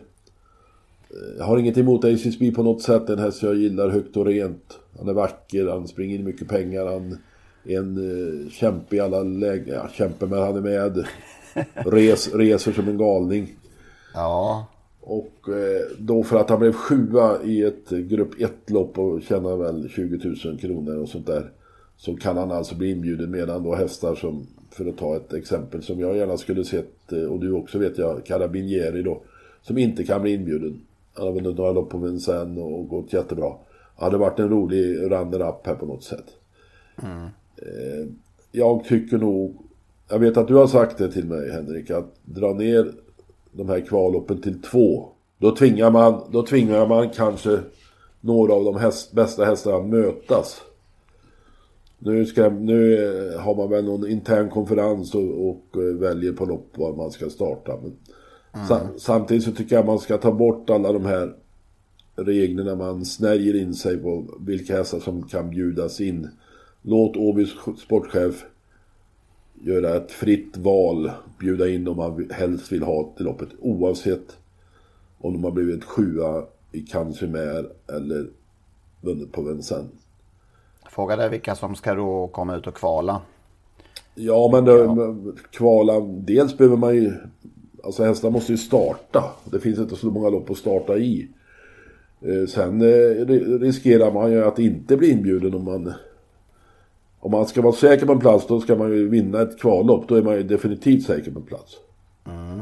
Jag 1.38 1.46
har 1.46 1.58
inget 1.58 1.78
emot 1.78 2.06
ACSB 2.06 2.52
på 2.52 2.64
något 2.64 2.82
sätt. 2.82 3.10
En 3.10 3.20
häst 3.20 3.44
jag 3.44 3.56
gillar 3.56 3.90
högt 3.90 4.18
och 4.18 4.26
rent. 4.26 4.80
Han 4.98 5.10
är 5.10 5.14
vacker, 5.14 5.68
han 5.68 5.88
springer 5.88 6.16
in 6.16 6.26
mycket 6.26 6.48
pengar. 6.48 6.86
Han 6.86 7.18
är 7.64 7.80
en 7.80 7.98
uh, 7.98 8.50
kämpe 8.50 8.96
i 8.96 9.00
alla 9.00 9.24
lägen. 9.24 9.76
Ja, 9.76 9.90
kämpe 9.94 10.26
men 10.26 10.40
han 10.40 10.56
är 10.56 10.62
med. 10.62 11.06
Res, 11.74 12.34
reser 12.34 12.72
som 12.72 12.88
en 12.88 12.98
galning. 12.98 13.56
Ja. 14.14 14.68
Och 15.08 15.50
eh, 15.50 15.82
då 16.00 16.24
för 16.24 16.40
att 16.40 16.50
han 16.50 16.60
blev 16.60 16.74
sjua 16.74 17.44
i 17.44 17.64
ett 17.64 17.90
grupp 17.90 18.36
1-lopp 18.36 19.00
och 19.00 19.22
tjänar 19.22 19.58
väl 19.58 19.90
20 19.90 20.36
000 20.46 20.60
kronor 20.60 20.98
och 20.98 21.10
sånt 21.10 21.26
där. 21.28 21.52
Så 21.98 22.16
kan 22.16 22.38
han 22.38 22.52
alltså 22.52 22.76
bli 22.76 22.92
inbjuden 22.92 23.32
medan 23.32 23.64
då 23.64 23.76
hästar 23.76 24.16
som, 24.16 24.48
för 24.72 24.86
att 24.86 24.98
ta 24.98 25.16
ett 25.16 25.34
exempel 25.34 25.84
som 25.84 26.00
jag 26.00 26.18
gärna 26.18 26.38
skulle 26.38 26.66
sett, 26.66 27.12
eh, 27.12 27.24
och 27.24 27.40
du 27.40 27.52
också 27.52 27.80
vet 27.80 27.98
jag, 27.98 28.26
Carabinieri 28.26 29.02
då. 29.02 29.22
Som 29.62 29.78
inte 29.78 30.04
kan 30.04 30.22
bli 30.22 30.34
inbjuden. 30.34 30.82
Han 31.14 31.28
har 31.28 31.34
vunnit 31.34 31.58
några 31.58 31.72
lopp 31.72 31.90
på 31.90 31.98
Vincennes 31.98 32.64
och 32.64 32.88
gått 32.88 33.14
jättebra. 33.14 33.54
Hade 33.96 34.18
varit 34.18 34.40
en 34.40 34.50
rolig 34.50 34.98
runner-up 34.98 35.66
här 35.68 35.76
på 35.76 35.86
något 35.86 36.04
sätt. 36.04 36.26
Mm. 37.04 37.30
Jag 38.52 38.84
tycker 38.84 39.18
nog, 39.18 39.56
jag 40.10 40.20
vet 40.20 40.38
att 40.38 40.48
du 40.48 40.56
har 40.56 40.68
sagt 40.68 40.98
det 40.98 41.12
till 41.12 41.26
mig 41.26 41.52
Henrik, 41.52 41.90
att 41.90 42.16
dra 42.26 42.54
ner 42.54 42.92
de 43.58 43.70
här 43.70 43.82
kvalloppen 43.82 44.42
till 44.42 44.62
två. 44.62 45.10
Då 45.38 45.56
tvingar 45.56 45.92
man, 45.92 46.22
då 46.32 46.46
tvingar 46.46 46.88
man 46.88 47.10
kanske 47.10 47.60
några 48.22 48.54
av 48.54 48.64
de 48.64 48.76
häst, 48.76 49.12
bästa 49.12 49.46
hästarna 49.46 49.78
att 49.78 49.86
mötas. 49.86 50.62
Nu, 52.00 52.26
ska, 52.26 52.50
nu 52.50 52.98
har 53.40 53.56
man 53.56 53.70
väl 53.70 53.86
någon 53.86 54.10
intern 54.10 54.50
konferens 54.50 55.16
och, 55.16 55.50
och 55.50 55.66
eh, 55.74 56.00
väljer 56.00 56.34
på 56.34 56.46
lopp 56.46 56.78
var 56.78 56.96
man 56.96 57.12
ska 57.12 57.30
starta. 57.30 57.78
Men 57.82 57.96
mm. 58.54 58.68
sam, 58.68 58.88
samtidigt 58.98 59.44
så 59.44 59.52
tycker 59.52 59.76
jag 59.76 59.86
man 59.86 60.00
ska 60.00 60.18
ta 60.18 60.32
bort 60.32 60.70
alla 60.70 60.92
de 60.92 61.06
här 61.06 61.36
reglerna 62.16 62.76
man 62.76 63.06
snärjer 63.06 63.62
in 63.62 63.74
sig 63.74 63.98
på 63.98 64.26
vilka 64.40 64.78
hästar 64.78 65.00
som 65.00 65.24
kan 65.24 65.50
bjudas 65.50 66.02
in. 66.02 66.30
Låt 66.82 67.18
Åbys 67.18 67.50
sportchef 67.86 68.46
göra 69.66 69.96
ett 69.96 70.12
fritt 70.12 70.58
val, 70.58 71.12
bjuda 71.40 71.70
in 71.70 71.88
om 71.88 71.98
man 71.98 72.30
helst 72.32 72.72
vill 72.72 72.84
ha 72.84 73.14
till 73.16 73.26
loppet 73.26 73.50
oavsett 73.60 74.38
om 75.18 75.34
de 75.34 75.44
har 75.44 75.52
blivit 75.52 75.84
sjua 75.84 76.44
i 76.72 76.82
Canchimère 76.82 77.66
eller 77.88 78.28
vunnit 79.02 79.32
på 79.32 79.42
Vincennes. 79.42 79.92
Frågan 80.90 81.20
är 81.20 81.30
vilka 81.30 81.56
som 81.56 81.76
ska 81.76 81.94
då 81.94 82.28
komma 82.28 82.56
ut 82.56 82.68
och 82.68 82.76
kvala. 82.76 83.22
Ja 84.16 84.50
men 84.52 84.66
det, 84.66 84.96
kvala, 85.52 86.00
dels 86.00 86.58
behöver 86.58 86.78
man 86.78 86.96
ju, 86.96 87.14
alltså 87.84 88.04
hästar 88.04 88.30
måste 88.30 88.52
ju 88.52 88.58
starta. 88.58 89.24
Det 89.44 89.60
finns 89.60 89.80
inte 89.80 89.96
så 89.96 90.08
många 90.08 90.30
lopp 90.30 90.50
att 90.50 90.58
starta 90.58 90.98
i. 90.98 91.28
Eh, 92.22 92.48
sen 92.48 92.82
eh, 92.82 93.26
riskerar 93.60 94.12
man 94.12 94.32
ju 94.32 94.44
att 94.44 94.60
inte 94.60 94.98
bli 94.98 95.12
inbjuden 95.12 95.54
om 95.54 95.64
man 95.64 95.94
om 97.26 97.32
man 97.32 97.46
ska 97.46 97.62
vara 97.62 97.74
säker 97.74 98.06
på 98.06 98.12
en 98.12 98.20
plats 98.20 98.48
då 98.48 98.60
ska 98.60 98.76
man 98.76 98.92
ju 98.92 99.10
vinna 99.10 99.42
ett 99.42 99.60
kvallopp. 99.60 100.08
Då 100.08 100.16
är 100.16 100.24
man 100.24 100.36
ju 100.36 100.44
definitivt 100.44 101.04
säker 101.04 101.32
på 101.32 101.40
en 101.40 101.46
plats. 101.46 101.78
Mm. 102.26 102.62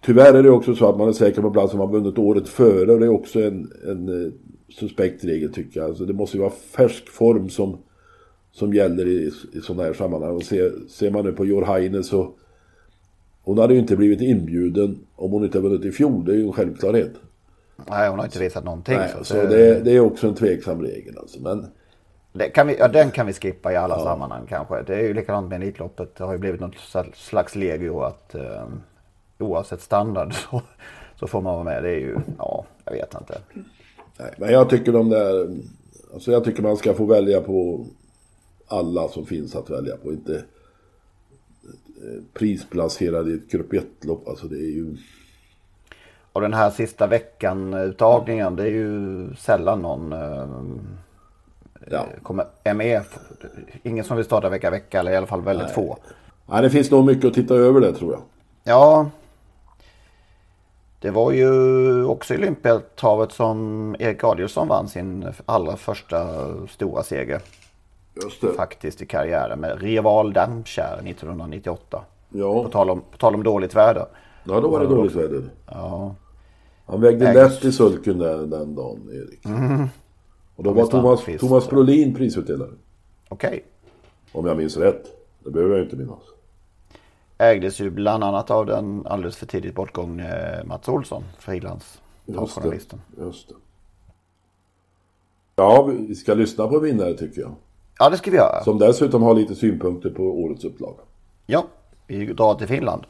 Tyvärr 0.00 0.34
är 0.34 0.42
det 0.42 0.50
också 0.50 0.74
så 0.74 0.88
att 0.88 0.98
man 0.98 1.08
är 1.08 1.12
säker 1.12 1.40
på 1.40 1.46
en 1.46 1.52
plats 1.52 1.70
som 1.70 1.78
man 1.78 1.90
vunnit 1.90 2.18
året 2.18 2.48
före. 2.48 2.92
Och 2.92 3.00
det 3.00 3.06
är 3.06 3.10
också 3.10 3.42
en, 3.42 3.72
en 3.88 4.08
uh, 4.08 4.32
suspekt 4.68 5.24
regel 5.24 5.52
tycker 5.52 5.80
jag. 5.80 5.88
Alltså 5.88 6.04
det 6.04 6.12
måste 6.12 6.36
ju 6.36 6.40
vara 6.40 6.52
färsk 6.52 7.08
form 7.08 7.48
som, 7.48 7.78
som 8.52 8.74
gäller 8.74 9.06
i, 9.06 9.30
i 9.52 9.60
sådana 9.60 9.82
här 9.82 9.92
sammanhang. 9.92 10.36
Och 10.36 10.42
ser, 10.42 10.72
ser 10.88 11.10
man 11.10 11.24
nu 11.24 11.32
på 11.32 11.46
Jorhaine 11.46 12.04
så 12.04 12.32
hon 13.42 13.58
hade 13.58 13.74
ju 13.74 13.80
inte 13.80 13.96
blivit 13.96 14.20
inbjuden 14.20 14.98
om 15.16 15.30
hon 15.30 15.44
inte 15.44 15.60
vunnit 15.60 15.84
i 15.84 15.92
fjol. 15.92 16.24
Det 16.24 16.32
är 16.32 16.36
ju 16.36 16.46
en 16.46 16.52
självklarhet. 16.52 17.12
Nej, 17.90 18.08
hon 18.08 18.18
har 18.18 18.26
inte 18.26 18.38
visat 18.38 18.64
någonting. 18.64 18.96
Nej, 18.96 19.10
så, 19.18 19.24
så 19.24 19.34
det, 19.34 19.80
det, 19.80 19.92
är 19.92 20.00
också 20.00 20.28
en 20.28 20.34
tveksam 20.34 20.82
regel 20.82 21.18
alltså. 21.18 21.42
Men 21.42 21.66
kan 22.54 22.66
vi, 22.66 22.76
ja, 22.78 22.88
den 22.88 23.10
kan 23.10 23.26
vi 23.26 23.32
skippa 23.32 23.72
i 23.72 23.76
alla 23.76 23.98
ja. 23.98 24.04
sammanhang 24.04 24.46
kanske. 24.48 24.82
Det 24.82 24.94
är 24.94 25.02
ju 25.02 25.14
likadant 25.14 25.48
med 25.48 25.62
Elitloppet. 25.62 26.16
Det 26.16 26.24
har 26.24 26.32
ju 26.32 26.38
blivit 26.38 26.60
något 26.60 26.74
slags 27.14 27.54
legio 27.54 28.00
att 28.00 28.34
eh, 28.34 28.66
oavsett 29.38 29.80
standard 29.80 30.34
så, 30.50 30.62
så, 31.16 31.26
får 31.26 31.40
man 31.40 31.54
vara 31.54 31.64
med. 31.64 31.82
Det 31.82 31.90
är 31.90 32.00
ju, 32.00 32.16
ja, 32.38 32.64
jag 32.84 32.92
vet 32.92 33.14
inte. 33.14 33.40
Nej, 34.18 34.34
men 34.36 34.52
jag 34.52 34.70
tycker 34.70 34.92
de 34.92 35.08
där, 35.08 35.56
alltså 36.12 36.32
jag 36.32 36.44
tycker 36.44 36.62
man 36.62 36.76
ska 36.76 36.94
få 36.94 37.04
välja 37.04 37.40
på 37.40 37.86
alla 38.66 39.08
som 39.08 39.26
finns 39.26 39.56
att 39.56 39.70
välja 39.70 39.96
på. 39.96 40.12
Inte 40.12 40.34
eh, 40.36 42.22
prisplacerad 42.32 43.28
i 43.28 43.34
ett 43.34 43.50
grupp 43.50 43.72
1-lopp. 43.72 44.28
Alltså 44.28 44.46
det 44.46 44.56
är 44.56 44.72
ju... 44.72 44.96
Och 46.32 46.40
den 46.40 46.54
här 46.54 46.70
sista 46.70 47.06
veckan-uttagningen, 47.06 48.56
det 48.56 48.62
är 48.62 48.70
ju 48.70 49.34
sällan 49.34 49.82
någon 49.82 50.12
eh, 50.12 50.48
ja. 51.90 52.06
kommer, 52.22 52.46
är 52.64 52.74
med. 52.74 53.02
Ingen 53.82 54.04
som 54.04 54.16
vill 54.16 54.26
starta 54.26 54.48
vecka 54.48 54.70
vecka 54.70 55.00
eller 55.00 55.12
i 55.12 55.16
alla 55.16 55.26
fall 55.26 55.42
väldigt 55.42 55.66
Nej. 55.66 55.74
få. 55.74 55.98
Nej, 56.46 56.62
det 56.62 56.70
finns 56.70 56.90
nog 56.90 57.04
mycket 57.04 57.24
att 57.24 57.34
titta 57.34 57.54
över 57.54 57.80
det 57.80 57.92
tror 57.92 58.12
jag. 58.12 58.22
Ja. 58.64 59.10
Det 61.00 61.10
var 61.10 61.32
ju 61.32 62.04
också 62.04 62.34
i 62.34 62.36
Olympiatravet 62.36 63.32
som 63.32 63.96
Erik 63.98 64.24
Adielsson 64.24 64.68
vann 64.68 64.88
sin 64.88 65.26
allra 65.46 65.76
första 65.76 66.26
stora 66.68 67.02
seger. 67.02 67.40
Just 68.22 68.40
det. 68.40 68.52
Faktiskt 68.52 69.02
i 69.02 69.06
karriären 69.06 69.60
med 69.60 69.82
Rival 69.82 70.32
Dampkär 70.32 71.00
1998. 71.04 72.04
Ja. 72.28 72.62
På 72.62 72.68
tal, 72.68 72.90
om, 72.90 73.00
på 73.10 73.16
tal 73.16 73.34
om 73.34 73.42
dåligt 73.42 73.74
väder. 73.74 74.06
Ja, 74.44 74.60
då 74.60 74.68
var 74.68 74.80
det 74.80 74.86
dåligt 74.86 75.14
väder. 75.14 75.42
Ja. 75.66 76.14
Han 76.86 77.00
vägde 77.00 77.28
Ägst. 77.28 77.54
lätt 77.54 77.64
i 77.64 77.72
sulken 77.72 78.18
där, 78.18 78.38
den 78.38 78.74
dagen, 78.74 79.10
Erik. 79.12 79.46
Mm. 79.46 79.88
Och 80.56 80.64
då 80.64 80.72
var 80.72 80.86
Thomas, 80.86 81.24
Thomas 81.40 81.70
Brolin 81.70 82.14
prisutdelare. 82.14 82.70
Okej. 83.28 83.48
Okay. 83.48 83.60
Om 84.32 84.46
jag 84.46 84.56
minns 84.56 84.76
rätt. 84.76 85.06
Det 85.44 85.50
behöver 85.50 85.76
jag 85.76 85.86
inte 85.86 85.96
minnas. 85.96 86.22
Ägdes 87.38 87.80
ju 87.80 87.90
bland 87.90 88.24
annat 88.24 88.50
av 88.50 88.66
den 88.66 89.06
alldeles 89.06 89.36
för 89.36 89.46
tidigt 89.46 89.74
bortgångne 89.74 90.62
Mats 90.64 90.88
Olsson, 90.88 91.24
frilansjournalisten. 91.38 93.00
Just. 93.16 93.26
Just 93.26 93.48
det. 93.48 93.54
Ja, 95.56 95.82
vi 95.82 96.14
ska 96.14 96.34
lyssna 96.34 96.68
på 96.68 96.78
vinnare 96.78 97.14
tycker 97.14 97.40
jag. 97.40 97.54
Ja, 97.98 98.10
det 98.10 98.16
ska 98.16 98.30
vi 98.30 98.36
göra. 98.36 98.64
Som 98.64 98.78
dessutom 98.78 99.22
har 99.22 99.34
lite 99.34 99.54
synpunkter 99.54 100.10
på 100.10 100.22
årets 100.22 100.64
upplaga. 100.64 101.00
Ja, 101.46 101.66
vi 102.06 102.26
drar 102.26 102.54
till 102.54 102.66
Finland. 102.66 103.02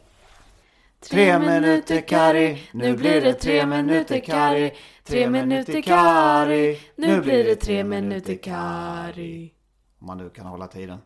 Tre 1.11 1.39
minuter 1.39 2.01
Kari, 2.09 2.69
nu 2.73 2.97
blir 2.97 3.21
det 3.21 3.35
tre 3.35 3.67
minuter 3.67 4.21
Kari. 4.21 4.71
Tre 5.05 5.31
minuter 5.31 5.83
Kari, 5.83 6.81
nu 6.97 7.21
blir 7.21 7.45
det 7.45 7.57
tre 7.57 7.85
minuter 7.85 8.35
Kari. 8.43 9.53
Om 10.01 10.07
man 10.07 10.19
nu 10.19 10.31
kan 10.31 10.47
hålla 10.47 10.67
tiden. 10.67 10.99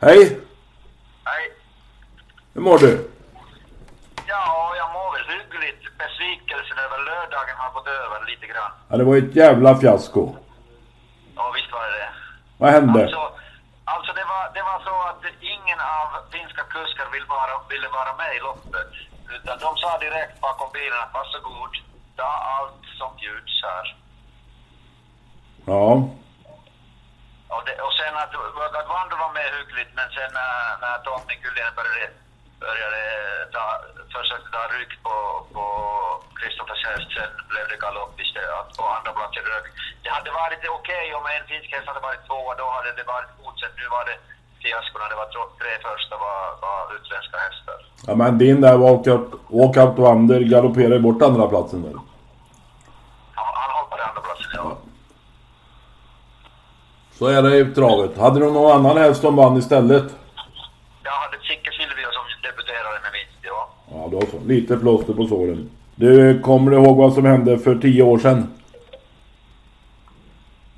Hej! 0.00 0.40
Nej, 1.24 1.42
Hur 2.54 2.60
mår 2.60 2.78
du? 2.78 3.10
ja, 4.28 4.74
jag 4.76 4.88
mår 4.92 5.12
väl 5.16 5.26
hyggligt. 5.38 5.82
Besvikelsen 5.98 6.78
över 6.84 6.98
lördagen 7.10 7.56
har 7.58 7.72
gått 7.74 7.86
över 7.86 8.26
lite 8.30 8.46
grann. 8.46 8.72
Ja, 8.88 8.96
det 8.96 9.04
var 9.04 9.16
ett 9.16 9.36
jävla 9.36 9.76
fiasko. 9.76 10.34
Ja, 11.36 11.52
visst 11.56 11.72
var 11.72 11.80
det 11.84 11.98
det. 11.98 12.10
Vad 12.58 12.70
hände? 12.70 13.02
Alltså 13.94 14.12
det, 14.12 14.24
var, 14.32 14.44
det 14.54 14.62
var 14.70 14.78
så 14.88 14.94
att 15.10 15.22
ingen 15.76 15.88
av 15.88 16.30
finska 16.32 16.62
kuskar 16.62 17.08
vill 17.12 17.26
vara, 17.26 17.54
ville 17.68 17.88
vara 17.88 18.16
med 18.16 18.36
i 18.36 18.40
loppet. 18.40 18.90
Utan 19.34 19.58
de 19.58 19.76
sa 19.76 19.98
direkt 19.98 20.40
bakom 20.40 20.72
bilen 20.72 20.98
att 21.02 21.14
varsågod, 21.14 21.74
ta 22.16 22.30
allt 22.54 22.82
som 22.98 23.16
bjuds 23.16 23.62
här. 23.62 23.86
Ja. 25.66 25.86
Och, 27.54 27.62
det, 27.66 27.74
och 27.86 27.94
sen 27.98 28.14
att, 28.16 28.34
Wander 28.88 29.16
var 29.24 29.32
med 29.32 29.48
hyggligt, 29.56 29.92
men 29.98 30.08
sen 30.16 30.30
när, 30.38 30.54
när 30.84 30.98
Tommy 31.04 31.34
Kyllinen 31.42 31.74
började, 31.78 32.08
började 32.60 33.02
ta, 33.54 33.64
försökte 34.14 34.50
ta 34.56 34.62
rygg 34.76 34.92
på, 35.06 35.14
på 35.54 35.64
Kristoffers 36.38 36.84
häst, 36.88 37.08
sen 37.16 37.30
blev 37.50 37.64
det 37.68 37.78
galopp 37.84 38.20
istället, 38.20 38.76
på 38.78 38.84
andra 38.96 39.12
platsen 39.16 39.44
rög. 39.50 39.64
Det 40.02 40.10
hade 40.16 40.30
varit 40.30 40.68
okej 40.78 41.14
om 41.14 41.26
en 41.26 41.46
finsk 41.50 41.68
häst 41.74 41.88
hade 41.88 42.06
varit 42.08 42.26
tvåa, 42.26 42.54
då 42.54 42.66
hade 42.76 42.92
det 42.92 43.06
varit 43.14 43.32
godkänt. 43.38 43.76
Nu 43.82 43.86
var 43.96 44.04
det 44.10 44.18
fiasko 44.66 44.98
när 44.98 45.08
det 45.12 45.18
var 45.22 45.28
tre 45.60 45.72
första 45.88 46.14
var, 46.24 46.40
var 46.64 46.80
utländska 46.96 47.36
hästar. 47.46 47.78
ja 48.06 48.14
men 48.14 48.38
din 48.38 48.60
där 48.60 48.76
walkout, 48.76 49.30
walkout 49.48 49.98
Wander 49.98 50.40
galopperade 50.40 50.98
bort 51.00 51.22
andra 51.22 51.48
platsen 51.48 51.82
där. 51.82 51.92
Han, 51.92 52.04
han 53.62 53.70
hoppade 53.80 54.02
andra 54.04 54.20
platsen, 54.20 54.50
ja. 54.54 54.76
Så 57.18 57.26
är 57.26 57.42
det 57.42 57.58
i 57.58 57.64
travet. 57.74 58.18
Hade 58.18 58.40
du 58.40 58.52
någon 58.52 58.72
annan 58.72 58.96
häst 58.96 59.20
som 59.20 59.36
vann 59.36 59.56
istället? 59.56 60.06
Jag 61.02 61.12
hade 61.12 61.36
Sicke 61.48 61.70
Silvio 61.78 62.08
som 62.16 62.24
debuterade 62.46 62.98
med 63.04 63.12
vinst, 63.18 63.40
ja. 63.42 63.68
Ja, 63.92 64.08
då 64.12 64.20
så. 64.20 64.46
Lite 64.46 64.76
plåster 64.76 65.12
på 65.14 65.26
såren. 65.26 65.70
Du, 65.94 66.40
kommer 66.40 66.70
du 66.70 66.76
ihåg 66.76 66.96
vad 66.96 67.12
som 67.12 67.24
hände 67.24 67.58
för 67.58 67.74
tio 67.74 68.02
år 68.02 68.18
sedan? 68.18 68.38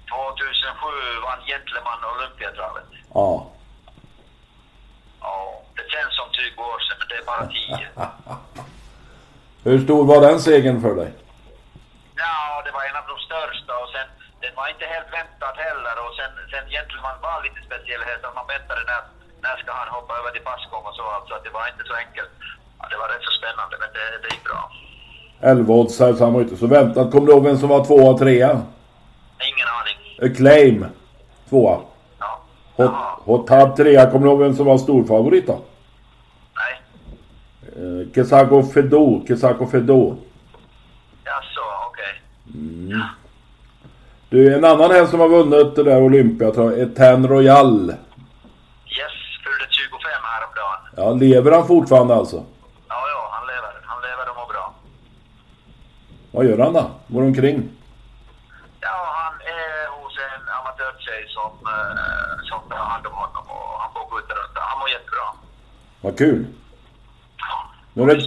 2007 0.08 0.86
vann 1.26 1.40
Gentleman 1.50 2.00
Olympiatravet. 2.14 2.84
Ja. 3.14 3.46
Ja, 5.20 5.62
det 5.76 5.86
känns 5.94 6.12
som 6.20 6.28
20 6.32 6.62
år 6.72 6.78
sedan, 6.86 6.96
men 7.00 7.08
det 7.10 7.16
är 7.22 7.26
bara 7.32 7.46
10. 7.46 7.57
Hur 9.66 9.78
stor 9.86 10.02
var 10.10 10.20
den 10.28 10.38
segern 10.40 10.78
för 10.84 10.94
dig? 11.00 11.10
Ja, 12.22 12.36
det 12.64 12.72
var 12.76 12.82
en 12.88 12.96
av 13.00 13.06
de 13.12 13.16
största 13.28 13.72
och 13.82 13.90
sen, 13.94 14.08
den 14.42 14.52
var 14.58 14.66
inte 14.74 14.86
helt 14.94 15.10
väntad 15.18 15.54
heller 15.66 15.94
och 16.04 16.12
sen, 16.18 16.32
sen 16.52 16.64
Gentleman 16.74 17.16
var 17.26 17.36
lite 17.46 17.60
speciell 17.68 18.02
häst, 18.08 18.22
man 18.40 18.48
väntade 18.54 18.82
när, 18.90 19.02
när 19.44 19.54
ska 19.62 19.70
han 19.80 19.90
hoppa 19.96 20.12
över 20.20 20.30
till 20.34 20.46
passgång 20.50 20.84
och 20.90 20.96
så 20.98 21.04
alltså, 21.16 21.32
att 21.36 21.44
det 21.46 21.52
var 21.58 21.64
inte 21.72 21.84
så 21.90 21.94
enkelt. 22.04 22.32
Ja, 22.78 22.84
det 22.92 22.98
var 23.02 23.08
rätt 23.12 23.24
så 23.28 23.34
spännande, 23.40 23.74
men 23.82 23.90
det, 23.96 24.04
det 24.22 24.28
gick 24.34 24.44
bra. 24.50 24.62
11 25.40 25.74
odds 25.80 26.00
här 26.00 26.12
så 26.14 26.24
han 26.24 26.32
var 26.34 26.40
inte 26.46 26.56
så 26.62 26.66
väntad. 26.66 27.10
Kommer 27.12 27.26
du 27.26 27.32
ihåg 27.32 27.44
vem 27.44 27.58
som 27.62 27.68
var 27.74 27.80
tvåa 27.84 28.10
och 28.12 28.18
trea? 28.18 28.50
Ingen 29.50 29.68
aning. 29.78 29.98
Acclaim. 30.26 30.86
Tvåa. 31.48 31.76
Ja. 32.18 32.40
Hot, 32.76 32.86
Jaha. 32.86 33.18
Hot 33.24 33.50
Hub 33.50 33.76
trea. 33.76 34.10
Kommer 34.10 34.26
du 34.26 34.30
ihåg 34.30 34.40
vem 34.40 34.56
som 34.56 34.66
var 34.66 34.78
storfavorit 34.78 35.46
då? 35.46 35.58
Eh, 37.78 38.12
Kesako 38.14 38.62
Fedo. 38.62 39.24
Kesako 39.28 39.66
Fedo. 39.66 40.16
Jaså, 41.24 41.60
okej. 41.88 42.22
Du, 44.28 44.54
en 44.54 44.64
annan 44.64 44.90
häst 44.90 45.10
som 45.10 45.20
har 45.20 45.28
vunnit 45.28 45.76
det 45.76 45.82
där 45.82 46.02
Olympia 46.02 46.50
tror 46.50 46.72
jag, 46.72 46.80
Etan 46.80 47.28
Royal. 47.28 47.88
Yes, 47.90 49.14
fyllde 49.44 49.66
25 49.70 50.10
häromdagen. 50.22 50.80
Ja, 50.96 51.12
lever 51.26 51.52
han 51.52 51.66
fortfarande 51.66 52.14
alltså? 52.14 52.36
Ja, 52.88 52.94
ja, 53.14 53.28
han 53.32 53.46
lever. 53.46 53.72
Han 53.84 54.02
lever 54.02 54.30
och 54.30 54.36
mår 54.36 54.52
bra. 54.52 54.74
Vad 56.30 56.44
gör 56.46 56.58
han 56.58 56.72
då? 56.72 56.90
Går 57.06 57.22
omkring? 57.22 57.68
Ja, 58.80 58.98
han 59.22 59.34
är 59.40 60.02
hos 60.02 60.14
en 60.28 60.42
amatörtjej 60.60 61.22
som, 61.28 61.52
eh, 61.74 62.34
som 62.48 62.60
tar 62.70 62.76
hand 62.76 63.06
om 63.06 63.12
honom 63.12 63.44
och 63.56 63.80
han 63.80 63.90
får 63.94 64.04
skjuta 64.10 64.34
runt. 64.34 64.52
Han 64.54 64.78
mår 64.78 64.88
jättebra. 64.88 65.26
Vad 66.00 66.18
kul. 66.18 66.46
Nu 67.92 68.02
är, 68.02 68.16
det, 68.16 68.22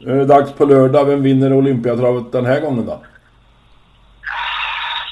nu 0.00 0.12
är 0.12 0.16
det 0.16 0.24
dags 0.24 0.52
på 0.52 0.64
lördag. 0.64 1.04
Vem 1.04 1.22
vinner 1.22 1.52
Olympiatravet 1.52 2.32
den 2.32 2.46
här 2.46 2.60
gången 2.60 2.86
då? 2.86 3.02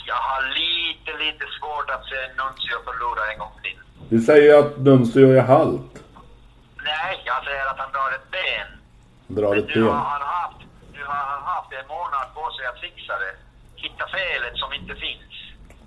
Jag 0.07 0.15
har 0.15 0.43
lite, 0.43 1.25
lite 1.25 1.45
svårt 1.59 1.91
att 1.91 2.05
se 2.11 2.21
Nuncio 2.39 2.77
förlora 2.85 3.33
en 3.33 3.39
gång 3.39 3.55
till. 3.63 3.79
Du 4.09 4.21
säger 4.21 4.43
ju 4.43 4.59
att 4.59 4.79
Nuncio 4.79 5.37
är 5.39 5.43
halt. 5.43 5.93
Nej, 6.85 7.23
jag 7.25 7.45
säger 7.45 7.67
att 7.71 7.79
han 7.79 7.93
drar 7.93 8.11
ett 8.19 8.31
ben. 8.37 8.69
Drar 9.37 9.57
ett 9.57 9.69
nu 9.69 9.75
ben. 9.75 9.93
har, 9.93 10.09
han 10.15 10.23
haft, 10.23 10.61
nu 10.93 11.03
har 11.05 11.23
han 11.33 11.43
haft 11.55 11.73
en 11.73 11.87
månad 11.89 12.27
på 12.35 12.45
sig 12.57 12.67
att 12.67 12.81
fixa 12.87 13.13
det. 13.25 13.35
Hitta 13.83 14.05
felet 14.17 14.57
som 14.63 14.71
inte 14.79 14.95
finns. 15.05 15.33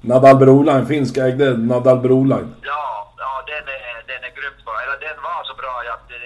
Nadal 0.01 0.37
Broline, 0.37 0.85
finskägde 0.85 1.57
Nadal 1.57 1.99
Broline. 2.05 2.55
Ja, 2.61 3.13
ja 3.17 3.31
den, 3.51 3.65
är, 3.77 3.95
den 4.11 4.21
är 4.27 4.31
grymt 4.37 4.61
bra. 4.65 4.75
Eller 4.83 4.97
den 5.07 5.17
var 5.27 5.41
så 5.49 5.53
bra 5.61 5.73
att 5.95 6.05
det, 6.09 6.23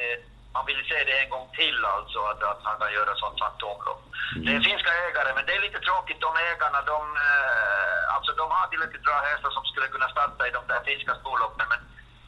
man 0.56 0.61
vill 0.77 0.89
se 0.91 0.97
det 1.10 1.15
en 1.23 1.29
gång 1.36 1.47
till 1.60 1.77
alltså, 1.95 2.19
att, 2.31 2.41
att 2.51 2.62
han 2.67 2.75
kan 2.81 2.91
göra 2.97 3.12
sånt 3.15 3.39
fantomlopp. 3.43 4.01
Det 4.45 4.51
är 4.55 4.60
finska 4.69 4.91
ägare, 5.07 5.29
men 5.36 5.45
det 5.47 5.53
är 5.57 5.62
lite 5.67 5.79
tråkigt. 5.88 6.19
De 6.27 6.31
ägarna, 6.51 6.79
de, 6.93 6.99
eh, 7.27 8.15
alltså, 8.15 8.31
de 8.41 8.45
har 8.55 8.67
tillräckligt 8.67 9.05
bra 9.10 9.17
hästar 9.29 9.49
som 9.57 9.63
skulle 9.71 9.88
kunna 9.93 10.10
starta 10.15 10.41
i 10.47 10.51
de 10.57 10.62
där 10.71 10.81
finska 10.89 11.13
storloppen, 11.21 11.65
men 11.73 11.79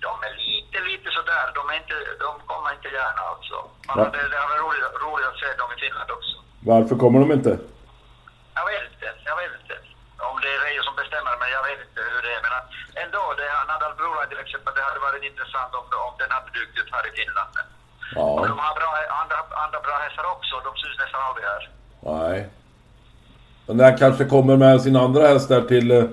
de 0.06 0.12
är 0.28 0.34
lite, 0.46 0.78
lite 0.92 1.10
sådär. 1.18 1.46
De, 1.58 1.62
är 1.72 1.78
inte, 1.84 1.96
de 2.26 2.32
kommer 2.52 2.70
inte 2.78 2.90
gärna 3.00 3.22
alltså. 3.34 3.58
Man, 3.88 3.96
Ja. 4.00 4.04
det, 4.14 4.30
det 4.32 4.38
har 4.42 4.48
varit 4.52 4.64
roligt, 4.68 4.86
roligt 5.08 5.28
att 5.32 5.40
se 5.44 5.50
dem 5.62 5.70
i 5.76 5.78
Finland 5.84 6.10
också. 6.18 6.36
Varför 6.72 6.96
kommer 7.04 7.18
de 7.24 7.28
inte? 7.40 7.54
Jag 8.60 8.66
vet 8.72 8.84
inte, 8.94 9.10
jag 9.30 9.36
vet 9.42 9.54
inte. 9.62 9.76
Om 10.30 10.36
det 10.44 10.50
är 10.56 10.60
Reijo 10.66 10.82
som 10.84 10.96
bestämmer, 11.02 11.34
men 11.42 11.50
jag 11.58 11.64
vet 11.70 11.80
inte 11.88 12.02
hur 12.12 12.22
det 12.26 12.32
är. 12.38 12.42
Men 12.46 12.54
ändå, 13.04 13.24
det, 13.40 13.48
Nadal 13.72 13.94
Broline 14.00 14.30
till 14.32 14.44
exempel, 14.46 14.72
det 14.76 14.84
hade 14.90 15.00
varit 15.08 15.24
intressant 15.32 15.72
om, 15.80 15.86
om 16.08 16.14
den 16.22 16.32
hade 16.36 16.50
dykt 16.58 16.80
upp 16.82 16.92
här 16.96 17.06
i 17.10 17.12
Finland. 17.20 17.54
Men, 18.16 18.24
och 18.24 18.40
Ja, 18.44 18.48
de 18.48 18.60
har 18.60 18.76
bra, 18.80 18.90
andra, 19.22 19.36
andra 19.66 19.80
bra 19.88 19.96
hästar 20.06 20.26
också, 20.36 20.56
de 20.68 20.72
syns 20.82 20.98
nästan 21.04 21.22
aldrig 21.28 21.46
här. 21.54 21.64
nej. 22.02 22.50
Den 23.68 23.78
där 23.78 23.98
kanske 23.98 24.24
kommer 24.26 24.56
med 24.58 24.82
sin 24.82 24.96
andra 24.96 25.28
häst 25.28 25.50
där 25.50 25.62
till 25.62 25.92
eh, 25.92 26.04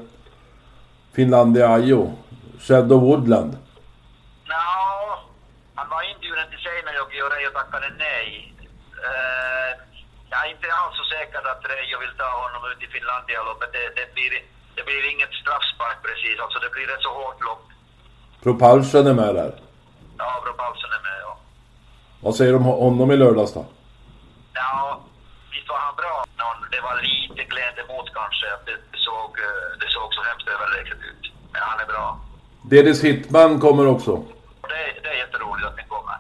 Finlandia 1.17 1.67
Ajo. 1.75 2.03
Shadow 2.67 3.01
Woodland. 3.07 3.53
Ja, 4.49 5.19
han 5.75 5.89
var 5.95 6.03
inbjuden 6.13 6.47
till 6.51 6.63
Seinäjoki 6.65 7.17
och 7.25 7.31
Reijo 7.35 7.51
tackade 7.51 7.89
nej. 7.99 8.55
Eh, 9.09 9.71
jag 10.31 10.39
är 10.45 10.51
inte 10.55 10.67
alls 10.81 10.97
så 11.01 11.05
säker 11.15 11.39
att 11.53 11.63
Reijo 11.73 11.97
vill 12.05 12.15
ta 12.23 12.29
honom 12.45 12.63
ut 12.71 12.81
i 12.87 12.89
Finlandia-loppet. 12.95 13.71
Det, 13.77 13.85
det, 13.99 14.07
blir, 14.15 14.33
det 14.77 14.83
blir 14.89 15.03
inget 15.13 15.33
straffspark 15.43 15.99
precis, 16.07 16.37
alltså 16.43 16.59
det 16.65 16.71
blir 16.77 16.89
ett 16.95 17.05
så 17.07 17.13
hårt 17.21 17.41
lopp. 17.49 17.65
Propulsion 18.45 19.07
är 19.13 19.17
med 19.23 19.33
där. 19.41 19.53
Ja, 20.23 20.29
Bro 20.45 20.53
Paulsen 20.63 20.91
är 20.99 21.03
med, 21.09 21.17
ja. 21.20 21.20
Vad 22.21 22.35
säger 22.37 22.51
du 22.53 22.57
om 22.57 22.65
honom 22.65 23.11
i 23.11 23.17
lördags 23.17 23.53
då? 23.55 23.65
Ja, 24.55 25.01
visst 25.53 25.69
var 25.69 25.79
han 25.79 25.95
bra. 25.97 26.25
Det 26.71 26.81
var 26.81 26.95
lite 27.03 27.45
klent 27.53 27.79
emot 27.85 28.07
kanske. 28.15 28.47
Det, 28.67 28.77
såg, 29.07 29.31
eh, 29.47 29.79
det 29.81 29.89
såg 29.97 30.09
så 30.15 30.23
hemskt 30.29 30.49
överlägset 30.55 30.99
ut. 31.11 31.33
Men 31.53 31.63
han 31.63 31.81
är 31.81 31.87
bra. 31.87 32.21
Dedis 32.71 33.05
Hitman 33.05 33.61
kommer 33.61 33.87
också. 33.87 34.13
Det, 34.73 35.01
det 35.03 35.09
är 35.09 35.19
jätteroligt 35.25 35.67
att 35.67 35.77
den 35.77 35.89
kommer. 35.89 36.17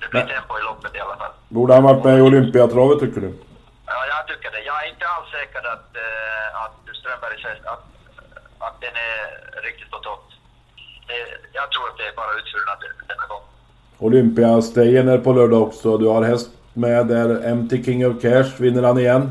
Det 0.00 0.08
blir 0.10 0.20
Men- 0.20 0.28
tempo 0.34 0.58
i 0.58 0.62
loppet 0.62 0.94
i 0.94 1.00
alla 1.00 1.16
fall. 1.16 1.32
Borde 1.48 1.74
han 1.74 1.82
varit 1.82 2.04
med 2.04 2.18
i 2.18 2.20
Olympiatravet 2.20 2.98
tycker 3.00 3.20
du? 3.20 3.30
Ja, 3.86 3.98
jag 4.12 4.22
tycker 4.28 4.50
det. 4.50 4.60
Jag 4.70 4.76
är 4.84 4.88
inte 4.92 5.06
alls 5.14 5.30
säker 5.38 5.62
att, 5.74 5.88
eh, 6.06 6.46
att 6.64 6.76
Strömbergs 7.00 7.44
häst, 7.48 7.62
att, 7.72 7.84
att 8.66 8.76
den 8.80 8.94
är 9.10 9.20
riktigt 9.66 9.90
på 9.90 9.98
topp. 9.98 10.24
Jag 11.52 11.66
tror 11.72 11.84
att 11.88 11.96
det 11.98 12.06
är 12.10 12.16
bara 12.22 12.32
utfyllnad 12.40 12.78
denna 13.10 13.26
gång. 13.32 13.43
Olympiastejen 13.98 15.08
är 15.08 15.18
på 15.18 15.32
lördag 15.32 15.62
också. 15.62 15.98
Du 15.98 16.06
har 16.06 16.22
häst 16.22 16.50
med 16.72 17.06
där. 17.06 17.28
MT 17.54 17.72
King 17.84 18.00
of 18.08 18.22
Cash. 18.22 18.50
Vinner 18.62 18.82
han 18.88 18.98
igen? 18.98 19.24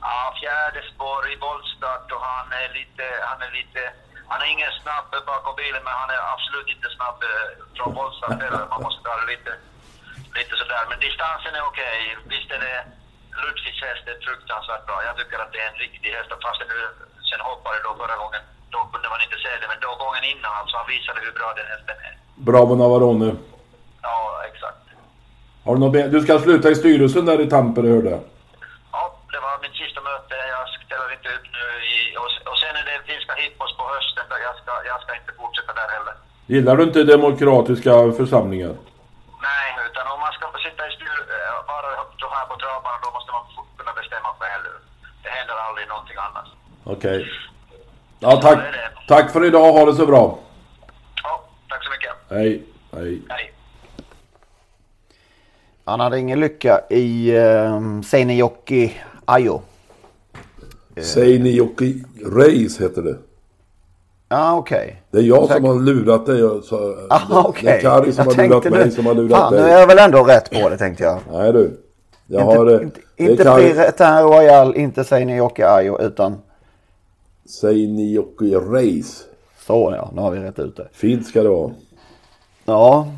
Ja, 0.00 0.18
fjärde 0.40 0.80
spår 0.92 1.22
i 1.32 1.36
voltstart 1.46 2.06
och 2.14 2.22
han 2.32 2.46
är 2.62 2.68
lite, 2.78 3.04
han 3.30 3.40
är 3.46 3.52
lite, 3.58 3.80
han 4.30 4.38
är 4.44 4.48
ingen 4.54 4.72
snabb 4.82 5.10
bakom 5.32 5.54
bilen 5.62 5.82
men 5.86 5.94
han 6.02 6.10
är 6.16 6.20
absolut 6.34 6.68
inte 6.74 6.88
snabb 6.96 7.18
eh, 7.30 7.48
från 7.76 7.90
voltstart 7.98 8.40
heller. 8.44 8.64
Man 8.74 8.82
måste 8.86 9.00
ta 9.06 9.12
det 9.20 9.28
lite, 9.34 9.52
lite 10.38 10.54
sådär. 10.60 10.82
Men 10.90 10.98
distansen 11.06 11.52
är 11.58 11.64
okej. 11.70 11.98
Visst 12.32 12.50
är 12.56 12.60
det 12.66 12.78
Ludvigs 13.40 13.80
häst 13.86 14.04
är 14.12 14.16
fruktansvärt 14.26 14.84
bra. 14.88 14.96
Jag 15.08 15.14
tycker 15.18 15.38
att 15.42 15.52
det 15.54 15.60
är 15.64 15.68
en 15.72 15.80
riktig 15.84 16.10
häst. 16.16 16.30
Fast 16.44 16.60
nu 16.72 16.78
sen 17.30 17.40
hoppade 17.50 17.78
då 17.86 17.90
förra 18.02 18.16
gången, 18.22 18.42
då 18.74 18.80
kunde 18.92 19.08
man 19.12 19.20
inte 19.26 19.38
se 19.44 19.50
det. 19.60 19.68
Men 19.72 19.80
då 19.86 19.90
gången 20.04 20.24
innan 20.32 20.52
alltså, 20.60 20.74
han 20.80 20.88
visade 20.94 21.18
hur 21.26 21.34
bra 21.38 21.48
den 21.58 21.68
hästen 21.74 21.96
är. 22.08 22.14
Bravo 22.48 22.72
Navarone. 22.82 23.30
Ja, 24.02 24.42
exakt. 24.48 24.82
Har 25.64 25.74
du, 25.74 25.80
något 25.80 26.12
du 26.14 26.20
ska 26.20 26.38
sluta 26.38 26.70
i 26.70 26.74
styrelsen 26.74 27.24
där 27.26 27.40
i 27.40 27.46
Tampere 27.50 27.88
hörde 27.94 28.10
jag. 28.10 28.22
Ja, 28.92 29.02
det 29.32 29.40
var 29.46 29.54
mitt 29.64 29.76
sista 29.82 30.00
möte. 30.10 30.34
Jag 30.56 30.64
ställer 30.86 31.08
inte 31.16 31.28
upp 31.36 31.46
nu 31.58 31.66
i... 31.94 31.96
Och, 32.22 32.30
och 32.50 32.58
sen 32.62 32.72
är 32.80 32.84
det 32.88 32.96
finska 33.12 33.34
hippos 33.44 33.70
på 33.78 33.84
hösten. 33.94 34.24
Där 34.30 34.40
jag, 34.48 34.54
ska, 34.60 34.72
jag 34.90 34.98
ska 35.02 35.10
inte 35.20 35.32
fortsätta 35.40 35.72
där 35.80 35.88
heller. 35.96 36.14
Gillar 36.54 36.74
du 36.76 36.82
inte 36.88 37.02
demokratiska 37.14 37.92
församlingar? 38.18 38.74
Nej, 39.48 39.68
utan 39.86 40.04
om 40.12 40.18
man 40.24 40.32
ska 40.36 40.44
sitta 40.66 40.82
i 40.88 40.90
styr, 40.96 41.18
eh, 41.36 41.56
bara 41.72 41.90
så 42.22 42.28
här 42.36 42.46
på 42.50 42.56
travbanan, 42.62 43.00
då 43.06 43.10
måste 43.16 43.30
man 43.36 43.42
kunna 43.78 43.92
bestämma 44.00 44.30
själv. 44.40 44.72
Det 45.22 45.30
händer 45.38 45.56
aldrig 45.66 45.88
någonting 45.88 46.18
annat. 46.26 46.48
Okej. 46.94 47.18
Ja, 48.24 48.30
tack. 48.46 48.58
Tack 49.08 49.32
för 49.32 49.44
idag. 49.44 49.72
Ha 49.72 49.82
det 49.86 49.94
så 49.94 50.06
bra. 50.06 50.38
Ja, 51.22 51.32
tack 51.68 51.84
så 51.84 51.90
mycket. 51.90 52.12
Hej. 52.30 52.64
Hej. 52.92 53.22
Hej. 53.28 53.54
Han 55.90 56.00
hade 56.00 56.18
ingen 56.18 56.40
lycka 56.40 56.80
i 56.90 57.32
uh, 57.38 58.00
Seinäjoki 58.02 58.92
Ajo. 59.24 59.60
Seinäjoki 61.00 62.02
Race 62.26 62.82
heter 62.82 63.02
det. 63.02 63.16
Ja, 64.28 64.56
okej. 64.56 65.02
Det 65.10 65.18
är 65.18 65.22
jag 65.22 65.42
Säkert. 65.48 65.56
som 65.56 65.64
har 65.64 65.74
lurat 65.82 66.26
dig. 66.26 66.40
Så, 66.64 66.96
Ah, 67.10 67.42
okej. 67.44 67.64
det 67.64 67.70
är 67.76 67.80
Kari 67.80 68.12
som 68.12 68.24
Jag 68.28 68.34
har 68.34 68.42
lurat 68.48 68.62
tänkte 68.62 68.70
mig 68.80 68.90
som 68.90 69.06
har 69.06 69.14
lurat 69.14 69.38
Fan, 69.38 69.52
nu 69.52 69.58
är 69.58 69.62
dig. 69.64 69.72
jag 69.72 69.86
väl 69.86 69.98
ändå 69.98 70.24
rätt 70.24 70.50
på 70.50 70.68
det 70.68 70.76
tänkte 70.78 71.04
jag. 71.04 71.18
Nej 71.32 71.52
du. 71.52 71.80
Jag 72.26 72.42
inte 72.42 72.58
har... 72.58 72.66
eh, 72.74 72.82
inte, 72.82 73.00
inte 73.16 73.44
Kari- 73.44 73.72
Piraten 73.72 74.22
Royal, 74.22 74.76
inte 74.76 75.04
Seinäjoki 75.04 75.62
Ajo, 75.62 75.98
utan 76.00 76.38
Seinäjoki 77.46 78.54
Race. 78.54 79.24
så 79.66 79.92
ja, 79.96 80.10
nu 80.14 80.20
har 80.20 80.30
vi 80.30 80.38
rätt 80.38 80.58
ut 80.58 80.76
det. 80.76 80.88
Fint 80.92 81.26
ska 81.26 81.42
det 81.42 81.48
vara. 81.48 81.70
Ja, 82.64 83.08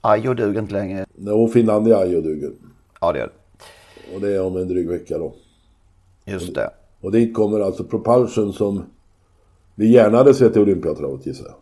Ajo 0.00 0.34
duger 0.34 0.60
inte 0.60 0.72
längre. 0.72 1.06
Jo, 1.16 1.48
Finlandia 1.48 2.06
ju 2.06 2.20
duger. 2.22 2.50
Ja, 3.00 3.12
det 3.12 3.20
är 3.20 3.26
det. 3.26 4.14
Och 4.14 4.20
det 4.20 4.34
är 4.34 4.42
om 4.42 4.56
en 4.56 4.68
dryg 4.68 4.88
vecka 4.88 5.18
då. 5.18 5.32
Just 6.24 6.54
det. 6.54 6.70
Och 7.00 7.12
dit 7.12 7.34
kommer 7.34 7.60
alltså 7.60 7.84
Propulsion 7.84 8.52
som 8.52 8.82
vi 9.74 9.92
gärna 9.92 10.18
hade 10.18 10.34
sett 10.34 10.56
i 10.56 10.60
Olympiatravet 10.60 11.26
gissar 11.26 11.44
jag. 11.46 11.54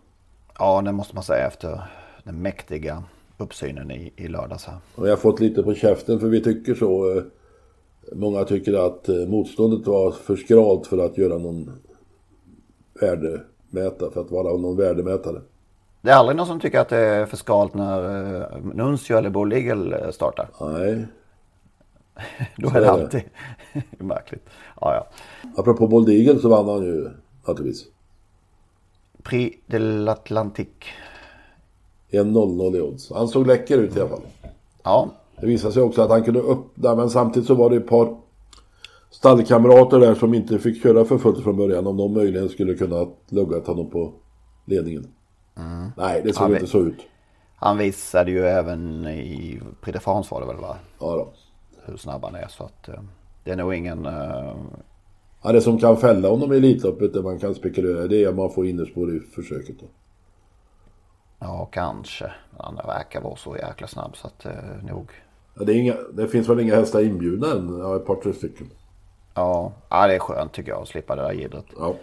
Ja, 0.59 0.83
det 0.83 0.93
måste 0.93 1.15
man 1.15 1.25
säga 1.25 1.47
efter 1.47 1.81
den 2.25 2.43
mäktiga 2.43 3.03
uppsynen 3.39 3.91
i, 3.91 4.13
i 4.17 4.29
lördags 4.29 4.65
här. 4.65 4.77
Och 4.95 5.07
jag 5.07 5.13
har 5.13 5.17
fått 5.17 5.41
lite 5.41 5.63
på 5.63 5.75
käften 5.75 6.21
för 6.21 6.29
vi 6.29 6.41
tycker 6.45 6.75
så. 6.75 7.17
eh, 7.17 7.23
Många 8.13 8.45
tycker 8.45 8.87
att 8.87 9.09
eh, 9.09 9.15
motståndet 9.17 9.87
var 9.87 10.11
för 10.11 10.37
skralt 10.37 10.87
för 10.87 10.99
att 10.99 11.19
göra 11.19 11.39
någon 11.39 11.71
värdemätare, 13.01 14.11
för 14.11 14.21
att 14.21 14.31
vara 14.31 14.57
någon 14.57 14.77
värdemätare. 14.77 15.41
Det 16.01 16.11
är 16.11 16.15
aldrig 16.15 16.37
någon 16.37 16.47
som 16.47 16.61
tycker 16.61 16.81
att 16.81 16.89
det 16.89 16.97
är 16.97 17.27
för 17.27 17.37
skalt 17.37 17.75
när 17.75 18.05
uh, 18.05 18.65
Nuncio 18.75 19.17
eller 19.17 19.31
Bull 19.31 19.53
Eagle 19.53 19.99
eh, 19.99 20.11
startar. 20.11 20.49
Nej. 20.61 21.07
Då 22.57 22.69
är 22.69 22.73
det 22.73 22.79
är 22.79 22.83
det. 22.83 22.91
alltid 22.91 23.23
märkligt. 23.99 24.43
Ja, 24.81 24.95
ja. 24.95 25.07
Apropå 25.57 25.87
Bold 25.87 26.09
Eagle 26.09 26.39
så 26.41 26.49
vann 26.49 26.69
han 26.69 26.85
ju 26.85 27.09
naturligtvis. 27.47 27.85
Prix 29.23 29.57
de 29.67 29.79
l'Atlantique. 29.79 30.85
1-0-0 32.11 32.77
i 32.77 32.81
odds. 32.81 33.13
Han 33.13 33.29
såg 33.29 33.47
läcker 33.47 33.79
ut 33.79 33.97
i 33.97 34.01
alla 34.01 34.09
fall. 34.09 34.23
Ja, 34.83 35.09
Det 35.41 35.47
visade 35.47 35.73
sig 35.73 35.83
också 35.83 36.03
att 36.03 36.11
han 36.11 36.23
kunde 36.23 36.41
öppna, 36.41 36.95
men 36.95 37.11
samtidigt 37.11 37.47
så 37.47 37.55
var 37.55 37.71
det 37.71 37.77
ett 37.77 37.89
par 37.89 38.17
stallkamrater 39.11 40.01
där 40.01 40.15
som 40.15 40.35
inte 40.35 40.59
fick 40.59 40.83
köra 40.83 41.05
för 41.05 41.19
fullt 41.19 41.43
från 41.43 41.57
början. 41.57 41.87
Om 41.87 41.97
de 41.97 42.15
möjligen 42.15 42.49
skulle 42.49 42.75
kunna 42.75 43.07
luggat 43.29 43.67
honom 43.67 43.91
på 43.91 44.13
ledningen. 44.65 45.07
Nej, 45.97 46.23
det 46.25 46.33
såg 46.33 46.49
vi- 46.49 46.55
inte 46.55 46.67
så 46.67 46.79
ut. 46.81 47.07
han 47.57 47.79
visade 47.79 48.31
ju 48.31 48.47
även 48.47 49.07
i 49.07 49.61
Prix 49.81 49.95
de 49.95 50.01
France 50.01 50.35
var 50.35 50.41
det 50.41 50.47
väl 50.47 50.57
va? 50.57 50.77
Ja, 51.01 51.07
då. 51.17 51.29
Hur 51.85 51.97
snabb 51.97 52.25
han 52.25 52.35
är 52.35 52.49
så 52.49 52.65
att 52.65 52.89
eh, 52.89 53.01
det 53.45 53.51
är 53.51 53.57
nog 53.57 53.75
ingen... 53.75 54.07
eh, 54.07 54.57
Ja, 55.43 55.53
det 55.53 55.61
som 55.61 55.79
kan 55.79 55.97
fälla 55.97 56.29
honom 56.29 56.53
i 56.53 56.57
Elitloppet, 56.57 57.13
det 57.13 57.23
man 57.23 57.39
kan 57.39 57.55
spekulera 57.55 58.07
det 58.07 58.25
är 58.25 58.29
att 58.29 58.35
man 58.35 58.51
får 58.51 58.67
innerspår 58.67 59.17
i 59.17 59.21
försöket. 59.21 59.77
Då. 59.81 59.87
ja, 61.39 61.69
kanske. 61.73 62.33
Han 62.59 62.75
verkar 62.75 63.21
vara 63.21 63.37
så 63.37 63.57
jäkla 63.57 63.87
snabb 63.87 64.17
så 64.17 64.27
att 64.27 64.47
eh, 64.47 64.53
nog... 64.91 65.11
Ja, 65.59 65.65
det, 65.65 65.73
inga, 65.75 65.95
det 66.13 66.29
finns 66.29 66.49
väl 66.49 66.61
inga 66.61 66.75
hästar 66.77 67.01
inbjudna 67.05 67.47
än? 67.53 67.79
Ja, 67.79 67.97
ett 67.97 68.07
par 68.07 68.15
tre 68.15 68.33
stycken. 68.33 68.71
Ja, 69.35 69.73
ja, 69.89 70.07
det 70.07 70.15
är 70.15 70.19
skönt 70.19 70.53
tycker 70.53 70.71
jag 70.71 70.83
att 70.83 70.89
slippa 70.89 71.17
det 71.17 71.23
där 71.23 71.33
jiddret. 71.33 71.65
Ja. 71.79 71.95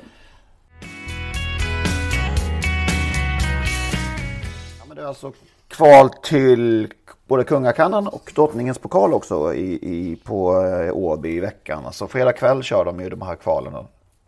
Alltså 5.05 5.31
kval 5.67 6.09
till 6.09 6.93
både 7.27 7.43
kungakannan 7.43 8.07
och 8.07 8.31
drottningens 8.35 8.77
pokal 8.77 9.13
också 9.13 9.53
i, 9.53 9.73
i, 9.73 10.15
på 10.15 10.61
eh, 10.61 10.95
Åby 10.95 11.29
i 11.29 11.39
veckan. 11.39 11.85
Alltså 11.85 12.07
fredag 12.07 12.33
kväll 12.33 12.63
kör 12.63 12.85
de 12.85 12.99
ju 12.99 13.09
de 13.09 13.21
här 13.21 13.35
kvalen. 13.35 13.73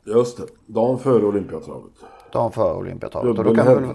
Just 0.04 0.38
det. 0.38 0.44
Dagen 0.66 1.00
före 1.00 1.26
Olympiatravet. 1.26 1.92
Dagen 2.32 2.52
före 2.52 2.74
Olympiatravet. 2.74 3.38
Och 3.38 3.44
då 3.44 3.56
kan 3.56 3.84
vi 3.84 3.94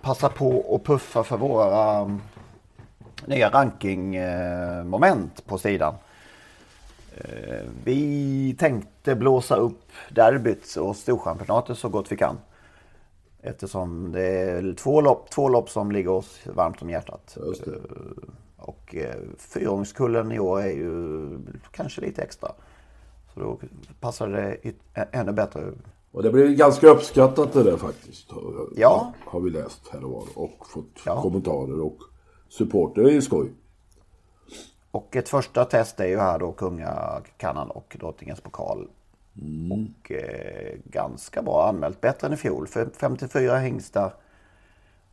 passa 0.00 0.28
på 0.28 0.74
att 0.74 0.84
puffa 0.84 1.22
för 1.22 1.36
våra 1.36 2.00
um, 2.02 2.20
nya 3.26 3.50
rankingmoment 3.50 5.46
på 5.46 5.58
sidan. 5.58 5.94
Eh, 7.16 7.66
vi 7.84 8.56
tänkte 8.58 9.14
blåsa 9.14 9.56
upp 9.56 9.82
derbyt 10.10 10.76
och 10.76 10.96
storchampionatet 10.96 11.78
så 11.78 11.88
gott 11.88 12.12
vi 12.12 12.16
kan. 12.16 12.38
Eftersom 13.42 14.12
det 14.12 14.22
är 14.22 14.74
två 14.74 15.00
lopp, 15.00 15.30
två 15.30 15.48
lopp 15.48 15.70
som 15.70 15.92
ligger 15.92 16.10
oss 16.10 16.40
varmt 16.54 16.82
om 16.82 16.90
hjärtat. 16.90 17.36
Eh, 17.66 17.72
Och 18.56 18.94
eh, 18.94 19.14
fyraåringskullen 19.38 20.32
i 20.32 20.38
år 20.38 20.60
är 20.60 20.70
ju 20.72 21.28
kanske 21.72 22.00
lite 22.00 22.22
extra. 22.22 22.52
Så 23.34 23.40
då 23.40 23.58
passar 24.00 24.28
det 24.28 24.56
ännu 25.12 25.32
bättre. 25.32 25.72
Och 26.12 26.22
det 26.22 26.30
blev 26.30 26.48
ganska 26.52 26.88
uppskattat 26.88 27.52
det 27.52 27.62
där 27.62 27.76
faktiskt. 27.76 28.30
Ja. 28.76 29.12
Har 29.24 29.40
vi 29.40 29.50
läst 29.50 29.88
här 29.92 30.04
och 30.04 30.10
var. 30.10 30.24
Och 30.34 30.66
fått 30.66 31.00
Ja. 31.06 31.22
kommentarer 31.22 31.80
och 31.80 31.98
support. 32.48 32.94
Det 32.94 33.00
är 33.02 33.10
ju 33.10 33.22
skoj. 33.22 33.52
Och 34.90 35.16
ett 35.16 35.28
första 35.28 35.64
test 35.64 36.00
är 36.00 36.06
ju 36.06 36.18
här 36.18 36.38
då 36.38 36.52
kungakannan 36.52 37.70
och 37.70 37.96
drottningens 38.00 38.40
pokal. 38.40 38.88
Och 39.70 40.12
eh, 40.12 40.78
ganska 40.84 41.42
bra 41.42 41.68
anmält. 41.68 42.00
Bättre 42.00 42.26
än 42.26 42.32
i 42.32 42.36
fjol. 42.36 42.66
För 42.66 42.88
54 42.92 43.58
hingstar. 43.58 44.14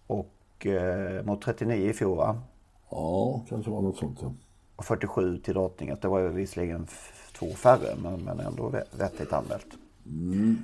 Och 0.08 0.66
eh, 0.66 1.26
mot 1.26 1.42
39 1.42 1.90
i 1.90 1.94
fjol 1.94 2.18
va? 2.18 2.42
Ja, 2.90 3.42
kanske 3.50 3.72
var 3.72 3.82
något 3.82 3.98
sånt. 3.98 4.20
Ja. 4.22 4.34
Och 4.76 4.86
47 4.86 5.38
till 5.38 5.54
drottningen. 5.54 5.98
Det 6.02 6.08
var 6.08 6.20
ju 6.20 6.28
visserligen 6.28 6.88
två 7.40 7.48
färre 7.48 7.96
men, 8.04 8.24
men 8.24 8.40
ändå 8.40 8.74
vettigt 8.98 9.34
anmält. 9.34 9.68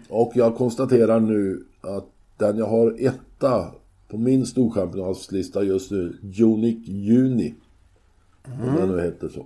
Och 0.10 0.32
jag 0.36 0.56
konstaterar 0.58 1.20
nu 1.20 1.66
att 1.82 2.06
den 2.38 2.58
jag 2.58 2.66
har 2.66 2.96
etta 3.00 3.72
på 4.08 4.18
min 4.18 4.46
storchampionatslista 4.46 5.64
just 5.64 5.92
nu, 5.92 6.18
Unic 6.44 6.88
Juni, 6.88 7.56
om 8.46 8.76
den 8.76 8.90
nu 8.90 9.02
heter 9.02 9.30
så, 9.30 9.46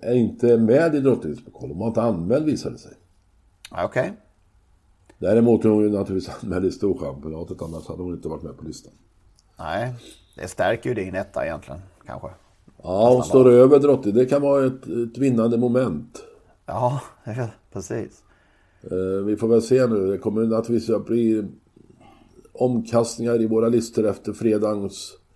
är 0.00 0.14
inte 0.14 0.56
med 0.56 0.94
i 0.94 1.00
drottningens 1.00 1.44
pokal. 1.44 1.68
De 1.68 1.80
har 1.80 1.88
inte 1.88 2.02
anmäld 2.02 2.44
visade 2.44 2.74
det 2.74 2.78
sig. 2.78 2.92
Okej. 3.70 4.12
Däremot 5.18 5.64
är 5.64 5.68
hon 5.68 5.82
ju 5.82 5.90
naturligtvis 5.90 6.34
anmäld 6.42 6.64
i 6.64 6.70
storchampionatet, 6.70 7.62
annars 7.62 7.88
hade 7.88 8.02
hon 8.02 8.14
inte 8.14 8.28
varit 8.28 8.42
med 8.42 8.56
på 8.56 8.64
listan. 8.64 8.92
Nej, 9.58 9.94
det 10.36 10.48
stärker 10.48 10.88
ju 10.88 10.94
din 10.94 11.14
etta 11.14 11.46
egentligen 11.46 11.80
kanske. 12.06 12.28
Ja, 12.82 13.14
hon 13.14 13.22
står 13.22 13.50
över 13.50 13.78
drottning. 13.78 14.14
Det 14.14 14.26
kan 14.26 14.42
vara 14.42 14.66
ett, 14.66 14.86
ett 14.86 15.18
vinnande 15.18 15.58
moment. 15.58 16.22
Ja, 16.66 17.00
precis. 17.72 18.22
Eh, 18.82 19.24
vi 19.26 19.36
får 19.36 19.48
väl 19.48 19.62
se 19.62 19.86
nu. 19.86 20.10
Det 20.10 20.18
kommer 20.18 20.44
naturligtvis 20.44 20.96
att 20.96 21.06
bli 21.06 21.44
omkastningar 22.52 23.42
i 23.42 23.46
våra 23.46 23.68
listor 23.68 24.06
efter 24.06 24.32
fredagens 24.32 25.12
eh, 25.12 25.27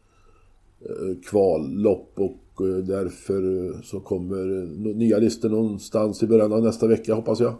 kvallopp 1.30 2.12
och 2.16 2.66
eh, 2.66 2.84
därför 2.84 3.66
eh, 3.74 3.80
så 3.82 4.00
kommer 4.00 4.62
eh, 4.62 4.68
nya 4.96 5.18
listor 5.18 5.48
någonstans 5.48 6.22
i 6.22 6.26
början 6.26 6.52
av 6.52 6.62
nästa 6.62 6.86
vecka 6.86 7.14
hoppas 7.14 7.40
jag. 7.40 7.54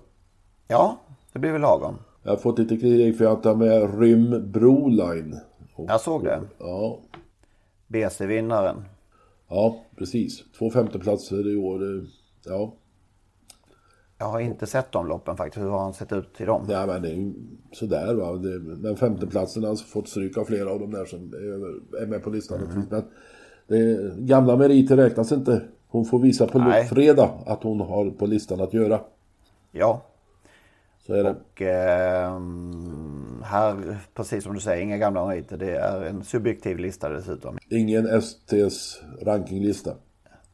Ja, 0.69 1.01
det 1.33 1.39
blir 1.39 1.53
väl 1.53 1.61
lagom. 1.61 1.95
Jag 2.23 2.31
har 2.31 2.37
fått 2.37 2.59
lite 2.59 2.77
kritik 2.77 3.17
för 3.19 3.25
att 3.25 3.45
jag 3.45 3.51
har 3.55 3.59
med 3.59 4.01
Rym 4.01 4.53
Broline. 4.53 5.37
Och, 5.75 5.91
Jag 5.91 6.01
såg 6.01 6.25
det. 6.25 6.41
ja, 6.59 6.99
BC-vinnaren. 7.89 8.77
ja, 9.49 9.77
precis. 9.99 10.45
Två 10.59 10.71
femteplatser 10.71 11.53
i 11.53 11.57
år. 11.57 11.83
eh, 11.97 12.03
Ja, 12.45 12.75
Jag 14.23 14.29
har 14.29 14.41
inte 14.41 14.67
sett 14.67 14.93
de 14.93 15.07
loppen 15.07 15.37
faktiskt. 15.37 15.65
Hur 15.65 15.71
har 15.71 15.79
han 15.79 15.95
sett 15.95 16.13
ut 16.13 16.41
i 16.41 16.45
dem? 16.45 16.67
Ja, 16.69 16.87
men 16.87 17.03
det 17.03 17.09
är 17.09 17.15
ju 17.15 17.33
sådär 17.73 18.15
va. 18.15 18.33
Det, 18.33 18.59
men 18.59 18.97
femteplatsen 18.97 19.63
har 19.63 19.71
alltså 19.71 19.87
fått 19.87 20.09
stryk 20.09 20.37
av 20.39 20.45
flera 20.45 20.71
av 20.71 20.81
de 20.81 20.91
där 20.91 21.05
som 21.05 21.19
är, 22.03 22.07
med 22.07 22.23
på 22.23 22.31
listan. 22.31 22.61
Mm. 22.61 22.83
Men 22.91 23.05
det, 23.67 24.15
gamla 24.19 24.57
meriter 24.57 24.97
räknas 24.97 25.33
inte 25.33 25.63
Hon 25.89 26.05
får 26.05 26.19
visa 26.19 26.47
på 26.47 26.59
Nej. 26.59 26.85
fredag 26.85 27.31
att 27.47 27.63
hon 27.63 27.81
har 27.81 28.11
på 28.11 28.27
listan 28.27 28.61
att 28.61 28.75
göra. 28.75 29.01
Ja, 29.73 30.03
Så 31.07 31.15
är 31.15 31.25
det. 31.25 31.31
och 31.31 31.63
ehm, 31.63 33.43
här, 33.45 33.99
precis 34.15 34.45
som 34.45 34.55
du 34.55 34.61
säger, 34.61 34.83
inga 34.83 34.99
gamla 34.99 35.27
meriter. 35.27 35.57
Det 35.57 35.77
är 35.77 36.03
en 36.03 36.25
subjektiv 36.25 36.79
lista 36.79 37.09
dessutom. 37.09 37.59
Ingen 37.69 38.23
STs 38.23 39.03
rankinglista 39.23 39.91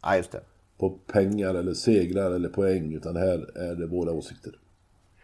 Ja, 0.03 0.17
just 0.17 0.33
det. 0.33 0.41
På 0.79 0.91
pengar 0.91 1.55
eller 1.55 1.75
segrar 1.75 2.31
eller 2.31 2.49
poäng. 2.49 2.95
Utan 2.95 3.17
här 3.17 3.59
är 3.59 3.75
det 3.75 3.87
våra 3.87 4.13
åsikter. 4.13 4.53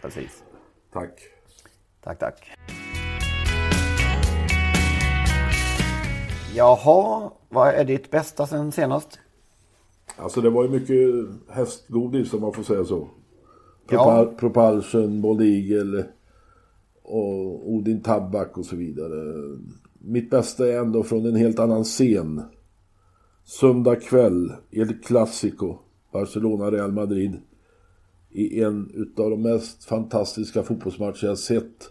Precis. 0.02 0.42
Tack. 0.92 1.20
Tack, 2.00 2.18
tack. 2.18 2.50
Jaha, 6.56 7.30
vad 7.48 7.68
är 7.68 7.84
ditt 7.84 8.10
bästa 8.10 8.46
sen 8.46 8.72
senast? 8.72 9.18
Alltså 10.16 10.40
det 10.40 10.50
var 10.50 10.64
ju 10.64 10.70
mycket 10.70 11.26
hästgodis 11.48 12.32
om 12.34 12.40
man 12.40 12.52
får 12.52 12.62
säga 12.62 12.84
så. 12.84 13.08
Ja. 13.90 14.24
Propul- 14.26 14.36
Propulsion, 14.38 15.22
Bold 15.22 15.42
Eagle 15.42 16.04
och 17.02 17.70
Odin 17.72 18.02
Tabak 18.02 18.58
och 18.58 18.64
så 18.66 18.76
vidare. 18.76 19.34
Mitt 19.98 20.30
bästa 20.30 20.68
är 20.68 20.78
ändå 20.78 21.02
från 21.02 21.26
en 21.26 21.36
helt 21.36 21.58
annan 21.58 21.84
scen. 21.84 22.42
Söndag 23.46 23.96
kväll, 23.96 24.52
El 24.70 24.94
Clasico, 24.94 25.78
Barcelona-Real 26.12 26.92
Madrid. 26.92 27.36
I 28.30 28.60
en 28.60 28.90
utav 28.94 29.30
de 29.30 29.42
mest 29.42 29.84
fantastiska 29.84 30.62
fotbollsmatcher 30.62 31.26
jag 31.26 31.38
sett. 31.38 31.90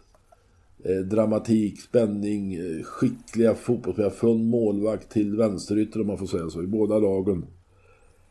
Eh, 0.83 1.05
dramatik, 1.05 1.81
spänning, 1.81 2.53
eh, 2.53 2.83
skickliga 2.83 3.55
fotbollsspelare 3.55 4.11
från 4.11 4.49
målvakt 4.49 5.11
till 5.11 5.37
vänsterytter 5.37 6.01
om 6.01 6.07
man 6.07 6.17
får 6.17 6.25
säga 6.25 6.49
så, 6.49 6.63
i 6.63 6.67
båda 6.67 6.99
lagen. 6.99 7.45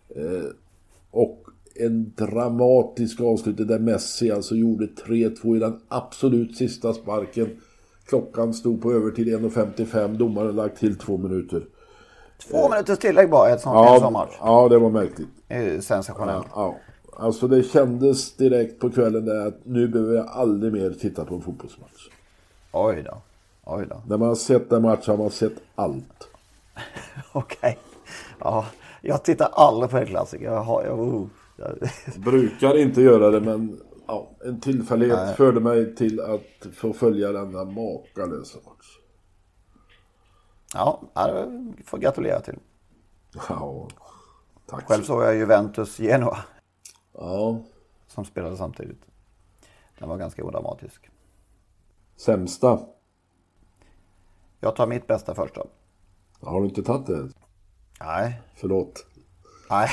Eh, 0.08 0.50
och 1.11 1.46
en 1.74 2.12
dramatisk 2.16 3.20
avslutning 3.20 3.66
där 3.66 3.78
Messi 3.78 4.30
alltså 4.30 4.56
gjorde 4.56 4.87
3-2 4.87 5.56
i 5.56 5.58
den 5.58 5.80
absolut 5.88 6.56
sista 6.56 6.94
sparken. 6.94 7.48
Klockan 8.04 8.54
stod 8.54 8.82
på 8.82 8.92
övertid 8.92 9.28
1.55, 9.28 10.16
domaren 10.16 10.56
lagt 10.56 10.78
till 10.78 10.96
två 10.96 11.16
minuter. 11.16 11.66
Två 12.50 12.68
minuters 12.68 12.98
tillägg 12.98 13.31
bara 13.31 13.50
i 13.50 13.52
ett 13.52 13.61
sånt, 13.61 13.88
en 13.88 13.94
sån 13.94 14.02
Ja, 14.02 14.11
match. 14.11 14.37
ja, 14.40 14.68
det 14.68 14.78
var 14.78 14.90
märkligt. 14.90 15.85
Sensationellt. 15.85 16.46
Ja. 16.55 16.76
Alltså 17.16 17.48
det 17.48 17.62
kändes 17.62 18.37
direkt 18.37 18.81
på 18.81 18.90
kvällen 18.90 19.24
där 19.24 19.46
att 19.46 19.59
nu 19.64 19.88
behöver 19.88 20.14
jag 20.16 20.26
aldrig 20.28 20.72
mer 20.72 20.90
titta 20.90 21.24
på 21.24 21.35
en 21.35 21.40
fotbollsmatch. 21.42 22.09
Oj 22.72 23.02
då. 23.07 23.16
Oj 23.64 23.87
då. 23.90 23.96
När 24.07 24.16
man 24.16 24.28
har 24.28 24.35
sett 24.35 24.70
den 24.70 24.83
matchen 24.83 25.02
har 25.11 25.16
man 25.16 25.31
sett 25.31 25.52
allt. 25.74 26.28
Okej. 27.33 27.78
Ja, 28.38 28.66
jag 29.00 29.22
tittar 29.24 29.48
aldrig 29.52 29.90
på 29.90 29.96
en 29.98 30.07
klassiker. 30.07 30.44
Jag 30.44 30.61
har, 30.62 30.85
jag, 30.85 31.00
oh. 31.00 31.26
Brukar 32.16 32.78
inte 32.78 33.02
göra 33.02 33.31
det 33.31 33.40
men 33.40 33.81
ja, 34.07 34.31
en 34.44 34.61
tillfällighet 34.61 35.37
förde 35.37 35.61
mig 35.61 35.94
till 35.96 36.20
att 36.20 36.74
få 36.74 36.92
följa 36.92 37.33
denna 37.33 37.64
makalösa 37.64 38.59
match. 38.59 38.98
Ja, 40.74 41.00
det 41.14 41.82
får 41.85 41.98
gratulera 41.98 42.40
till. 42.40 42.58
Ja, 43.48 43.88
tack. 44.66 44.85
Själv 44.88 45.02
såg 45.02 45.22
jag 45.22 45.37
Juventus 45.37 45.98
Genoa 45.98 46.38
Ja, 47.12 47.61
som 48.06 48.24
spelade 48.24 48.56
samtidigt. 48.56 49.02
Den 49.98 50.08
var 50.08 50.16
ganska 50.16 50.44
odramatisk. 50.44 51.11
sämsta. 52.16 52.78
Jag 54.61 54.76
tar 54.76 54.87
mitt 54.87 55.06
bästa 55.06 55.35
först 55.35 55.54
då. 55.54 55.66
Har 56.40 56.61
du 56.61 56.66
inte 56.66 56.82
tagit 56.82 57.06
det? 57.06 57.28
Nej. 58.00 58.40
Förlåt. 58.56 59.06
Nej. 59.70 59.88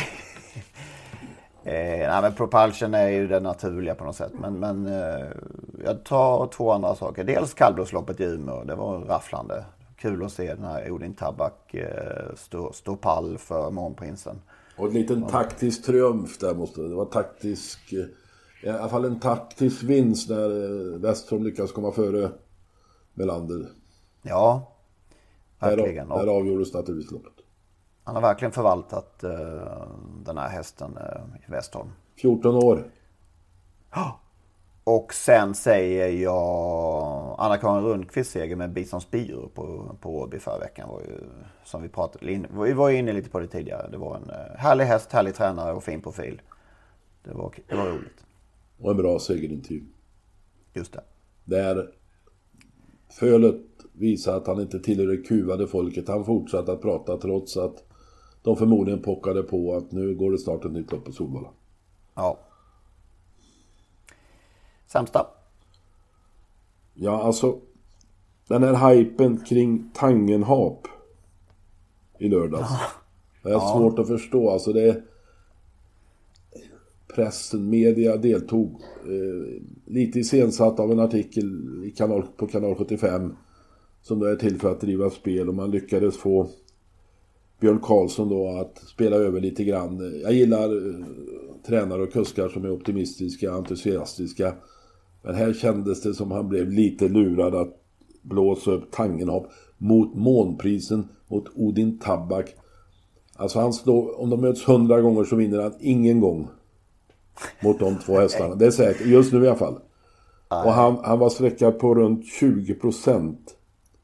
eh, 1.63 2.09
nej 2.09 2.21
men 2.21 2.33
Propulsion 2.35 2.93
är 2.93 3.07
ju 3.07 3.27
det 3.27 3.39
naturliga 3.39 3.95
på 3.95 4.03
något 4.03 4.15
sätt. 4.15 4.31
Men, 4.39 4.59
men 4.59 4.85
eh, 4.85 5.27
jag 5.85 6.03
tar 6.03 6.47
två 6.47 6.71
andra 6.71 6.95
saker. 6.95 7.23
Dels 7.23 7.53
kallblodsloppet 7.53 8.19
i 8.19 8.23
Umeå. 8.23 8.63
Det 8.63 8.75
var 8.75 8.99
rafflande. 8.99 9.65
Kul 9.99 10.25
att 10.25 10.31
se 10.31 10.53
den 10.55 10.63
här 10.63 10.91
Odin 10.91 11.13
Tabak 11.13 11.73
eh, 11.73 12.35
stå, 12.35 12.73
stå 12.73 12.95
pall 12.95 13.37
för 13.37 13.71
Månprinsen. 13.71 14.41
Och 14.77 14.87
en 14.87 14.93
liten 14.93 15.27
taktisk 15.27 15.85
triumf 15.85 16.37
där 16.37 16.55
måste 16.55 16.81
det. 16.81 16.89
Det 16.89 16.95
var 16.95 17.05
taktisk... 17.05 17.93
eh, 17.93 18.05
I 18.63 18.69
alla 18.69 18.89
fall 18.89 19.05
en 19.05 19.19
taktisk 19.19 19.83
vinst 19.83 20.29
när 20.29 20.49
eh, 20.93 20.99
Westholm 20.99 21.43
lyckas 21.43 21.71
komma 21.71 21.91
före 21.91 22.31
Melander. 23.13 23.69
Ja, 24.21 24.71
Där, 25.59 25.77
verkligen. 25.77 26.09
där 26.09 26.29
Och 26.29 26.35
avgjordes 26.35 26.73
naturligtvis 26.73 27.11
loppet. 27.11 27.33
han 28.03 28.15
har 28.15 28.21
verkligen 28.21 28.51
förvaltat 28.51 29.23
eh, 29.23 29.87
den 30.25 30.37
här 30.37 30.49
hästen 30.49 30.97
eh, 30.97 31.21
i 31.47 31.51
Westholm. 31.51 31.89
14 32.15 32.55
år. 32.55 32.91
Och 34.89 35.13
sen 35.13 35.55
säger 35.55 36.09
jag 36.09 37.35
Anna-Karin 37.37 37.83
Rundqvists 37.83 38.33
seger 38.33 38.55
med 38.55 38.73
Bison 38.73 39.01
Spiro 39.01 39.49
på, 39.49 39.95
på 40.01 40.19
Åby 40.19 40.39
förra 40.39 40.59
veckan. 40.59 40.89
Var 40.89 41.01
ju, 41.01 41.19
som 41.63 41.81
vi 41.81 41.89
pratade 41.89 42.31
in, 42.31 42.47
Vi 42.63 42.73
var 42.73 42.89
inne 42.89 43.13
lite 43.13 43.29
på 43.29 43.39
det 43.39 43.47
tidigare. 43.47 43.89
Det 43.91 43.97
var 43.97 44.15
en 44.15 44.29
eh, 44.29 44.57
härlig 44.57 44.85
häst, 44.85 45.11
härlig 45.11 45.35
tränare 45.35 45.73
och 45.73 45.83
fin 45.83 46.01
profil. 46.01 46.41
Det 47.23 47.33
var, 47.33 47.53
det 47.67 47.75
var 47.75 47.85
roligt. 47.85 48.25
Och 48.79 48.91
en 48.91 48.97
bra 48.97 49.19
segerintervju. 49.19 49.83
Just 50.73 50.93
det. 50.93 51.03
Där 51.43 51.89
Fölet 53.09 53.61
visar 53.93 54.37
att 54.37 54.47
han 54.47 54.61
inte 54.61 54.79
tillhör 54.79 55.07
det 55.07 55.17
kuvade 55.17 55.67
folket. 55.67 56.07
Han 56.07 56.25
fortsatte 56.25 56.71
att 56.71 56.81
prata 56.81 57.17
trots 57.17 57.57
att 57.57 57.83
de 58.41 58.57
förmodligen 58.57 59.01
pockade 59.01 59.43
på 59.43 59.75
att 59.75 59.91
nu 59.91 60.15
går 60.15 60.31
det 60.31 60.37
snart 60.37 60.65
ett 60.65 60.71
nytt 60.71 60.91
lopp 60.91 61.05
på 61.05 61.11
Solvalla. 61.11 61.49
Ja. 62.15 62.39
Sämsta? 64.91 65.27
Ja, 66.93 67.23
alltså 67.23 67.59
den 68.47 68.63
här 68.63 68.93
hypen 68.93 69.37
kring 69.37 69.91
Tangenhap 69.93 70.87
i 72.19 72.29
lördags. 72.29 72.69
Det 73.43 73.49
är 73.49 73.59
svårt 73.59 73.99
att 73.99 74.07
förstå. 74.07 74.49
Alltså 74.49 74.73
det 74.73 74.89
är... 74.89 75.03
Pressen, 77.15 77.69
media 77.69 78.17
deltog. 78.17 78.81
Eh, 79.05 79.61
lite 79.85 80.19
iscensatt 80.19 80.79
av 80.79 80.91
en 80.91 80.99
artikel 80.99 81.45
i 81.85 81.91
kanal, 81.91 82.23
på 82.37 82.47
kanal 82.47 82.75
75. 82.75 83.35
Som 84.01 84.19
då 84.19 84.25
är 84.25 84.35
till 84.35 84.59
för 84.59 84.71
att 84.71 84.81
driva 84.81 85.09
spel 85.09 85.49
och 85.49 85.55
man 85.55 85.71
lyckades 85.71 86.17
få 86.17 86.49
Björn 87.59 87.79
Karlsson 87.79 88.29
då 88.29 88.47
att 88.47 88.77
spela 88.77 89.15
över 89.15 89.41
lite 89.41 89.63
grann. 89.63 90.21
Jag 90.23 90.33
gillar 90.33 90.87
eh, 90.87 91.05
tränare 91.67 92.03
och 92.03 92.13
kuskar 92.13 92.49
som 92.49 92.65
är 92.65 92.71
optimistiska, 92.71 93.51
entusiastiska. 93.51 94.53
Men 95.21 95.35
här 95.35 95.53
kändes 95.53 96.01
det 96.01 96.13
som 96.13 96.31
han 96.31 96.49
blev 96.49 96.71
lite 96.71 97.07
lurad 97.07 97.55
att 97.55 97.75
blåsa 98.21 98.71
upp 98.71 98.91
Tangenhap 98.91 99.45
mot 99.77 100.15
Månprisen, 100.15 101.07
mot 101.27 101.45
Odin 101.55 101.99
Tabak. 101.99 102.55
Alltså 103.35 103.59
han 103.59 103.73
slår, 103.73 104.21
om 104.21 104.29
de 104.29 104.41
möts 104.41 104.67
hundra 104.67 105.01
gånger 105.01 105.23
så 105.23 105.35
vinner 105.35 105.61
han 105.61 105.73
ingen 105.79 106.19
gång. 106.19 106.47
Mot 107.63 107.79
de 107.79 107.95
två 107.95 108.19
hästarna. 108.19 108.55
Det 108.55 108.65
är 108.65 108.71
säkert, 108.71 109.07
just 109.07 109.33
nu 109.33 109.43
i 109.43 109.47
alla 109.47 109.57
fall. 109.57 109.79
Och 110.47 110.73
han, 110.73 110.97
han 111.03 111.19
var 111.19 111.29
sträckad 111.29 111.79
på 111.79 111.95
runt 111.95 112.25
20 112.25 112.73
procent. 112.73 113.55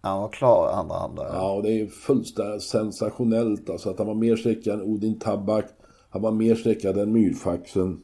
Han 0.01 0.21
var 0.21 0.29
klar 0.29 0.71
andra 0.73 0.95
hand 0.95 1.15
där. 1.15 1.29
Ja, 1.33 1.51
och 1.51 1.63
det 1.63 1.81
är 1.81 1.87
fullständigt 1.87 2.63
sensationellt 2.63 3.69
alltså 3.69 3.89
att 3.89 3.97
han 3.97 4.07
var 4.07 4.13
mer 4.13 4.35
sträckad 4.35 4.73
än 4.73 4.81
Odin 4.81 5.19
Tabak. 5.19 5.65
Han 6.09 6.21
var 6.21 6.31
mer 6.31 6.55
sträckad 6.55 6.97
än 6.97 7.11
Myrfaxen. 7.11 8.01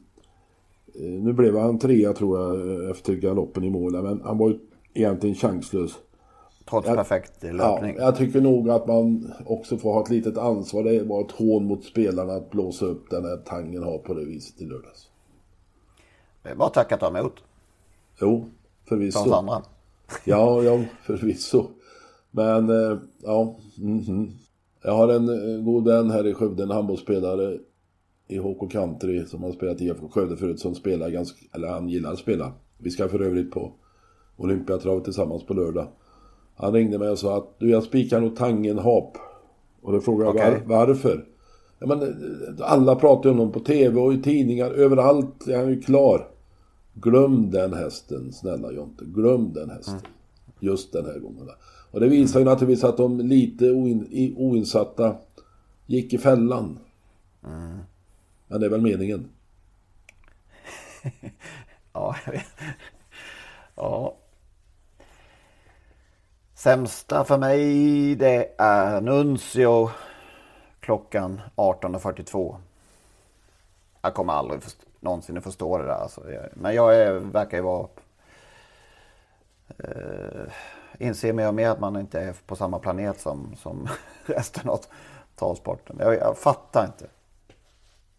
Eh, 0.94 1.00
Nu 1.02 1.32
blev 1.32 1.56
han 1.58 1.78
trea 1.78 2.12
tror 2.12 2.38
jag 2.40 2.90
efter 2.90 3.14
galoppen 3.14 3.64
i 3.64 3.70
mål, 3.70 4.02
men 4.02 4.20
han 4.24 4.38
var 4.38 4.48
ju 4.48 4.58
egentligen 4.94 5.34
chanslös. 5.36 5.92
Trots 6.70 6.86
jag- 6.88 6.96
perfekt 6.96 7.32
Ja, 7.40 7.52
löpning. 7.52 7.96
jag 7.98 8.16
tycker 8.16 8.40
nog 8.40 8.70
att 8.70 8.86
man 8.86 9.32
också 9.46 9.76
får 9.78 9.92
ha 9.92 10.02
ett 10.02 10.10
litet 10.10 10.38
ansvar. 10.38 10.82
Det 10.84 11.02
var 11.02 11.20
ett 11.24 11.30
hån 11.30 11.64
mot 11.64 11.84
spelarna 11.84 12.32
att 12.32 12.50
blåsa 12.50 12.86
upp 12.86 13.10
den 13.10 13.24
här 13.24 13.36
tangen 13.36 13.82
har 13.82 13.98
på 13.98 14.14
det 14.14 14.24
viset 14.24 14.60
i 14.60 14.64
lördags. 14.64 15.08
Det 16.42 16.48
är 16.48 16.54
Bara 16.56 16.68
tacka 16.68 16.96
ta 16.96 17.18
emot. 17.18 17.32
Jo, 18.20 18.44
förvisso. 18.88 19.32
andra. 19.32 19.62
Ja, 20.24 20.62
ja, 20.62 20.80
förvisso. 21.02 21.66
Men, 22.30 22.70
eh, 22.70 22.98
ja. 23.22 23.56
mhm. 23.76 24.30
Jag 24.84 24.92
har 24.92 25.08
en 25.08 25.28
eh, 25.28 25.62
god 25.64 25.84
vän 25.88 26.10
här 26.10 26.26
i 26.26 26.34
Skövde, 26.34 26.62
en 26.62 26.70
handbollsspelare 26.70 27.58
i 28.28 28.38
HK 28.38 28.70
Country 28.70 29.26
som 29.26 29.42
har 29.42 29.52
spelat 29.52 29.80
i 29.80 29.84
IFK 29.84 30.08
Skövde 30.08 30.36
förut 30.36 30.60
som 30.60 30.74
spelar 30.74 31.10
ganska, 31.10 31.38
eller 31.54 31.68
han 31.68 31.88
gillar 31.88 32.12
att 32.12 32.18
spela. 32.18 32.52
Vi 32.78 32.90
ska 32.90 33.08
för 33.08 33.22
övrigt 33.22 33.50
på 33.50 33.72
Olympiatravet 34.36 35.04
tillsammans 35.04 35.46
på 35.46 35.54
lördag. 35.54 35.86
Han 36.56 36.72
ringde 36.72 36.98
mig 36.98 37.10
och 37.10 37.18
sa 37.18 37.36
att 37.36 37.58
du 37.58 37.70
jag 37.70 37.82
spikar 37.82 38.20
nog 38.20 38.36
Tangenhap. 38.36 39.16
Och 39.82 39.92
då 39.92 40.00
frågade 40.00 40.38
jag 40.38 40.48
Okej. 40.48 40.62
var, 40.66 40.86
varför? 40.86 41.24
Ja, 41.78 41.86
men, 41.86 42.16
alla 42.60 42.96
pratar 42.96 43.30
om 43.30 43.38
honom 43.38 43.52
på 43.52 43.60
TV 43.60 44.00
och 44.00 44.14
i 44.14 44.22
tidningar, 44.22 44.70
överallt 44.70 45.48
är 45.48 45.58
han 45.58 45.68
ju 45.68 45.80
klar. 45.80 46.28
Glöm 46.94 47.50
den 47.50 47.72
hästen, 47.72 48.32
snälla 48.32 48.72
Jonte. 48.72 49.04
Glöm 49.04 49.52
den 49.52 49.70
hästen. 49.70 50.00
Just 50.60 50.92
den 50.92 51.06
här 51.06 51.18
gången. 51.18 51.48
Och 51.90 52.00
det 52.00 52.08
visar 52.08 52.40
ju 52.40 52.44
naturligtvis 52.44 52.84
att 52.84 52.96
de 52.96 53.20
lite 53.20 53.70
oin, 53.70 54.34
oinsatta 54.36 55.14
gick 55.86 56.12
i 56.12 56.18
fällan. 56.18 56.78
Men 58.52 58.60
det 58.60 58.66
är 58.66 58.70
väl 58.70 58.80
meningen. 58.80 59.30
Ja, 61.92 62.16
jag 62.24 62.32
vet. 62.32 62.46
Ja. 63.74 64.16
Sämsta 66.54 67.24
för 67.24 67.38
mig 67.38 67.64
det 68.14 68.54
är 68.58 69.00
Nuncio 69.00 69.90
klockan 70.80 71.40
18.42. 71.56 72.56
Jag 74.02 74.14
kommer 74.14 74.32
aldrig 74.32 74.62
först- 74.62 74.86
någonsin 75.00 75.38
att 75.38 75.44
förstå 75.44 75.78
det 75.78 75.84
där. 75.84 75.92
Alltså. 75.92 76.22
Men 76.54 76.74
jag 76.74 76.96
är, 76.96 77.12
verkar 77.12 77.56
ju 77.56 77.62
vara... 77.62 77.88
Eh, 79.78 80.52
inser 80.98 81.32
mer 81.32 81.48
och 81.48 81.54
mer 81.54 81.68
att 81.70 81.80
man 81.80 81.96
inte 81.96 82.20
är 82.20 82.32
på 82.46 82.56
samma 82.56 82.78
planet 82.78 83.20
som, 83.20 83.56
som 83.56 83.88
resten 84.26 84.68
av 84.70 84.80
travsporten. 85.36 85.96
Jag, 86.00 86.14
jag 86.14 86.38
fattar 86.38 86.84
inte 86.86 87.06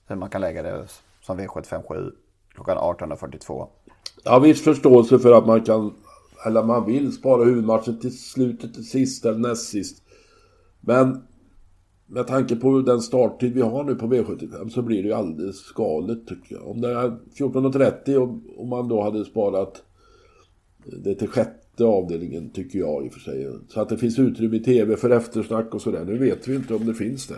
hur 0.08 0.16
man 0.16 0.30
kan 0.30 0.42
lägga 0.42 0.64
det 0.64 0.88
som 1.22 1.40
V757 1.40 2.12
klockan 2.54 2.78
18.42. 2.78 3.68
Jag 4.24 4.32
har 4.32 4.40
viss 4.40 4.64
förståelse 4.64 5.20
för 5.20 5.34
att 5.34 5.48
man 5.48 5.62
kan, 5.62 5.94
eller 6.46 6.64
man 6.64 6.86
vill 6.86 7.12
spara 7.12 7.44
huvudmatchen 7.44 8.00
till 8.00 8.18
slutet, 8.20 8.74
till 8.74 8.90
sist 8.90 9.26
eller 9.26 9.40
näst 9.40 9.70
sist. 9.70 10.04
Men 10.82 11.24
med 12.08 12.28
tanke 12.28 12.56
på 12.56 12.82
den 12.82 13.02
starttid 13.02 13.54
vi 13.54 13.62
har 13.62 13.84
nu 13.84 13.96
på 13.96 14.06
V75 14.06 14.70
så 14.70 14.82
blir 14.82 15.04
det 15.04 15.08
ju 15.08 15.14
alldeles 15.14 15.72
galet 15.72 16.28
tycker 16.28 16.56
jag. 16.56 16.68
Om 16.68 16.82
det 16.82 16.92
är 16.92 17.18
14.30 17.40 18.16
och, 18.16 18.60
och 18.62 18.68
man 18.68 18.88
då 18.88 19.02
hade 19.02 19.26
sparat 19.26 19.84
det 21.04 21.16
till 21.16 21.28
sjätte 21.28 21.86
avdelningen 21.86 22.50
tycker 22.50 22.80
jag 22.80 23.06
i 23.06 23.10
och 23.10 23.14
för 23.14 23.20
sig. 23.20 23.52
Så 23.68 23.82
att 23.82 23.90
det 23.90 23.98
finns 23.98 24.20
utrymme 24.20 24.58
i 24.58 24.64
TV 24.64 24.98
för 24.98 25.10
eftersnack 25.10 25.74
och 25.74 25.82
sådär. 25.82 26.06
Nu 26.06 26.18
vet 26.18 26.48
vi 26.48 26.56
inte 26.56 26.76
om 26.76 26.86
det 26.86 26.94
finns 26.94 27.28
det. 27.28 27.38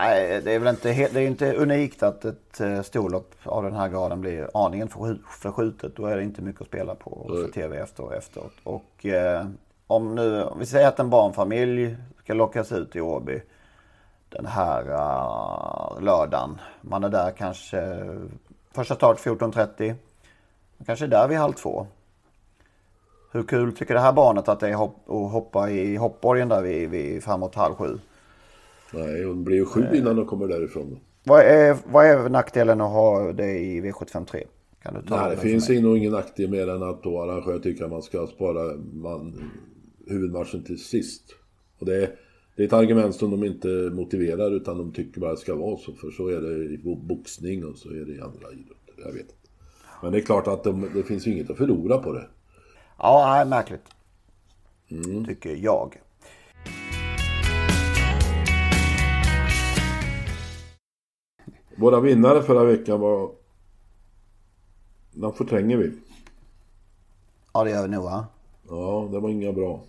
Nej, 0.00 0.40
det 0.44 0.52
är 0.52 0.58
väl 0.58 0.68
inte, 0.68 0.90
helt, 0.90 1.14
det 1.14 1.20
är 1.20 1.26
inte 1.26 1.54
unikt 1.54 2.02
att 2.02 2.24
ett 2.24 2.60
eh, 2.60 2.82
storlopp 2.82 3.34
av 3.44 3.62
den 3.62 3.72
här 3.72 3.88
graden 3.88 4.20
blir 4.20 4.50
aningen 4.54 4.88
förskj- 4.88 5.22
förskjutet. 5.28 5.96
Då 5.96 6.06
är 6.06 6.16
det 6.16 6.22
inte 6.22 6.42
mycket 6.42 6.60
att 6.60 6.66
spela 6.66 6.94
på 6.94 7.26
för 7.28 7.48
tv 7.52 7.78
efter 7.78 8.04
och 8.04 8.14
efteråt. 8.14 8.52
Och 8.64 9.06
eh, 9.06 9.46
om 9.86 10.14
nu, 10.14 10.42
om 10.42 10.58
vi 10.58 10.66
säger 10.66 10.88
att 10.88 10.98
en 10.98 11.10
barnfamilj 11.10 11.96
ska 12.22 12.34
lockas 12.34 12.72
ut 12.72 12.96
i 12.96 13.00
Åby 13.00 13.42
den 14.28 14.46
här 14.46 14.82
uh, 14.82 16.02
lördagen. 16.02 16.60
Man 16.80 17.04
är 17.04 17.08
där 17.08 17.30
kanske 17.30 18.08
första 18.72 18.94
start 18.94 19.18
14.30. 19.18 19.94
Kanske 20.86 21.04
är 21.04 21.08
där 21.08 21.28
vid 21.28 21.38
halv 21.38 21.52
två. 21.52 21.86
Hur 23.32 23.42
kul 23.42 23.76
tycker 23.76 23.94
det 23.94 24.00
här 24.00 24.12
barnet 24.12 24.48
att 24.48 24.60
det 24.60 24.68
är 24.68 24.84
att 24.84 25.30
hoppa 25.32 25.70
i 25.70 25.96
hoppborgen 25.96 26.48
där 26.48 26.62
vid, 26.62 26.90
vid 26.90 27.24
framåt 27.24 27.54
halv 27.54 27.74
sju? 27.74 27.98
Nej, 28.94 29.24
hon 29.24 29.44
blir 29.44 29.56
ju 29.56 29.64
sju 29.64 29.86
innan 29.94 30.16
de 30.16 30.26
kommer 30.26 30.48
därifrån. 30.48 30.98
Vad 31.24 31.40
är, 31.40 31.76
vad 31.86 32.06
är 32.06 32.28
nackdelen 32.28 32.80
att 32.80 32.90
ha 32.90 33.32
det 33.32 33.58
i 33.58 33.80
V753? 33.80 34.42
Kan 34.82 34.94
du 34.94 35.02
ta 35.02 35.16
Nej, 35.16 35.36
det 35.36 35.42
finns 35.42 35.68
nog 35.68 35.98
ingen 35.98 36.12
nackdel 36.12 36.50
mer 36.50 36.68
än 36.68 36.82
att 36.82 37.02
då 37.02 37.22
arrangörer 37.22 37.58
tycker 37.58 37.84
att 37.84 37.90
man 37.90 38.02
ska 38.02 38.26
spara 38.26 38.76
man, 38.92 39.50
huvudmatchen 40.06 40.64
till 40.64 40.78
sist. 40.84 41.22
Och 41.78 41.86
det 41.86 41.96
är, 41.96 42.10
det 42.56 42.62
är 42.62 42.66
ett 42.66 42.72
argument 42.72 43.14
som 43.14 43.30
de 43.30 43.44
inte 43.44 43.68
motiverar 43.68 44.50
utan 44.56 44.78
de 44.78 44.92
tycker 44.92 45.20
bara 45.20 45.30
att 45.30 45.36
det 45.36 45.40
ska 45.42 45.54
vara 45.54 45.76
så. 45.76 45.92
För 45.92 46.10
så 46.10 46.28
är 46.28 46.40
det 46.40 46.74
i 46.74 46.78
bo- 46.84 46.96
boxning 46.96 47.64
och 47.64 47.76
så 47.78 47.88
är 47.88 48.04
det 48.04 48.12
i 48.12 48.20
andra 48.20 48.52
idrotter. 48.52 48.94
Jag 48.96 49.12
vet 49.12 49.20
inte. 49.20 49.34
Men 50.02 50.12
det 50.12 50.18
är 50.18 50.22
klart 50.22 50.46
att 50.46 50.64
de, 50.64 50.90
det 50.94 51.02
finns 51.02 51.26
ju 51.26 51.32
inget 51.32 51.50
att 51.50 51.56
förlora 51.56 51.98
på 51.98 52.12
det. 52.12 52.26
Ja, 52.98 53.34
nej, 53.36 53.46
märkligt. 53.46 53.84
Mm. 54.90 55.24
Tycker 55.24 55.56
jag. 55.56 56.00
Våra 61.80 62.00
vinnare 62.00 62.42
förra 62.42 62.64
veckan 62.64 63.00
var... 63.00 63.30
Den 65.12 65.32
förtränger 65.32 65.76
vi. 65.76 65.92
Ja, 67.52 67.64
det 67.64 67.70
gör 67.70 67.82
vi 67.82 67.88
nog 67.88 68.04
va? 68.04 68.26
Ja, 68.68 69.08
det 69.12 69.20
var 69.20 69.28
inga 69.30 69.52
bra. 69.52 69.80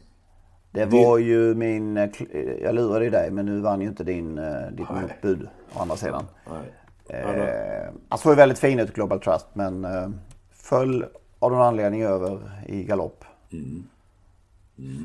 Det 0.72 0.86
var 0.86 1.18
ju 1.18 1.56
min... 1.56 1.98
eh, 1.98 2.10
kl- 2.10 2.60
Jag 2.64 2.76
lurade 2.76 3.06
ju 3.06 3.12
dig 3.12 3.32
men 3.32 3.46
nu 3.46 3.60
vann 3.62 3.82
ju 3.82 3.88
inte 3.88 4.04
din, 4.04 4.38
eh, 4.38 4.68
ditt 4.72 4.90
Nej. 4.90 5.02
motbud 5.02 5.48
å 5.74 5.80
andra 5.80 5.96
sidan. 5.96 6.26
Nej. 6.50 6.74
Eh, 7.22 7.94
han 8.10 8.20
såg 8.20 8.36
väldigt 8.36 8.60
fin 8.60 8.80
ut 8.80 8.94
Global 8.94 9.20
Trust 9.20 9.48
men 9.54 9.86
eh, 9.86 10.10
föll 10.52 11.06
av 11.40 11.52
någon 11.52 11.62
anledning 11.62 12.04
över 12.04 12.62
i 12.68 12.84
galopp. 12.84 13.26
Mm. 13.52 13.84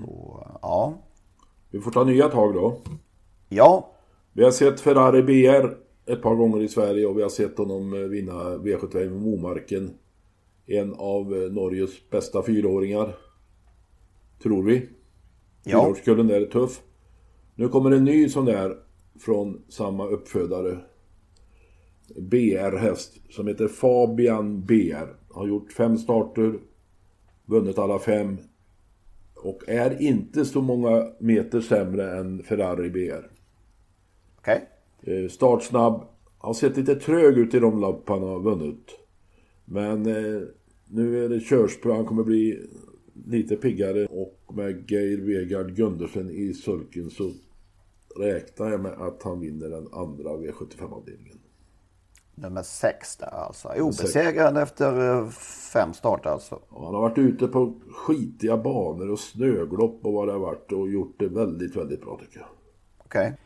Så 0.00 0.46
ja. 0.62 0.94
Vi 1.70 1.80
får 1.80 1.90
ta 1.90 2.04
nya 2.04 2.28
tag 2.28 2.54
då. 2.54 2.76
Ja, 3.48 3.88
Vi 4.32 4.44
har 4.44 4.50
sett 4.50 4.80
Ferrari 4.80 5.22
BR 5.22 5.85
ett 6.06 6.22
par 6.22 6.34
gånger 6.34 6.62
i 6.62 6.68
Sverige 6.68 7.06
och 7.06 7.18
vi 7.18 7.22
har 7.22 7.28
sett 7.28 7.58
honom 7.58 7.92
eh, 7.92 8.00
vinna 8.00 8.32
V75 8.32 9.06
i 9.06 9.10
Momarken. 9.10 9.90
En 10.66 10.94
av 10.94 11.34
eh, 11.34 11.52
Norges 11.52 12.10
bästa 12.10 12.42
fyraåringar. 12.42 13.16
Tror 14.42 14.62
vi. 14.62 14.88
Ja. 15.64 15.82
Fyraårskullen 15.82 16.26
där 16.26 16.40
är 16.40 16.46
tuff. 16.46 16.82
Nu 17.54 17.68
kommer 17.68 17.90
en 17.90 18.04
ny 18.04 18.28
sån 18.28 18.44
där 18.44 18.76
från 19.20 19.62
samma 19.68 20.06
uppfödare. 20.06 20.78
BR-häst 22.16 23.18
som 23.30 23.46
heter 23.46 23.68
Fabian 23.68 24.64
BR. 24.66 25.16
Har 25.30 25.48
gjort 25.48 25.72
fem 25.72 25.98
starter. 25.98 26.58
Vunnit 27.44 27.78
alla 27.78 27.98
fem. 27.98 28.38
Och 29.34 29.68
är 29.68 30.02
inte 30.02 30.44
så 30.44 30.60
många 30.60 31.06
meter 31.20 31.60
sämre 31.60 32.18
än 32.18 32.42
Ferrari 32.42 32.90
BR. 32.90 33.30
okej. 34.38 34.54
Eh, 34.54 34.75
Startsnabb. 35.30 36.02
Har 36.38 36.54
sett 36.54 36.76
lite 36.76 36.94
trög 36.94 37.38
ut 37.38 37.54
i 37.54 37.58
de 37.58 37.80
lopp 37.80 38.08
han 38.08 38.22
har 38.22 38.40
vunnit. 38.40 38.90
Men 39.64 40.06
eh, 40.06 40.42
nu 40.86 41.24
är 41.24 41.28
det 41.28 41.40
körspö. 41.40 41.92
Han 41.92 42.06
kommer 42.06 42.24
bli 42.24 42.68
lite 43.26 43.56
piggare. 43.56 44.06
Och 44.06 44.54
med 44.54 44.90
Geir 44.90 45.20
Vegard 45.20 45.76
Gundersen 45.76 46.30
i 46.30 46.54
sulken 46.54 47.10
så 47.10 47.32
räknar 48.16 48.70
jag 48.70 48.80
med 48.80 48.92
att 48.92 49.22
han 49.22 49.40
vinner 49.40 49.68
den 49.68 49.88
andra 49.92 50.30
V75-avdelningen. 50.30 51.38
Nummer 52.34 52.62
sex 52.62 53.16
där 53.16 53.34
alltså. 53.34 53.68
Obesegrad 53.68 54.58
efter 54.58 55.18
eh, 55.18 55.28
fem 55.72 55.92
starter 55.94 56.30
alltså. 56.30 56.60
Och 56.68 56.84
Han 56.84 56.94
har 56.94 57.02
varit 57.02 57.18
ute 57.18 57.48
på 57.48 57.74
skitiga 57.90 58.56
banor 58.56 59.10
och 59.10 59.18
snöglopp 59.18 60.00
och 60.02 60.12
vad 60.12 60.28
det 60.28 60.32
har 60.32 60.40
varit 60.40 60.72
och 60.72 60.88
gjort 60.88 61.14
det 61.18 61.28
väldigt, 61.28 61.76
väldigt 61.76 62.02
bra 62.02 62.18
tycker 62.18 62.38
jag. 62.38 62.48
Okej. 62.98 63.36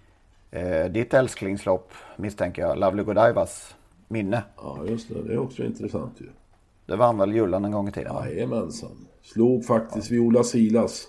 Eh, 0.51 0.85
ditt 0.93 1.15
älsklingslopp 1.15 1.93
misstänker 2.17 2.63
jag, 2.63 2.79
Lovely 2.79 3.03
Godiva's 3.03 3.75
minne. 4.09 4.43
Ja, 4.57 4.85
just 4.87 5.09
det. 5.09 5.23
Det 5.23 5.33
är 5.33 5.39
också 5.39 5.65
intressant 5.65 6.21
ju. 6.21 6.27
Det 6.87 6.97
vann 6.97 7.19
väl 7.19 7.33
Jullan 7.35 7.65
en 7.65 7.73
gång 7.73 7.89
i 7.89 7.93
tiden? 7.93 8.15
Jajamensan. 8.15 9.07
Slog 9.23 9.65
faktiskt 9.65 10.11
Viola 10.11 10.45
Silas. 10.45 11.07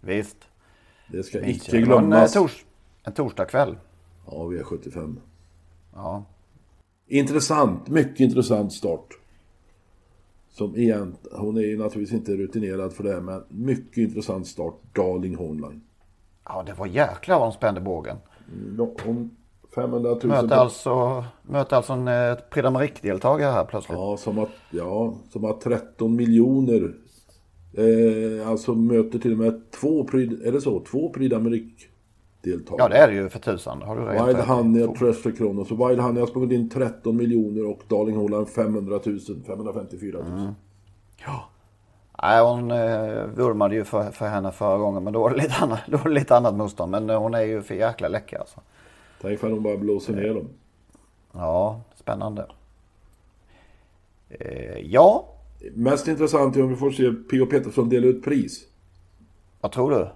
Visst. 0.00 0.36
Det 1.08 1.22
ska 1.22 1.40
Minns 1.40 1.68
icke 1.68 1.72
var 1.72 1.78
en, 1.78 2.02
eh, 2.02 2.08
glömmas. 2.08 2.32
tors 2.32 2.64
en 3.04 3.12
torsdagkväll. 3.12 3.76
Ja, 4.26 4.32
V75. 4.32 5.16
Ja. 5.94 6.24
Intressant, 7.06 7.88
mycket 7.88 8.20
intressant 8.20 8.72
start. 8.72 9.08
Som 10.50 10.76
igen, 10.76 11.16
hon 11.32 11.56
är 11.56 11.62
ju 11.62 11.78
naturligtvis 11.78 12.18
inte 12.18 12.32
rutinerad 12.36 12.92
för 12.92 13.04
det 13.04 13.20
men 13.20 13.44
mycket 13.48 13.98
intressant 13.98 14.46
start. 14.46 14.74
Darling 14.92 15.36
Hornline. 15.36 15.80
ja, 16.44 16.62
det 16.62 16.72
var 16.74 16.86
jäklar 16.86 17.38
vad 17.38 17.48
de 17.48 17.52
spände 17.52 17.80
bågen. 17.80 18.16
Ja, 18.78 18.90
hon 19.04 19.30
500 19.74 20.10
000... 20.10 20.26
Möter 20.26 20.56
alltså, 20.56 21.24
möter 21.42 21.76
alltså 21.76 21.92
en 21.92 22.08
eh, 22.08 22.34
Prix 22.50 22.64
här 23.52 23.64
plötsligt. 23.64 23.98
Ja, 23.98 24.16
som 24.16 24.38
har, 24.38 24.48
ja, 24.70 25.14
som 25.30 25.44
har 25.44 25.52
13 25.52 26.16
miljoner. 26.16 26.94
Eh, 27.72 28.48
alltså 28.48 28.74
möter 28.74 29.18
till 29.18 29.32
och 29.32 29.38
med 29.38 29.70
två 29.70 30.04
Prix, 30.04 30.34
är 30.44 30.52
det 30.52 30.60
så? 30.60 30.80
Två 30.80 31.12
Prix 31.12 31.34
deltagare. 32.42 32.84
Ja, 32.84 32.88
det 32.88 32.96
är 32.96 33.08
det 33.08 33.14
ju 33.14 33.28
för 33.28 33.38
tusan. 33.38 33.82
Har 33.82 33.96
du 33.96 34.02
rätt 34.02 34.28
Wild. 34.28 34.38
Honey 34.38 34.82
och 34.82 34.96
Treasure 34.96 35.32
Kronos. 35.32 35.70
Och 35.70 35.90
Wild 35.90 36.00
Honey 36.00 36.20
har 36.20 36.26
sprungit 36.26 36.52
in 36.52 36.70
13 36.70 37.16
miljoner 37.16 37.66
och 37.66 37.82
Darling 37.88 38.16
Hornline 38.16 38.46
500 38.46 39.00
000. 39.04 39.18
554 39.46 40.18
000. 40.18 40.54
Nej, 42.22 42.42
hon 42.42 42.70
eh, 42.70 43.24
vurmade 43.26 43.74
ju 43.74 43.84
för, 43.84 44.10
för 44.10 44.28
henne 44.28 44.52
förra 44.52 44.78
gången 44.78 45.04
men 45.04 45.12
då 45.12 45.20
var 45.20 45.30
det 45.30 45.36
lite 45.36 45.54
annat, 45.54 45.80
då 45.86 45.96
var 45.96 46.10
lite 46.10 46.36
annat 46.36 46.54
motstånd. 46.54 46.90
Men 46.90 47.10
eh, 47.10 47.20
hon 47.20 47.34
är 47.34 47.42
ju 47.42 47.62
för 47.62 47.74
jäkla 47.74 48.08
läcker 48.08 48.38
alltså. 48.38 48.60
Tänk 49.20 49.40
för 49.40 49.50
de 49.50 49.62
bara 49.62 49.76
blåser 49.76 50.12
ner 50.12 50.34
dem. 50.34 50.48
Ja, 51.32 51.80
spännande. 51.94 52.46
Eh, 54.28 54.78
ja, 54.78 55.28
Mest 55.74 56.08
intressant 56.08 56.56
är 56.56 56.62
om 56.62 56.68
vi 56.68 56.76
får 56.76 56.90
se 56.90 57.12
P.O. 57.12 57.46
Pettersson 57.46 57.88
dela 57.88 58.06
ut 58.06 58.24
pris. 58.24 58.64
vad 59.60 59.72
tror 59.72 59.90
du? 59.90 60.08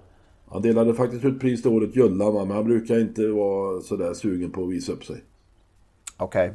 Han 0.49 0.61
delade 0.61 0.93
faktiskt 0.93 1.25
ut 1.25 1.39
pris 1.39 1.63
det 1.63 1.69
året 1.69 1.95
Jullan 1.95 2.33
va, 2.33 2.45
men 2.45 2.55
han 2.55 2.65
brukar 2.65 2.99
inte 2.99 3.27
vara 3.27 3.81
sådär 3.81 4.13
sugen 4.13 4.51
på 4.51 4.63
att 4.63 4.69
visa 4.69 4.91
upp 4.91 5.05
sig. 5.05 5.23
Okej, 6.17 6.53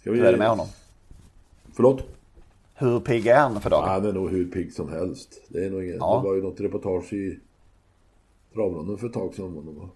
Ska 0.00 0.10
vi... 0.10 0.18
hur 0.18 0.26
är 0.26 0.32
det 0.32 0.38
med 0.38 0.48
honom? 0.48 0.66
Förlåt? 1.74 2.04
Hur 2.82 3.00
pigg 3.00 3.26
är 3.26 3.38
han 3.38 3.60
för 3.60 3.70
dagen? 3.70 3.88
Han 3.88 4.04
är 4.04 4.12
nog 4.12 4.30
hur 4.30 4.50
pigg 4.50 4.72
som 4.72 4.88
helst. 4.92 5.40
Det, 5.48 5.64
är 5.64 5.70
nog 5.70 5.84
inget... 5.84 5.96
Ja. 5.96 6.16
det 6.22 6.28
var 6.28 6.34
ju 6.34 6.42
något 6.42 6.60
reportage 6.60 7.12
i 7.12 7.38
Travronden 8.54 8.98
för 8.98 9.06
ett 9.06 9.12
tag 9.12 9.34
sedan. 9.34 9.44
om 9.44 9.54
honom? 9.54 9.76
Mm. 9.76 9.88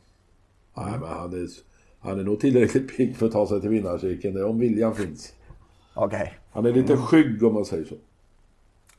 Nej, 0.90 0.98
men 1.00 1.08
han 1.08 1.32
är, 1.32 1.48
Han 1.98 2.20
är 2.20 2.24
nog 2.24 2.40
tillräckligt 2.40 2.96
pigg 2.96 3.16
för 3.16 3.26
att 3.26 3.32
ta 3.32 3.46
sig 3.46 3.60
till 3.60 3.70
vinnarcirkeln, 3.70 4.44
om 4.44 4.58
viljan 4.58 4.94
finns. 4.94 5.32
Okej. 5.94 6.38
Han 6.52 6.66
är 6.66 6.72
lite 6.72 6.96
skygg 6.96 7.42
om 7.42 7.54
man 7.54 7.64
säger 7.64 7.84
så. 7.84 7.94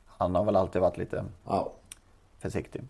Han 0.05 0.35
har 0.35 0.43
väl 0.45 0.55
alltid 0.55 0.81
varit 0.81 0.97
lite 0.97 1.25
Ja. 1.45 1.73
försiktig. 2.39 2.81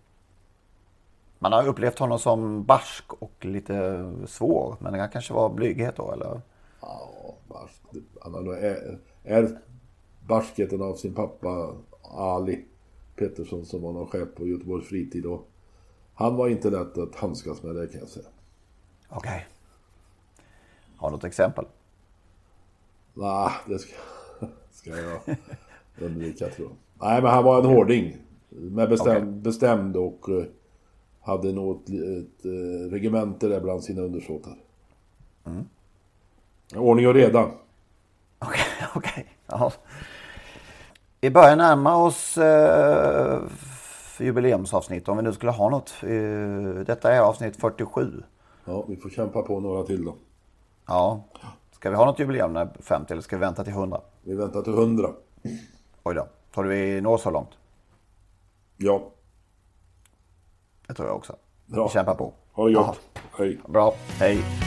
Man 1.40 1.52
har 1.54 1.68
upplevt 1.68 2.00
honom 2.00 2.20
som 2.20 2.64
barsk 2.64 3.14
och 3.14 3.46
lite 3.46 4.06
svår. 4.28 4.76
Men 4.80 4.94
det 4.94 5.10
kanske 5.14 5.34
var 5.34 5.50
blyghet 5.50 5.96
då 5.96 6.12
eller? 6.12 6.42
Ja, 6.82 7.10
barsk. 7.48 7.82
Han 8.22 8.34
har 8.34 8.42
nog 8.42 8.56
ärvt 9.24 9.54
barskheten 10.28 10.82
av 10.82 10.96
sin 10.96 11.14
pappa 11.14 11.76
Ali 12.02 12.66
Pettersson 13.16 13.66
som 13.66 13.82
var 13.82 13.94
någon 13.94 14.08
chef 14.08 14.28
på 14.36 14.48
Göteborgs 14.48 14.88
fritid. 14.88 15.26
Och 15.26 15.48
han 16.14 16.36
var 16.36 16.48
inte 16.48 16.70
lätt 16.70 16.98
att 16.98 17.16
handskas 17.16 17.64
med 17.64 17.76
det 17.76 17.88
kan 17.88 18.00
jag 18.00 18.10
säga. 18.10 18.28
Okej. 19.10 19.48
Har 20.98 21.10
du 21.10 21.16
något 21.16 21.24
exempel? 21.24 21.66
Nej, 23.14 23.52
det 23.68 23.80
ska, 23.80 23.94
ska 24.72 24.90
jag 24.90 25.38
undvika 26.02 26.50
tror 26.50 26.68
jag. 26.68 27.08
Nej, 27.08 27.22
men 27.22 27.32
han 27.32 27.44
var 27.44 27.60
en 27.60 27.66
hårding. 27.66 28.18
Med 28.50 28.90
bestämd, 28.90 29.30
Okej. 29.30 29.42
bestämd 29.42 29.98
och 29.98 30.30
eh, 30.30 30.44
hade 31.22 31.52
nog 31.52 31.76
ett, 31.76 32.46
eh, 32.46 32.92
regemente 32.92 33.48
där 33.48 33.62
bland 33.62 33.84
sina 33.84 34.02
undersåtar. 34.02 34.58
Ordning 36.76 37.08
och 37.08 37.14
reda. 37.14 37.52
Okej, 38.40 38.66
okej. 38.96 39.28
Ja. 39.48 39.72
Vi 41.22 41.32
börjar 41.32 41.56
närma 41.56 41.96
oss 41.96 42.38
eh, 42.38 43.40
jubileumsavsnitt. 44.20 45.08
Om 45.10 45.18
vi 45.18 45.24
nu 45.24 45.34
skulle 45.34 45.52
ha 45.52 45.70
något. 45.70 45.94
Eh, 46.04 46.84
detta 46.86 47.14
är 47.14 47.20
avsnitt 47.20 47.62
47. 47.62 48.24
Ja, 48.66 48.86
vi 48.88 48.96
får 48.96 49.10
kämpa 49.10 49.42
på 49.42 49.60
några 49.60 49.84
till 49.84 50.06
då. 50.06 50.16
Ja. 50.88 51.24
Ska 51.72 51.90
vi 51.90 51.96
ha 51.96 52.06
något 52.06 52.20
jubileum 52.20 52.54
när 52.54 52.70
50 52.80 53.14
eller 53.14 53.22
ska 53.22 53.36
vi 53.36 53.40
vänta 53.40 53.64
till 53.64 53.74
100? 53.74 54.02
Vi 54.24 54.36
väntar 54.36 54.62
till 54.62 54.74
100. 54.74 55.10
Oj 56.04 56.16
då. 56.16 56.28
Tror 56.54 56.64
du 56.64 56.70
vi 56.70 57.02
når 57.02 57.18
så 57.18 57.32
långt? 57.32 57.50
Ja, 58.78 59.02
Det 60.88 60.94
tror 60.94 61.08
jag 61.08 61.18
också. 61.18 61.36
Bra. 61.66 61.88
Vi 61.88 61.94
kämpar 61.94 62.16
på. 62.16 62.34
ha 62.54 62.68
det 62.68 62.74
gott. 62.74 63.00
Hej. 63.38 63.60
Bra. 63.68 63.94
Hej. 64.20 64.67